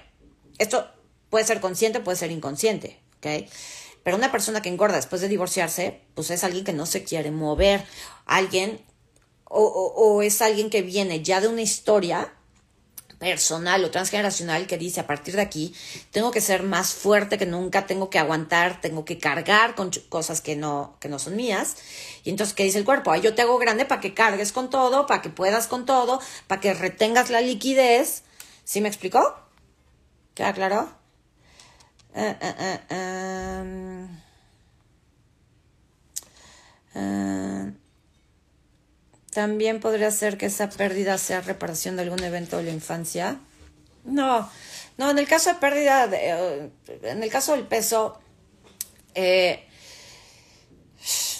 Esto 0.58 0.88
puede 1.30 1.44
ser 1.44 1.60
consciente, 1.60 1.98
puede 1.98 2.16
ser 2.16 2.30
inconsciente. 2.30 3.00
¿ok? 3.16 3.50
Pero 4.04 4.16
una 4.16 4.30
persona 4.30 4.62
que 4.62 4.68
engorda 4.68 4.94
después 4.94 5.20
de 5.20 5.26
divorciarse, 5.26 6.02
pues 6.14 6.30
es 6.30 6.44
alguien 6.44 6.64
que 6.64 6.72
no 6.72 6.86
se 6.86 7.02
quiere 7.02 7.32
mover, 7.32 7.84
alguien 8.24 8.80
o 9.46 10.22
es 10.22 10.40
alguien 10.40 10.70
que 10.70 10.82
viene 10.82 11.24
ya 11.24 11.40
de 11.40 11.48
una 11.48 11.60
historia 11.60 12.32
personal 13.22 13.84
o 13.84 13.90
transgeneracional 13.90 14.66
que 14.66 14.76
dice 14.76 15.00
a 15.00 15.06
partir 15.06 15.36
de 15.36 15.42
aquí 15.42 15.72
tengo 16.10 16.32
que 16.32 16.40
ser 16.40 16.64
más 16.64 16.92
fuerte 16.92 17.38
que 17.38 17.46
nunca, 17.46 17.86
tengo 17.86 18.10
que 18.10 18.18
aguantar, 18.18 18.80
tengo 18.80 19.04
que 19.04 19.18
cargar 19.18 19.76
con 19.76 19.90
cosas 20.08 20.40
que 20.40 20.56
no, 20.56 20.96
que 21.00 21.08
no 21.08 21.20
son 21.20 21.36
mías. 21.36 21.76
Y 22.24 22.30
entonces, 22.30 22.54
¿qué 22.54 22.64
dice 22.64 22.78
el 22.78 22.84
cuerpo? 22.84 23.12
Ay, 23.12 23.20
yo 23.20 23.34
te 23.34 23.42
hago 23.42 23.58
grande 23.58 23.84
para 23.84 24.00
que 24.00 24.12
cargues 24.12 24.50
con 24.50 24.70
todo, 24.70 25.06
para 25.06 25.22
que 25.22 25.30
puedas 25.30 25.68
con 25.68 25.86
todo, 25.86 26.20
para 26.48 26.60
que 26.60 26.74
retengas 26.74 27.30
la 27.30 27.40
liquidez. 27.40 28.24
¿Sí 28.64 28.80
me 28.80 28.88
explicó? 28.88 29.36
¿Queda 30.34 30.52
claro? 30.52 30.90
Uh, 36.94 37.72
también 39.32 39.80
podría 39.80 40.10
ser 40.10 40.36
que 40.36 40.46
esa 40.46 40.68
pérdida 40.68 41.16
sea 41.16 41.40
reparación 41.40 41.96
de 41.96 42.02
algún 42.02 42.22
evento 42.22 42.58
de 42.58 42.64
la 42.64 42.70
infancia. 42.70 43.40
No, 44.04 44.48
no, 44.98 45.10
en 45.10 45.18
el 45.18 45.26
caso 45.26 45.50
de 45.50 45.58
pérdida, 45.58 46.06
de, 46.06 46.70
en 47.02 47.22
el 47.22 47.30
caso 47.30 47.52
del 47.52 47.66
peso, 47.66 48.20
eh, 49.14 49.66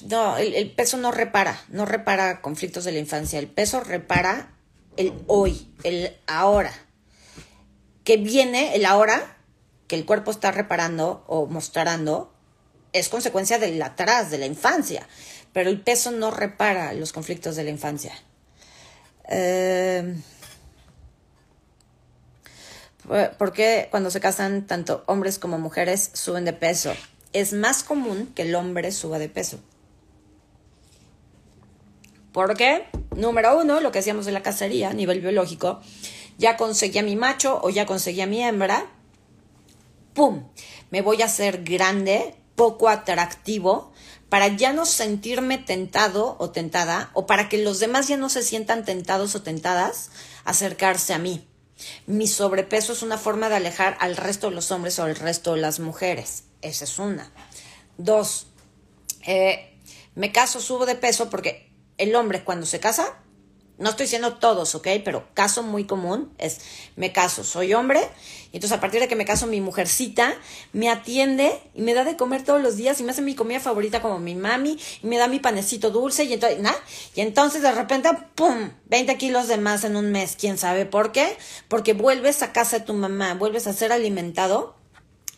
no, 0.09 0.39
el, 0.39 0.71
peso 0.71 0.97
no 0.97 1.13
repara, 1.13 1.63
no 1.69 1.85
repara 1.85 2.41
conflictos 2.41 2.85
de 2.85 2.93
la 2.93 2.99
infancia. 2.99 3.39
El 3.39 3.49
peso 3.49 3.81
repara 3.81 4.55
el 4.97 5.13
hoy, 5.27 5.71
el 5.83 6.17
ahora. 6.27 6.73
Que 8.05 8.17
viene 8.17 8.75
el 8.75 8.87
ahora, 8.87 9.37
que 9.87 9.97
el 9.97 10.07
cuerpo 10.07 10.31
está 10.31 10.51
reparando 10.51 11.25
o 11.27 11.47
mostrando, 11.47 12.33
es 12.95 13.11
consecuencia 13.11 13.59
del 13.59 13.81
atrás, 13.83 14.31
de 14.31 14.39
la 14.39 14.47
infancia 14.47 15.07
pero 15.53 15.71
el 15.71 15.81
peso 15.81 16.11
no 16.11 16.31
repara 16.31 16.93
los 16.93 17.13
conflictos 17.13 17.57
de 17.57 17.65
la 17.65 17.71
infancia. 17.71 18.13
Eh, 19.29 20.15
¿Por 23.39 23.53
qué 23.53 23.89
cuando 23.91 24.11
se 24.11 24.21
casan 24.21 24.67
tanto 24.67 25.03
hombres 25.07 25.39
como 25.39 25.59
mujeres 25.59 26.11
suben 26.15 26.45
de 26.45 26.53
peso? 26.53 26.93
Es 27.33 27.53
más 27.53 27.83
común 27.83 28.33
que 28.35 28.43
el 28.43 28.55
hombre 28.55 28.93
suba 28.93 29.19
de 29.19 29.29
peso. 29.29 29.59
¿Por 32.33 32.57
qué? 32.57 32.87
Número 33.17 33.59
uno, 33.59 33.81
lo 33.81 33.93
que 33.93 33.99
hacíamos 33.99 34.27
en 34.27 34.35
la 34.35 34.43
cacería 34.43 34.91
a 34.91 34.95
nivel 34.95 35.21
biológico, 35.21 35.81
ya 36.39 36.57
conseguí 36.57 36.99
a 36.99 37.03
mi 37.03 37.17
macho 37.17 37.61
o 37.63 37.69
ya 37.69 37.85
conseguí 37.85 38.23
a 38.23 38.27
mi 38.27 38.43
hembra, 38.43 38.87
¡pum! 40.15 40.45
Me 40.91 41.03
voy 41.03 41.21
a 41.21 41.27
hacer 41.27 41.63
grande, 41.63 42.35
poco 42.55 42.89
atractivo, 42.89 43.93
para 44.33 44.49
ya 44.49 44.73
no 44.73 44.87
sentirme 44.87 45.59
tentado 45.59 46.37
o 46.39 46.51
tentada, 46.53 47.11
o 47.13 47.27
para 47.27 47.51
que 47.51 47.59
los 47.59 47.81
demás 47.81 48.09
ya 48.09 48.17
no 48.17 48.31
se 48.31 48.43
sientan 48.43 48.83
tentados 48.83 49.35
o 49.35 49.43
tentadas, 49.43 50.09
acercarse 50.47 51.13
a 51.13 51.19
mí. 51.19 51.47
Mi 52.07 52.27
sobrepeso 52.27 52.95
es 52.95 53.03
una 53.03 53.19
forma 53.19 53.51
de 53.51 53.57
alejar 53.57 53.95
al 54.01 54.17
resto 54.17 54.49
de 54.49 54.55
los 54.55 54.71
hombres 54.71 54.99
o 54.99 55.03
al 55.03 55.17
resto 55.17 55.53
de 55.53 55.61
las 55.61 55.81
mujeres. 55.81 56.45
Esa 56.63 56.85
es 56.85 56.99
una. 56.99 57.31
Dos, 57.99 58.47
eh, 59.27 59.79
me 60.15 60.33
caso, 60.33 60.63
subo 60.63 60.87
de 60.87 60.95
peso 60.95 61.29
porque 61.29 61.71
el 61.99 62.15
hombre 62.15 62.43
cuando 62.43 62.65
se 62.65 62.81
casa 62.81 63.22
no 63.83 63.91
estoy 63.91 64.05
diciendo 64.05 64.35
todos, 64.35 64.75
¿ok? 64.75 64.87
Pero 65.05 65.27
caso 65.35 65.63
muy 65.63 65.85
común 65.85 66.33
es, 66.39 66.61
me 66.95 67.13
caso, 67.13 67.43
soy 67.43 67.75
hombre, 67.75 68.01
y 68.53 68.57
entonces 68.57 68.79
a 68.79 68.81
partir 68.81 69.01
de 69.01 69.09
que 69.09 69.17
me 69.17 69.25
caso, 69.25 69.47
mi 69.47 69.61
mujercita 69.61 70.35
me 70.73 70.89
atiende 70.89 71.61
y 71.75 71.83
me 71.83 71.93
da 71.93 72.05
de 72.05 72.17
comer 72.17 72.45
todos 72.45 72.63
los 72.63 72.77
días 72.77 73.01
y 73.01 73.03
me 73.03 73.11
hace 73.11 73.23
mi 73.23 73.35
comida 73.35 73.59
favorita 73.59 74.01
como 74.01 74.21
mi 74.21 74.37
mami, 74.37 74.79
y 75.03 75.07
me 75.07 75.19
da 75.19 75.27
mi 75.27 75.41
panecito 75.41 75.91
dulce, 75.91 76.25
y 76.25 76.33
entonces. 76.33 76.61
Y 77.15 77.21
entonces 77.23 77.63
de 77.63 77.73
repente, 77.73 78.09
¡pum! 78.37 78.71
20 78.87 79.17
kilos 79.19 79.49
de 79.49 79.59
más 79.59 79.83
en 79.85 79.97
un 79.97 80.13
mes, 80.13 80.37
¿quién 80.39 80.59
sabe 80.59 80.87
por 80.87 81.11
qué? 81.11 81.37
Porque 81.69 81.93
vuelves 81.93 82.43
a 82.43 82.53
casa 82.53 82.79
de 82.79 82.85
tu 82.85 82.95
mamá, 82.95 83.35
vuelves 83.35 83.67
a 83.67 83.73
ser 83.73 83.91
alimentado 83.91 84.77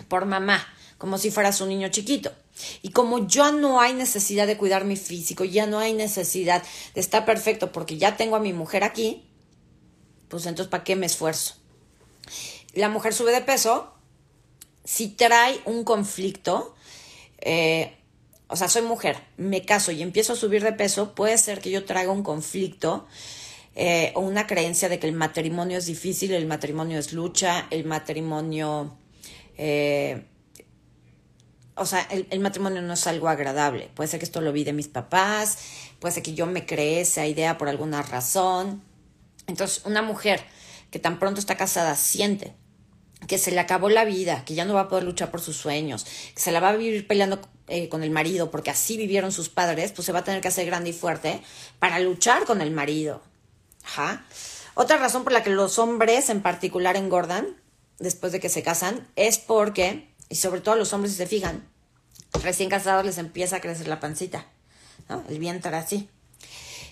por 0.09 0.27
mamá, 0.27 0.67
como 0.99 1.17
si 1.17 1.31
fueras 1.31 1.61
un 1.63 1.71
niño 1.71 1.89
chiquito. 1.89 2.33
Y 2.83 2.91
como 2.91 3.27
ya 3.27 3.51
no 3.53 3.81
hay 3.81 3.95
necesidad 3.95 4.47
de 4.47 4.57
cuidar 4.57 4.85
mi 4.85 4.97
físico, 4.97 5.45
ya 5.45 5.67
no 5.67 5.79
hay 5.79 5.93
necesidad 5.93 6.63
de 6.95 7.01
estar 7.01 7.25
perfecto 7.25 7.73
porque 7.73 7.99
ya 7.99 8.17
tengo 8.17 8.37
a 8.37 8.41
mi 8.41 8.53
mujer 8.53 8.85
aquí, 8.85 9.25
pues 10.29 10.47
entonces 10.47 10.71
¿para 10.71 10.85
qué 10.85 10.97
me 10.97 11.07
esfuerzo? 11.07 11.57
La 12.73 12.89
mujer 12.89 13.13
sube 13.13 13.33
de 13.33 13.41
peso, 13.41 13.93
si 14.85 15.09
trae 15.09 15.61
un 15.65 15.85
conflicto, 15.85 16.75
eh, 17.39 17.97
o 18.49 18.57
sea, 18.57 18.69
soy 18.69 18.83
mujer, 18.83 19.17
me 19.37 19.65
caso 19.65 19.91
y 19.91 20.03
empiezo 20.03 20.35
a 20.35 20.37
subir 20.37 20.63
de 20.63 20.73
peso, 20.73 21.15
puede 21.15 21.39
ser 21.39 21.61
que 21.61 21.71
yo 21.71 21.85
traiga 21.85 22.13
un 22.13 22.23
conflicto 22.23 23.07
eh, 23.75 24.13
o 24.15 24.21
una 24.21 24.47
creencia 24.47 24.89
de 24.89 24.99
que 24.99 25.09
el 25.09 25.15
matrimonio 25.15 25.79
es 25.79 25.87
difícil, 25.87 26.33
el 26.33 26.47
matrimonio 26.47 26.99
es 26.99 27.13
lucha, 27.13 27.67
el 27.71 27.85
matrimonio... 27.85 28.97
Eh, 29.57 30.25
o 31.77 31.87
sea, 31.87 32.07
el, 32.11 32.41
matrimonio 32.41 32.83
no 32.83 32.95
es 32.95 33.07
algo 33.07 33.29
agradable. 33.29 33.91
Puede 33.95 34.09
ser 34.09 34.21
que 34.21 34.27
esto 34.27 34.41
lo 34.41 34.53
vi 34.53 34.65
de 34.65 34.73
mis 34.73 34.89
papás, 34.89 35.59
puede 35.99 36.15
ser 36.15 36.23
que 36.23 36.35
yo 36.35 36.47
me 36.47 36.67
creé 36.67 37.01
esa 37.01 37.27
idea 37.27 37.59
por 37.59 37.69
alguna 37.69 38.03
razón. 38.03 38.83
Entonces, 39.47 39.83
una 39.85 40.03
mujer 40.03 40.45
que 40.91 40.99
tan 40.99 41.19
pronto 41.19 41.41
está 41.41 41.57
casada 41.57 41.97
siente 41.97 42.55
que 43.27 43.39
se 43.39 43.51
le 43.51 43.61
acabó 43.61 43.89
la 43.89 44.05
vida, 44.05 44.45
que 44.45 44.55
ya 44.55 44.65
no 44.65 44.75
va 44.75 44.83
a 44.83 44.89
poder 44.89 45.05
luchar 45.05 45.31
por 45.31 45.41
sus 45.41 45.57
sueños, 45.57 46.05
que 46.35 46.41
se 46.41 46.53
la 46.53 46.61
va 46.61 46.71
a 46.71 46.77
vivir 46.77 47.07
peleando 47.07 47.41
eh, 47.69 47.89
con 47.89 48.03
el 48.03 48.11
marido, 48.11 48.51
porque 48.51 48.71
así 48.71 48.97
vivieron 48.97 49.33
sus 49.33 49.49
padres, 49.49 49.93
pues 49.93 50.07
se 50.07 50.13
va 50.13 50.21
a 50.21 50.25
tener 50.25 50.41
que 50.41 50.49
hacer 50.49 50.67
grande 50.67 50.91
y 50.91 50.93
fuerte 50.93 51.43
para 51.79 51.99
luchar 51.99 52.45
con 52.45 52.61
el 52.61 52.71
marido. 52.71 53.23
Otra 54.75 54.97
razón 54.97 55.25
por 55.25 55.33
la 55.33 55.43
que 55.43 55.51
los 55.51 55.79
hombres 55.79 56.31
en 56.31 56.43
particular 56.43 56.97
engordan 56.97 57.57
después 57.99 58.33
de 58.33 58.41
que 58.41 58.49
se 58.49 58.63
casan 58.63 59.07
es 59.17 59.39
porque 59.39 60.09
y 60.35 60.37
sobre 60.37 60.61
todo 60.61 60.75
los 60.75 60.93
hombres, 60.93 61.13
si 61.13 61.19
se 61.19 61.29
fijan, 61.29 61.65
recién 62.43 62.69
casados 62.69 63.05
les 63.07 63.19
empieza 63.19 63.55
a 63.55 63.61
crecer 63.61 63.87
la 63.87 64.01
pancita. 64.01 64.45
El 65.29 65.39
vientre 65.39 65.77
así. 65.77 66.09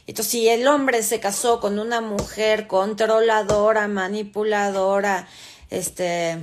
Entonces, 0.06 0.30
si 0.30 0.48
el 0.48 0.64
hombre 0.68 1.02
se 1.02 1.18
casó 1.18 1.58
con 1.58 1.80
una 1.80 2.00
mujer 2.00 2.68
controladora, 2.68 3.88
manipuladora, 3.88 5.26
este, 5.70 6.38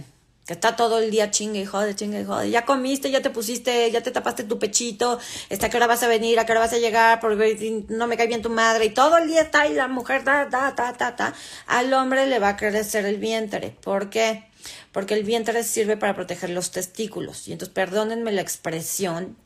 que 0.45 0.51
está 0.51 0.75
todo 0.75 0.99
el 0.99 1.09
día 1.09 1.31
chingue 1.31 1.61
y 1.61 1.65
jode, 1.65 1.95
chingue 1.95 2.19
y 2.19 2.25
jode, 2.25 2.49
ya 2.49 2.65
comiste, 2.65 3.09
ya 3.09 3.21
te 3.21 3.29
pusiste, 3.29 3.89
ya 3.91 4.03
te 4.03 4.11
tapaste 4.11 4.43
tu 4.43 4.59
pechito, 4.59 5.19
¿hasta 5.49 5.69
qué 5.69 5.77
hora 5.77 5.87
vas 5.87 6.03
a 6.03 6.09
venir? 6.09 6.37
¿A 6.37 6.45
qué 6.45 6.51
hora 6.51 6.59
vas 6.59 6.73
a 6.73 6.79
llegar? 6.79 7.21
Porque 7.21 7.85
no 7.87 8.07
me 8.07 8.17
cae 8.17 8.27
bien 8.27 8.41
tu 8.41 8.49
madre, 8.49 8.87
y 8.87 8.89
todo 8.89 9.19
el 9.19 9.29
día 9.29 9.43
está 9.43 9.61
ahí 9.61 9.73
la 9.73 9.87
mujer, 9.87 10.25
ta, 10.25 10.49
ta, 10.49 10.75
ta, 10.75 11.15
ta, 11.15 11.33
al 11.65 11.93
hombre 11.93 12.25
le 12.25 12.39
va 12.39 12.49
a 12.49 12.57
crecer 12.57 13.05
el 13.05 13.19
vientre. 13.19 13.73
¿Por 13.79 14.09
qué? 14.09 14.48
Porque 14.91 15.13
el 15.13 15.23
vientre 15.23 15.63
sirve 15.63 15.97
para 15.97 16.15
proteger 16.15 16.49
los 16.49 16.71
testículos. 16.71 17.47
Y 17.47 17.53
entonces, 17.53 17.73
perdónenme 17.73 18.31
la 18.31 18.41
expresión 18.41 19.37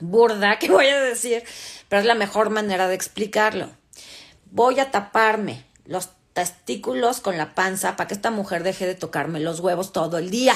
burda 0.00 0.58
que 0.58 0.70
voy 0.70 0.86
a 0.86 1.00
decir, 1.00 1.42
pero 1.88 2.00
es 2.00 2.06
la 2.06 2.14
mejor 2.14 2.50
manera 2.50 2.88
de 2.88 2.94
explicarlo. 2.94 3.70
Voy 4.50 4.80
a 4.80 4.90
taparme 4.90 5.64
los 5.84 6.10
testículos 6.32 7.20
con 7.20 7.36
la 7.36 7.54
panza 7.54 7.96
para 7.96 8.08
que 8.08 8.14
esta 8.14 8.30
mujer 8.30 8.62
deje 8.62 8.86
de 8.86 8.94
tocarme 8.94 9.40
los 9.40 9.60
huevos 9.60 9.92
todo 9.92 10.18
el 10.18 10.30
día. 10.30 10.54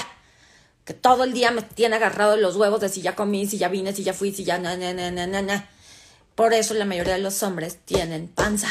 Que 0.84 0.94
todo 0.94 1.24
el 1.24 1.32
día 1.32 1.50
me 1.50 1.62
tiene 1.62 1.96
agarrado 1.96 2.36
los 2.36 2.56
huevos 2.56 2.80
de 2.80 2.88
si 2.88 3.02
ya 3.02 3.14
comí, 3.14 3.46
si 3.46 3.58
ya 3.58 3.68
vine, 3.68 3.92
si 3.92 4.02
ya 4.02 4.14
fui, 4.14 4.32
si 4.32 4.44
ya 4.44 4.58
na, 4.58 4.76
na, 4.76 4.92
na, 4.92 5.10
na, 5.10 5.42
na. 5.42 5.68
Por 6.34 6.54
eso 6.54 6.74
la 6.74 6.84
mayoría 6.84 7.14
de 7.14 7.20
los 7.20 7.42
hombres 7.42 7.78
tienen 7.84 8.28
panza. 8.28 8.68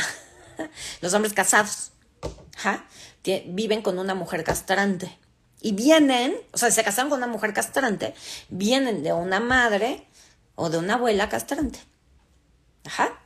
los 1.01 1.13
hombres 1.13 1.33
casados 1.33 1.91
viven 3.23 3.81
con 3.81 3.99
una 3.99 4.15
mujer 4.15 4.43
castrante. 4.43 5.17
Y 5.61 5.73
vienen, 5.73 6.35
o 6.53 6.57
sea, 6.57 6.71
se 6.71 6.83
casaron 6.83 7.09
con 7.09 7.19
una 7.19 7.27
mujer 7.27 7.53
castrante, 7.53 8.15
vienen 8.49 9.03
de 9.03 9.13
una 9.13 9.39
madre 9.39 10.07
o 10.55 10.69
de 10.69 10.79
una 10.79 10.95
abuela 10.95 11.29
castrante. 11.29 11.79
Ajá. 12.85 13.19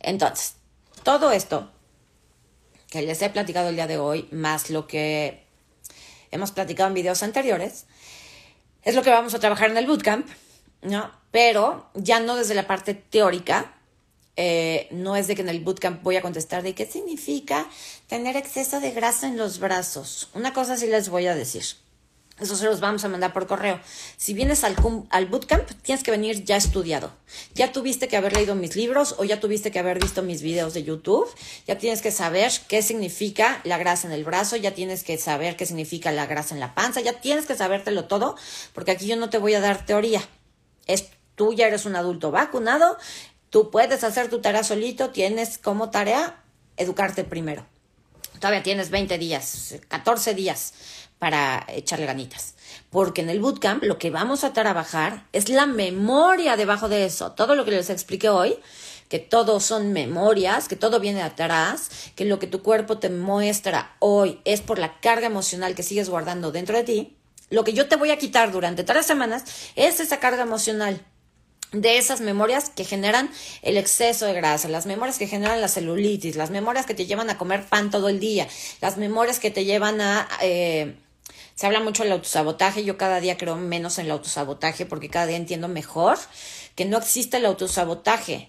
Entonces, 0.00 0.54
todo 1.02 1.32
esto 1.32 1.72
que 2.88 3.02
les 3.02 3.20
he 3.20 3.30
platicado 3.30 3.68
el 3.68 3.74
día 3.74 3.86
de 3.86 3.98
hoy, 3.98 4.28
más 4.30 4.70
lo 4.70 4.86
que 4.86 5.44
hemos 6.30 6.52
platicado 6.52 6.88
en 6.88 6.94
videos 6.94 7.22
anteriores, 7.22 7.86
es 8.82 8.94
lo 8.94 9.02
que 9.02 9.10
vamos 9.10 9.34
a 9.34 9.40
trabajar 9.40 9.70
en 9.70 9.76
el 9.76 9.86
bootcamp, 9.86 10.26
¿no? 10.82 11.10
Pero 11.30 11.90
ya 11.94 12.20
no 12.20 12.36
desde 12.36 12.54
la 12.54 12.66
parte 12.66 12.94
teórica, 12.94 13.77
eh, 14.40 14.86
no 14.92 15.16
es 15.16 15.26
de 15.26 15.34
que 15.34 15.42
en 15.42 15.48
el 15.48 15.58
bootcamp 15.58 16.00
voy 16.04 16.14
a 16.14 16.22
contestar 16.22 16.62
de 16.62 16.72
qué 16.72 16.86
significa 16.86 17.68
tener 18.06 18.36
exceso 18.36 18.78
de 18.78 18.92
grasa 18.92 19.26
en 19.26 19.36
los 19.36 19.58
brazos. 19.58 20.30
Una 20.32 20.52
cosa 20.52 20.76
sí 20.76 20.86
les 20.86 21.08
voy 21.08 21.26
a 21.26 21.34
decir. 21.34 21.64
Eso 22.38 22.54
se 22.54 22.66
los 22.66 22.78
vamos 22.78 23.04
a 23.04 23.08
mandar 23.08 23.32
por 23.32 23.48
correo. 23.48 23.80
Si 24.16 24.34
vienes 24.34 24.62
al, 24.62 24.76
al 25.10 25.26
bootcamp, 25.26 25.68
tienes 25.82 26.04
que 26.04 26.12
venir 26.12 26.44
ya 26.44 26.56
estudiado. 26.56 27.10
Ya 27.56 27.72
tuviste 27.72 28.06
que 28.06 28.16
haber 28.16 28.32
leído 28.32 28.54
mis 28.54 28.76
libros 28.76 29.16
o 29.18 29.24
ya 29.24 29.40
tuviste 29.40 29.72
que 29.72 29.80
haber 29.80 29.98
visto 29.98 30.22
mis 30.22 30.40
videos 30.40 30.72
de 30.72 30.84
YouTube. 30.84 31.28
Ya 31.66 31.78
tienes 31.78 32.00
que 32.00 32.12
saber 32.12 32.52
qué 32.68 32.80
significa 32.80 33.60
la 33.64 33.76
grasa 33.76 34.06
en 34.06 34.12
el 34.12 34.22
brazo. 34.22 34.54
Ya 34.54 34.72
tienes 34.72 35.02
que 35.02 35.18
saber 35.18 35.56
qué 35.56 35.66
significa 35.66 36.12
la 36.12 36.26
grasa 36.26 36.54
en 36.54 36.60
la 36.60 36.76
panza. 36.76 37.00
Ya 37.00 37.14
tienes 37.14 37.46
que 37.46 37.56
sabértelo 37.56 38.04
todo 38.04 38.36
porque 38.72 38.92
aquí 38.92 39.08
yo 39.08 39.16
no 39.16 39.30
te 39.30 39.38
voy 39.38 39.54
a 39.54 39.60
dar 39.60 39.84
teoría. 39.84 40.22
Es, 40.86 41.08
tú 41.34 41.54
ya 41.54 41.66
eres 41.66 41.86
un 41.86 41.96
adulto 41.96 42.30
vacunado. 42.30 42.98
Tú 43.50 43.70
puedes 43.70 44.04
hacer 44.04 44.28
tu 44.28 44.40
tarea 44.40 44.62
solito. 44.62 45.10
Tienes 45.10 45.58
como 45.58 45.90
tarea 45.90 46.42
educarte 46.76 47.24
primero. 47.24 47.66
Todavía 48.38 48.62
tienes 48.62 48.90
20 48.90 49.18
días, 49.18 49.76
14 49.88 50.34
días 50.34 50.74
para 51.18 51.66
echarle 51.68 52.06
ganitas. 52.06 52.54
Porque 52.90 53.22
en 53.22 53.30
el 53.30 53.40
bootcamp 53.40 53.82
lo 53.82 53.98
que 53.98 54.10
vamos 54.10 54.44
a 54.44 54.52
trabajar 54.52 55.26
es 55.32 55.48
la 55.48 55.66
memoria 55.66 56.56
debajo 56.56 56.88
de 56.88 57.04
eso. 57.04 57.32
Todo 57.32 57.54
lo 57.54 57.64
que 57.64 57.72
les 57.72 57.90
expliqué 57.90 58.28
hoy, 58.28 58.58
que 59.08 59.18
todo 59.18 59.58
son 59.58 59.92
memorias, 59.92 60.68
que 60.68 60.76
todo 60.76 61.00
viene 61.00 61.22
atrás, 61.22 61.90
que 62.14 62.24
lo 62.24 62.38
que 62.38 62.46
tu 62.46 62.62
cuerpo 62.62 62.98
te 62.98 63.10
muestra 63.10 63.96
hoy 63.98 64.40
es 64.44 64.60
por 64.60 64.78
la 64.78 65.00
carga 65.00 65.26
emocional 65.26 65.74
que 65.74 65.82
sigues 65.82 66.08
guardando 66.08 66.52
dentro 66.52 66.76
de 66.76 66.84
ti. 66.84 67.16
Lo 67.50 67.64
que 67.64 67.72
yo 67.72 67.88
te 67.88 67.96
voy 67.96 68.10
a 68.10 68.18
quitar 68.18 68.52
durante 68.52 68.84
tres 68.84 69.06
semanas 69.06 69.44
es 69.74 70.00
esa 70.00 70.20
carga 70.20 70.42
emocional 70.42 71.04
de 71.72 71.98
esas 71.98 72.20
memorias 72.20 72.70
que 72.70 72.84
generan 72.84 73.30
el 73.62 73.76
exceso 73.76 74.26
de 74.26 74.32
grasa, 74.32 74.68
las 74.68 74.86
memorias 74.86 75.18
que 75.18 75.26
generan 75.26 75.60
la 75.60 75.68
celulitis, 75.68 76.36
las 76.36 76.50
memorias 76.50 76.86
que 76.86 76.94
te 76.94 77.06
llevan 77.06 77.28
a 77.28 77.36
comer 77.36 77.66
pan 77.66 77.90
todo 77.90 78.08
el 78.08 78.20
día, 78.20 78.48
las 78.80 78.96
memorias 78.96 79.38
que 79.38 79.50
te 79.50 79.64
llevan 79.64 80.00
a... 80.00 80.28
Eh, 80.42 80.96
se 81.54 81.66
habla 81.66 81.80
mucho 81.80 82.04
del 82.04 82.12
autosabotaje, 82.12 82.84
yo 82.84 82.96
cada 82.96 83.20
día 83.20 83.36
creo 83.36 83.56
menos 83.56 83.98
en 83.98 84.06
el 84.06 84.12
autosabotaje 84.12 84.86
porque 84.86 85.10
cada 85.10 85.26
día 85.26 85.36
entiendo 85.36 85.66
mejor 85.66 86.16
que 86.76 86.84
no 86.84 86.96
existe 86.96 87.38
el 87.38 87.46
autosabotaje. 87.46 88.48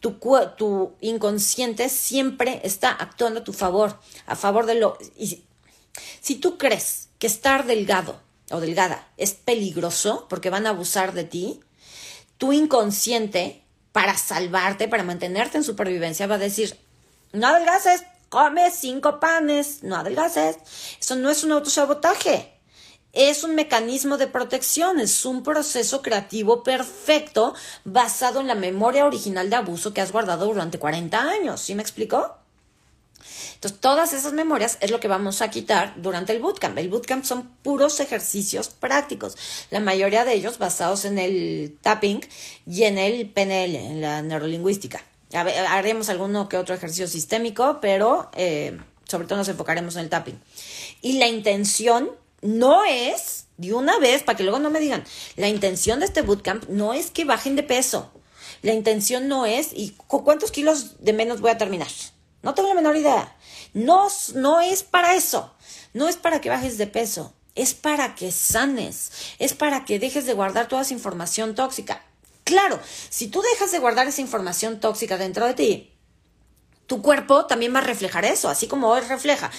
Tu, 0.00 0.92
inconsciente 1.00 1.88
siempre 1.88 2.60
está 2.64 2.90
actuando 2.90 3.40
a 3.40 3.44
tu 3.44 3.52
favor, 3.52 4.00
a 4.26 4.34
favor 4.34 4.66
de 4.66 4.74
lo... 4.74 4.98
Y 5.16 5.44
si 6.20 6.34
tú 6.34 6.58
crees 6.58 7.08
que 7.20 7.28
estar 7.28 7.64
delgado 7.64 8.20
o 8.50 8.58
delgada 8.58 9.08
es 9.16 9.34
peligroso 9.34 10.26
porque 10.28 10.50
van 10.50 10.66
a 10.66 10.70
abusar 10.70 11.14
de 11.14 11.22
ti, 11.22 11.60
tu 12.38 12.52
inconsciente, 12.52 13.64
para 13.92 14.18
salvarte, 14.18 14.88
para 14.88 15.04
mantenerte 15.04 15.56
en 15.56 15.64
supervivencia, 15.64 16.26
va 16.26 16.34
a 16.34 16.38
decir, 16.38 16.76
no 17.32 17.46
adelgaces, 17.46 18.02
come 18.28 18.70
cinco 18.72 19.20
panes, 19.20 19.84
no 19.84 19.94
adelgaces. 19.94 20.56
Eso 20.98 21.14
no 21.14 21.30
es 21.30 21.44
un 21.44 21.52
autosabotaje. 21.52 22.60
Es 23.12 23.44
un 23.44 23.54
mecanismo 23.54 24.16
de 24.16 24.26
protección, 24.26 24.98
es 24.98 25.24
un 25.24 25.44
proceso 25.44 26.02
creativo 26.02 26.64
perfecto 26.64 27.54
basado 27.84 28.40
en 28.40 28.48
la 28.48 28.56
memoria 28.56 29.06
original 29.06 29.48
de 29.48 29.56
abuso 29.56 29.94
que 29.94 30.00
has 30.00 30.10
guardado 30.10 30.46
durante 30.46 30.80
40 30.80 31.20
años. 31.20 31.60
¿Sí 31.60 31.76
me 31.76 31.82
explicó? 31.82 32.43
Entonces, 33.54 33.80
todas 33.80 34.12
esas 34.12 34.32
memorias 34.32 34.78
es 34.80 34.90
lo 34.90 35.00
que 35.00 35.08
vamos 35.08 35.42
a 35.42 35.50
quitar 35.50 35.94
durante 35.96 36.32
el 36.32 36.40
bootcamp. 36.40 36.76
El 36.78 36.88
bootcamp 36.88 37.24
son 37.24 37.48
puros 37.62 38.00
ejercicios 38.00 38.68
prácticos, 38.68 39.36
la 39.70 39.80
mayoría 39.80 40.24
de 40.24 40.34
ellos 40.34 40.58
basados 40.58 41.04
en 41.04 41.18
el 41.18 41.78
tapping 41.82 42.20
y 42.66 42.84
en 42.84 42.98
el 42.98 43.28
PNL, 43.28 43.74
en 43.76 44.00
la 44.00 44.22
neurolingüística 44.22 45.02
haremos 45.34 46.08
alguno 46.08 46.48
que 46.48 46.56
otro 46.56 46.74
ejercicio 46.74 47.08
sistémico, 47.08 47.78
pero 47.80 48.30
eh, 48.34 48.78
sobre 49.04 49.26
todo 49.26 49.38
nos 49.38 49.48
enfocaremos 49.48 49.96
en 49.96 50.02
el 50.02 50.08
tapping. 50.08 50.40
Y 51.02 51.14
la 51.18 51.26
intención 51.26 52.10
no 52.42 52.84
es, 52.84 53.46
de 53.56 53.72
una 53.72 53.98
vez, 53.98 54.22
para 54.22 54.36
que 54.36 54.44
luego 54.44 54.58
no 54.58 54.70
me 54.70 54.80
digan, 54.80 55.04
la 55.36 55.48
intención 55.48 56.00
de 56.00 56.06
este 56.06 56.22
bootcamp 56.22 56.68
no 56.68 56.94
es 56.94 57.10
que 57.10 57.24
bajen 57.24 57.56
de 57.56 57.62
peso. 57.62 58.10
La 58.62 58.72
intención 58.72 59.28
no 59.28 59.44
es, 59.46 59.72
¿y 59.74 59.90
cuántos 60.06 60.50
kilos 60.50 61.02
de 61.04 61.12
menos 61.12 61.40
voy 61.40 61.50
a 61.50 61.58
terminar? 61.58 61.88
No 62.42 62.54
tengo 62.54 62.68
la 62.68 62.74
menor 62.74 62.96
idea. 62.96 63.33
No, 63.74 64.08
no 64.34 64.60
es 64.60 64.82
para 64.82 65.14
eso. 65.14 65.52
No 65.92 66.08
es 66.08 66.16
para 66.16 66.40
que 66.40 66.48
bajes 66.48 66.78
de 66.78 66.86
peso. 66.86 67.34
Es 67.54 67.74
para 67.74 68.14
que 68.14 68.32
sanes. 68.32 69.12
Es 69.38 69.52
para 69.52 69.84
que 69.84 69.98
dejes 69.98 70.26
de 70.26 70.32
guardar 70.32 70.68
toda 70.68 70.82
esa 70.82 70.94
información 70.94 71.54
tóxica. 71.54 72.02
Claro, 72.44 72.78
si 73.10 73.28
tú 73.28 73.42
dejas 73.42 73.72
de 73.72 73.78
guardar 73.78 74.06
esa 74.06 74.20
información 74.20 74.80
tóxica 74.80 75.16
dentro 75.16 75.46
de 75.46 75.54
ti, 75.54 75.92
tu 76.86 77.00
cuerpo 77.02 77.46
también 77.46 77.74
va 77.74 77.78
a 77.78 77.82
reflejar 77.82 78.24
eso, 78.24 78.50
así 78.50 78.66
como 78.68 78.88
hoy 78.88 79.00
refleja 79.00 79.50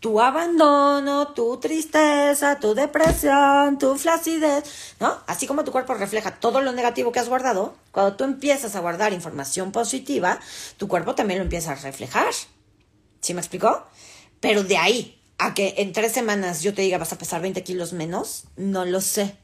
tu 0.00 0.20
abandono, 0.20 1.28
tu 1.28 1.58
tristeza, 1.58 2.58
tu 2.58 2.74
depresión, 2.74 3.78
tu 3.78 3.96
flacidez, 3.96 4.64
¿no? 4.98 5.16
Así 5.28 5.46
como 5.46 5.62
tu 5.62 5.70
cuerpo 5.70 5.94
refleja 5.94 6.40
todo 6.40 6.60
lo 6.60 6.72
negativo 6.72 7.12
que 7.12 7.20
has 7.20 7.28
guardado, 7.28 7.76
cuando 7.92 8.16
tú 8.16 8.24
empiezas 8.24 8.74
a 8.74 8.80
guardar 8.80 9.12
información 9.12 9.70
positiva, 9.70 10.40
tu 10.76 10.88
cuerpo 10.88 11.14
también 11.14 11.38
lo 11.38 11.44
empieza 11.44 11.70
a 11.70 11.76
reflejar. 11.76 12.34
¿Sí 13.22 13.32
me 13.32 13.40
explicó? 13.40 13.86
Pero 14.40 14.64
de 14.64 14.76
ahí 14.76 15.18
a 15.38 15.54
que 15.54 15.74
en 15.78 15.92
tres 15.92 16.12
semanas 16.12 16.62
yo 16.62 16.74
te 16.74 16.82
diga 16.82 16.98
vas 16.98 17.12
a 17.12 17.18
pesar 17.18 17.40
20 17.40 17.62
kilos 17.62 17.92
menos, 17.92 18.44
no 18.56 18.84
lo 18.84 19.00
sé. 19.00 19.36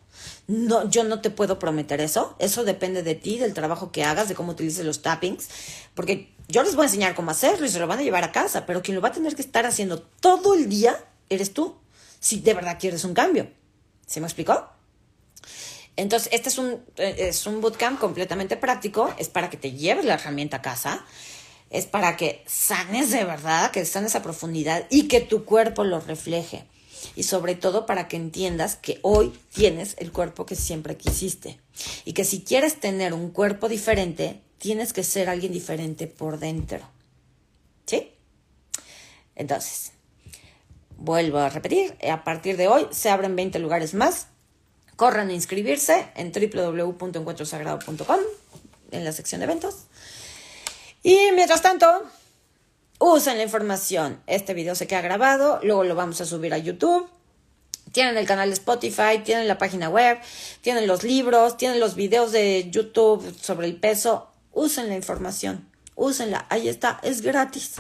No, 0.49 0.89
yo 0.91 1.05
no 1.05 1.20
te 1.20 1.31
puedo 1.31 1.59
prometer 1.59 2.01
eso. 2.01 2.35
Eso 2.39 2.64
depende 2.64 3.03
de 3.03 3.14
ti, 3.14 3.39
del 3.39 3.55
trabajo 3.55 3.93
que 3.93 4.05
hagas, 4.05 4.29
de 4.29 4.35
cómo 4.35 4.53
utilices 4.53 4.85
los 4.85 5.03
tappings. 5.03 5.49
Porque 5.95 6.35
yo 6.49 6.62
les 6.64 6.74
voy 6.74 6.85
a 6.85 6.87
enseñar 6.87 7.14
cómo 7.14 7.31
hacerlo 7.31 7.66
y 7.66 7.68
se 7.68 7.79
lo 7.79 7.87
van 7.87 8.01
a 8.01 8.03
llevar 8.03 8.24
a 8.24 8.33
casa. 8.33 8.66
Pero 8.66 8.83
quien 8.83 8.97
lo 8.97 9.01
va 9.01 9.11
a 9.11 9.12
tener 9.12 9.37
que 9.37 9.43
estar 9.43 9.64
haciendo 9.64 10.01
todo 10.03 10.55
el 10.55 10.68
día 10.68 11.05
eres 11.29 11.55
tú. 11.55 11.76
Si 12.18 12.41
de 12.41 12.55
verdad 12.55 12.79
quieres 12.81 13.05
un 13.05 13.14
cambio. 13.14 13.49
¿Se 14.07 14.20
me 14.20 14.26
explicó? 14.26 14.68
Entonces, 15.97 16.31
este 16.33 16.49
es 16.49 16.59
un, 16.59 16.83
eh, 16.97 17.16
es 17.18 17.47
un 17.47 17.61
bootcamp 17.61 18.01
completamente 18.01 18.57
práctico. 18.57 19.14
Es 19.18 19.29
para 19.29 19.51
que 19.51 19.57
te 19.57 19.72
lleves 19.72 20.05
la 20.05 20.14
herramienta 20.14 20.59
a 20.59 20.62
casa. 20.62 21.05
Es 21.71 21.87
para 21.87 22.16
que 22.16 22.43
sanes 22.47 23.11
de 23.11 23.25
verdad, 23.25 23.71
que 23.71 23.85
sanes 23.85 24.14
a 24.14 24.23
profundidad 24.23 24.87
y 24.91 25.09
que 25.09 25.21
tu 25.21 25.45
cuerpo 25.45 25.85
lo 25.85 26.01
refleje 26.01 26.64
y 27.14 27.25
sobre 27.25 27.55
todo 27.55 27.87
para 27.87 28.09
que 28.09 28.16
entiendas 28.16 28.77
que 28.77 28.99
hoy 29.03 29.33
tienes 29.53 29.97
el 29.99 30.12
cuerpo 30.12 30.47
que 30.47 30.57
siempre 30.57 30.97
quisiste 30.97 31.59
y 32.05 32.12
que 32.12 32.25
si 32.25 32.43
quieres 32.43 32.81
tener 32.81 33.12
un 33.12 33.31
cuerpo 33.31 33.69
diferente, 33.69 34.41
tienes 34.59 34.93
que 34.93 35.05
ser 35.05 35.29
alguien 35.29 35.53
diferente 35.53 36.07
por 36.07 36.39
dentro. 36.39 36.81
¿Sí? 37.87 38.12
Entonces, 39.35 39.93
vuelvo 40.97 41.39
a 41.39 41.49
repetir, 41.49 41.97
a 42.09 42.25
partir 42.25 42.57
de 42.57 42.69
hoy 42.69 42.87
se 42.91 43.11
abren 43.11 43.37
20 43.37 43.59
lugares 43.59 43.95
más. 43.95 44.29
Corran 44.97 45.29
a 45.29 45.33
inscribirse 45.33 46.09
en 46.16 46.33
www.encuentrosagrado.com 46.33 48.21
en 48.91 49.05
la 49.05 49.12
sección 49.12 49.41
de 49.41 49.45
eventos. 49.45 49.88
Y 51.03 51.17
mientras 51.35 51.63
tanto, 51.63 52.05
usen 52.99 53.37
la 53.37 53.45
información. 53.45 54.21
Este 54.27 54.55
video 54.55 54.75
se 54.75 54.87
queda 54.87 55.01
grabado, 55.01 55.61
luego 55.63 55.85
lo 55.85 55.95
vamos 55.95 56.21
a 56.21 56.27
subir 56.27 56.53
a 56.53 56.59
YouTube. 56.59 57.09
Tienen 57.93 58.17
el 58.17 58.27
canal 58.27 58.49
de 58.49 58.55
Spotify, 58.55 59.21
tienen 59.25 59.49
la 59.49 59.59
página 59.59 59.89
web, 59.89 60.19
tienen 60.61 60.87
los 60.87 61.05
libros, 61.05 61.57
tienen 61.57 61.81
los 61.81 61.95
videos 61.95 62.33
de 62.33 62.69
YouTube 62.71 63.35
sobre 63.41 63.67
el 63.67 63.77
peso. 63.77 64.29
Usen 64.53 64.89
la 64.89 64.97
información, 64.97 65.69
úsenla, 65.95 66.47
ahí 66.51 66.69
está, 66.69 66.99
es 67.03 67.23
gratis. 67.23 67.77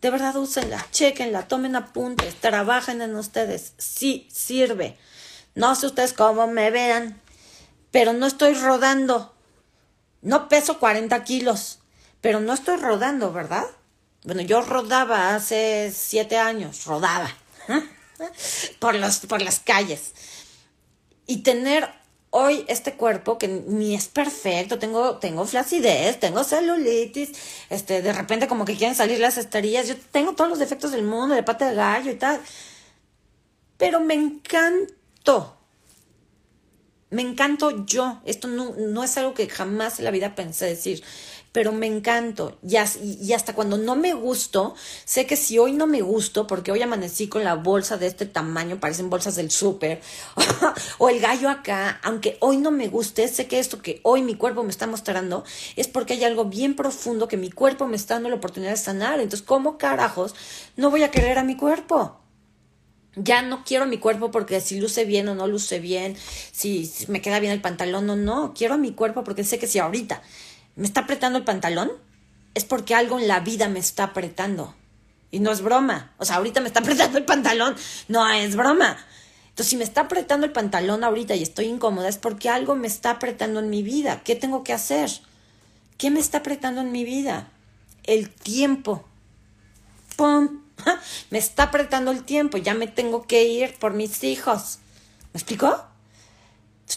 De 0.00 0.10
verdad, 0.10 0.36
úsenla, 0.36 0.86
chequenla, 0.90 1.48
tomen 1.48 1.76
apuntes, 1.76 2.36
trabajen 2.36 3.02
en 3.02 3.14
ustedes. 3.16 3.74
Sí, 3.78 4.28
sirve. 4.32 4.96
No 5.54 5.74
sé 5.74 5.86
ustedes 5.86 6.12
cómo 6.12 6.46
me 6.46 6.70
vean, 6.70 7.20
pero 7.90 8.12
no 8.12 8.26
estoy 8.26 8.54
rodando. 8.54 9.34
No 10.22 10.48
peso 10.48 10.78
40 10.78 11.22
kilos, 11.24 11.81
pero 12.22 12.40
no 12.40 12.54
estoy 12.54 12.76
rodando, 12.76 13.32
¿verdad? 13.32 13.66
Bueno, 14.24 14.40
yo 14.40 14.62
rodaba 14.62 15.34
hace 15.34 15.92
siete 15.94 16.38
años, 16.38 16.86
rodaba 16.86 17.28
por, 18.78 18.94
los, 18.94 19.18
por 19.18 19.42
las 19.42 19.58
calles. 19.58 20.12
Y 21.26 21.42
tener 21.42 21.90
hoy 22.30 22.64
este 22.68 22.94
cuerpo 22.94 23.36
que 23.36 23.48
ni 23.48 23.96
es 23.96 24.06
perfecto, 24.06 24.78
tengo, 24.78 25.18
tengo 25.18 25.44
flacidez, 25.44 26.20
tengo 26.20 26.44
celulitis, 26.44 27.32
este, 27.68 28.00
de 28.00 28.12
repente 28.12 28.46
como 28.46 28.64
que 28.64 28.76
quieren 28.76 28.94
salir 28.94 29.18
las 29.18 29.36
esterías, 29.36 29.88
yo 29.88 29.96
tengo 30.12 30.34
todos 30.34 30.48
los 30.48 30.60
defectos 30.60 30.92
del 30.92 31.02
mundo, 31.02 31.34
de 31.34 31.42
pata 31.42 31.68
de 31.68 31.74
gallo 31.74 32.12
y 32.12 32.14
tal. 32.14 32.40
Pero 33.76 33.98
me 33.98 34.14
encanto. 34.14 35.58
Me 37.10 37.22
encanto 37.22 37.84
yo. 37.84 38.22
Esto 38.24 38.46
no, 38.46 38.74
no 38.78 39.02
es 39.02 39.18
algo 39.18 39.34
que 39.34 39.48
jamás 39.48 39.98
en 39.98 40.04
la 40.04 40.12
vida 40.12 40.36
pensé 40.36 40.66
decir 40.66 41.02
pero 41.52 41.72
me 41.72 41.86
encanto. 41.86 42.58
Y, 42.66 42.76
y, 43.02 43.32
hasta 43.34 43.54
cuando 43.54 43.76
no 43.76 43.94
me 43.94 44.14
gusto, 44.14 44.74
sé 45.04 45.26
que 45.26 45.36
si 45.36 45.58
hoy 45.58 45.72
no 45.72 45.86
me 45.86 46.00
gusto, 46.00 46.46
porque 46.46 46.72
hoy 46.72 46.82
amanecí 46.82 47.28
con 47.28 47.44
la 47.44 47.54
bolsa 47.54 47.98
de 47.98 48.06
este 48.06 48.26
tamaño, 48.26 48.80
parecen 48.80 49.10
bolsas 49.10 49.36
del 49.36 49.50
súper, 49.50 50.00
o 50.98 51.08
el 51.10 51.20
gallo 51.20 51.50
acá, 51.50 52.00
aunque 52.02 52.38
hoy 52.40 52.56
no 52.56 52.70
me 52.70 52.88
guste, 52.88 53.28
sé 53.28 53.46
que 53.46 53.58
esto 53.58 53.82
que 53.82 54.00
hoy 54.02 54.22
mi 54.22 54.34
cuerpo 54.34 54.62
me 54.62 54.70
está 54.70 54.86
mostrando 54.86 55.44
es 55.76 55.88
porque 55.88 56.14
hay 56.14 56.24
algo 56.24 56.46
bien 56.46 56.74
profundo 56.74 57.28
que 57.28 57.36
mi 57.36 57.50
cuerpo 57.50 57.86
me 57.86 57.96
está 57.96 58.14
dando 58.14 58.30
la 58.30 58.36
oportunidad 58.36 58.72
de 58.72 58.76
sanar. 58.78 59.20
Entonces, 59.20 59.46
¿cómo 59.46 59.78
carajos 59.78 60.34
no 60.76 60.90
voy 60.90 61.02
a 61.02 61.10
querer 61.10 61.38
a 61.38 61.44
mi 61.44 61.56
cuerpo? 61.56 62.18
Ya 63.14 63.42
no 63.42 63.62
quiero 63.64 63.84
mi 63.84 63.98
cuerpo 63.98 64.30
porque 64.30 64.60
si 64.62 64.80
luce 64.80 65.04
bien 65.04 65.28
o 65.28 65.34
no 65.34 65.46
luce 65.46 65.80
bien, 65.80 66.16
si, 66.50 66.90
me 67.08 67.20
queda 67.20 67.40
bien 67.40 67.52
el 67.52 67.60
pantalón 67.60 68.08
o 68.08 68.16
no. 68.16 68.54
Quiero 68.54 68.78
mi 68.78 68.92
cuerpo 68.92 69.22
porque 69.22 69.44
sé 69.44 69.58
que 69.58 69.66
si 69.66 69.78
ahorita 69.78 70.22
me 70.76 70.86
está 70.86 71.00
apretando 71.02 71.38
el 71.38 71.44
pantalón, 71.44 71.90
es 72.54 72.64
porque 72.64 72.94
algo 72.94 73.18
en 73.18 73.28
la 73.28 73.40
vida 73.40 73.68
me 73.68 73.78
está 73.78 74.04
apretando. 74.04 74.74
Y 75.30 75.40
no 75.40 75.50
es 75.50 75.62
broma. 75.62 76.12
O 76.18 76.24
sea, 76.24 76.36
ahorita 76.36 76.60
me 76.60 76.66
está 76.66 76.80
apretando 76.80 77.18
el 77.18 77.24
pantalón, 77.24 77.74
no 78.08 78.28
es 78.28 78.56
broma. 78.56 78.96
Entonces, 79.48 79.68
si 79.68 79.76
me 79.76 79.84
está 79.84 80.02
apretando 80.02 80.46
el 80.46 80.52
pantalón 80.52 81.04
ahorita 81.04 81.34
y 81.34 81.42
estoy 81.42 81.66
incómoda, 81.66 82.08
es 82.08 82.18
porque 82.18 82.48
algo 82.48 82.74
me 82.74 82.86
está 82.86 83.10
apretando 83.10 83.60
en 83.60 83.70
mi 83.70 83.82
vida. 83.82 84.22
¿Qué 84.24 84.34
tengo 84.34 84.64
que 84.64 84.72
hacer? 84.72 85.10
¿Qué 85.98 86.10
me 86.10 86.20
está 86.20 86.38
apretando 86.38 86.80
en 86.80 86.90
mi 86.90 87.04
vida? 87.04 87.48
El 88.04 88.30
tiempo. 88.30 89.04
¡Pum! 90.16 90.62
Me 91.30 91.38
está 91.38 91.64
apretando 91.64 92.10
el 92.10 92.24
tiempo, 92.24 92.58
ya 92.58 92.74
me 92.74 92.86
tengo 92.86 93.26
que 93.26 93.44
ir 93.44 93.78
por 93.78 93.92
mis 93.92 94.24
hijos. 94.24 94.78
¿Me 95.32 95.38
explicó? 95.38 95.84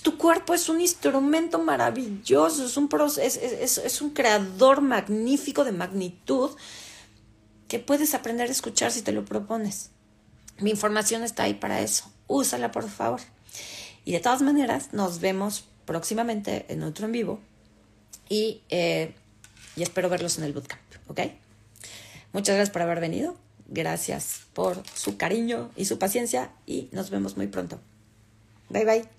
Tu 0.01 0.17
cuerpo 0.17 0.53
es 0.53 0.69
un 0.69 0.81
instrumento 0.81 1.59
maravilloso, 1.59 2.65
es 2.65 2.77
un, 2.77 2.89
es, 3.21 3.77
es 3.77 4.01
un 4.01 4.11
creador 4.11 4.81
magnífico 4.81 5.63
de 5.63 5.71
magnitud 5.71 6.51
que 7.67 7.79
puedes 7.79 8.13
aprender 8.13 8.49
a 8.49 8.51
escuchar 8.51 8.91
si 8.91 9.01
te 9.01 9.11
lo 9.11 9.25
propones. 9.25 9.89
Mi 10.59 10.69
información 10.69 11.23
está 11.23 11.43
ahí 11.43 11.55
para 11.55 11.81
eso. 11.81 12.11
Úsala, 12.27 12.71
por 12.71 12.89
favor. 12.89 13.21
Y 14.05 14.11
de 14.11 14.19
todas 14.19 14.41
maneras, 14.41 14.93
nos 14.93 15.19
vemos 15.19 15.65
próximamente 15.85 16.65
en 16.69 16.83
otro 16.83 17.05
en 17.05 17.11
vivo 17.11 17.39
y, 18.29 18.61
eh, 18.69 19.13
y 19.75 19.83
espero 19.83 20.09
verlos 20.09 20.37
en 20.37 20.43
el 20.43 20.53
bootcamp, 20.53 20.81
¿ok? 21.07 21.21
Muchas 22.33 22.55
gracias 22.55 22.71
por 22.71 22.81
haber 22.81 22.99
venido. 22.99 23.35
Gracias 23.67 24.41
por 24.53 24.83
su 24.93 25.17
cariño 25.17 25.71
y 25.75 25.85
su 25.85 25.97
paciencia 25.97 26.51
y 26.67 26.89
nos 26.91 27.09
vemos 27.09 27.35
muy 27.35 27.47
pronto. 27.47 27.79
Bye 28.69 28.85
bye. 28.85 29.14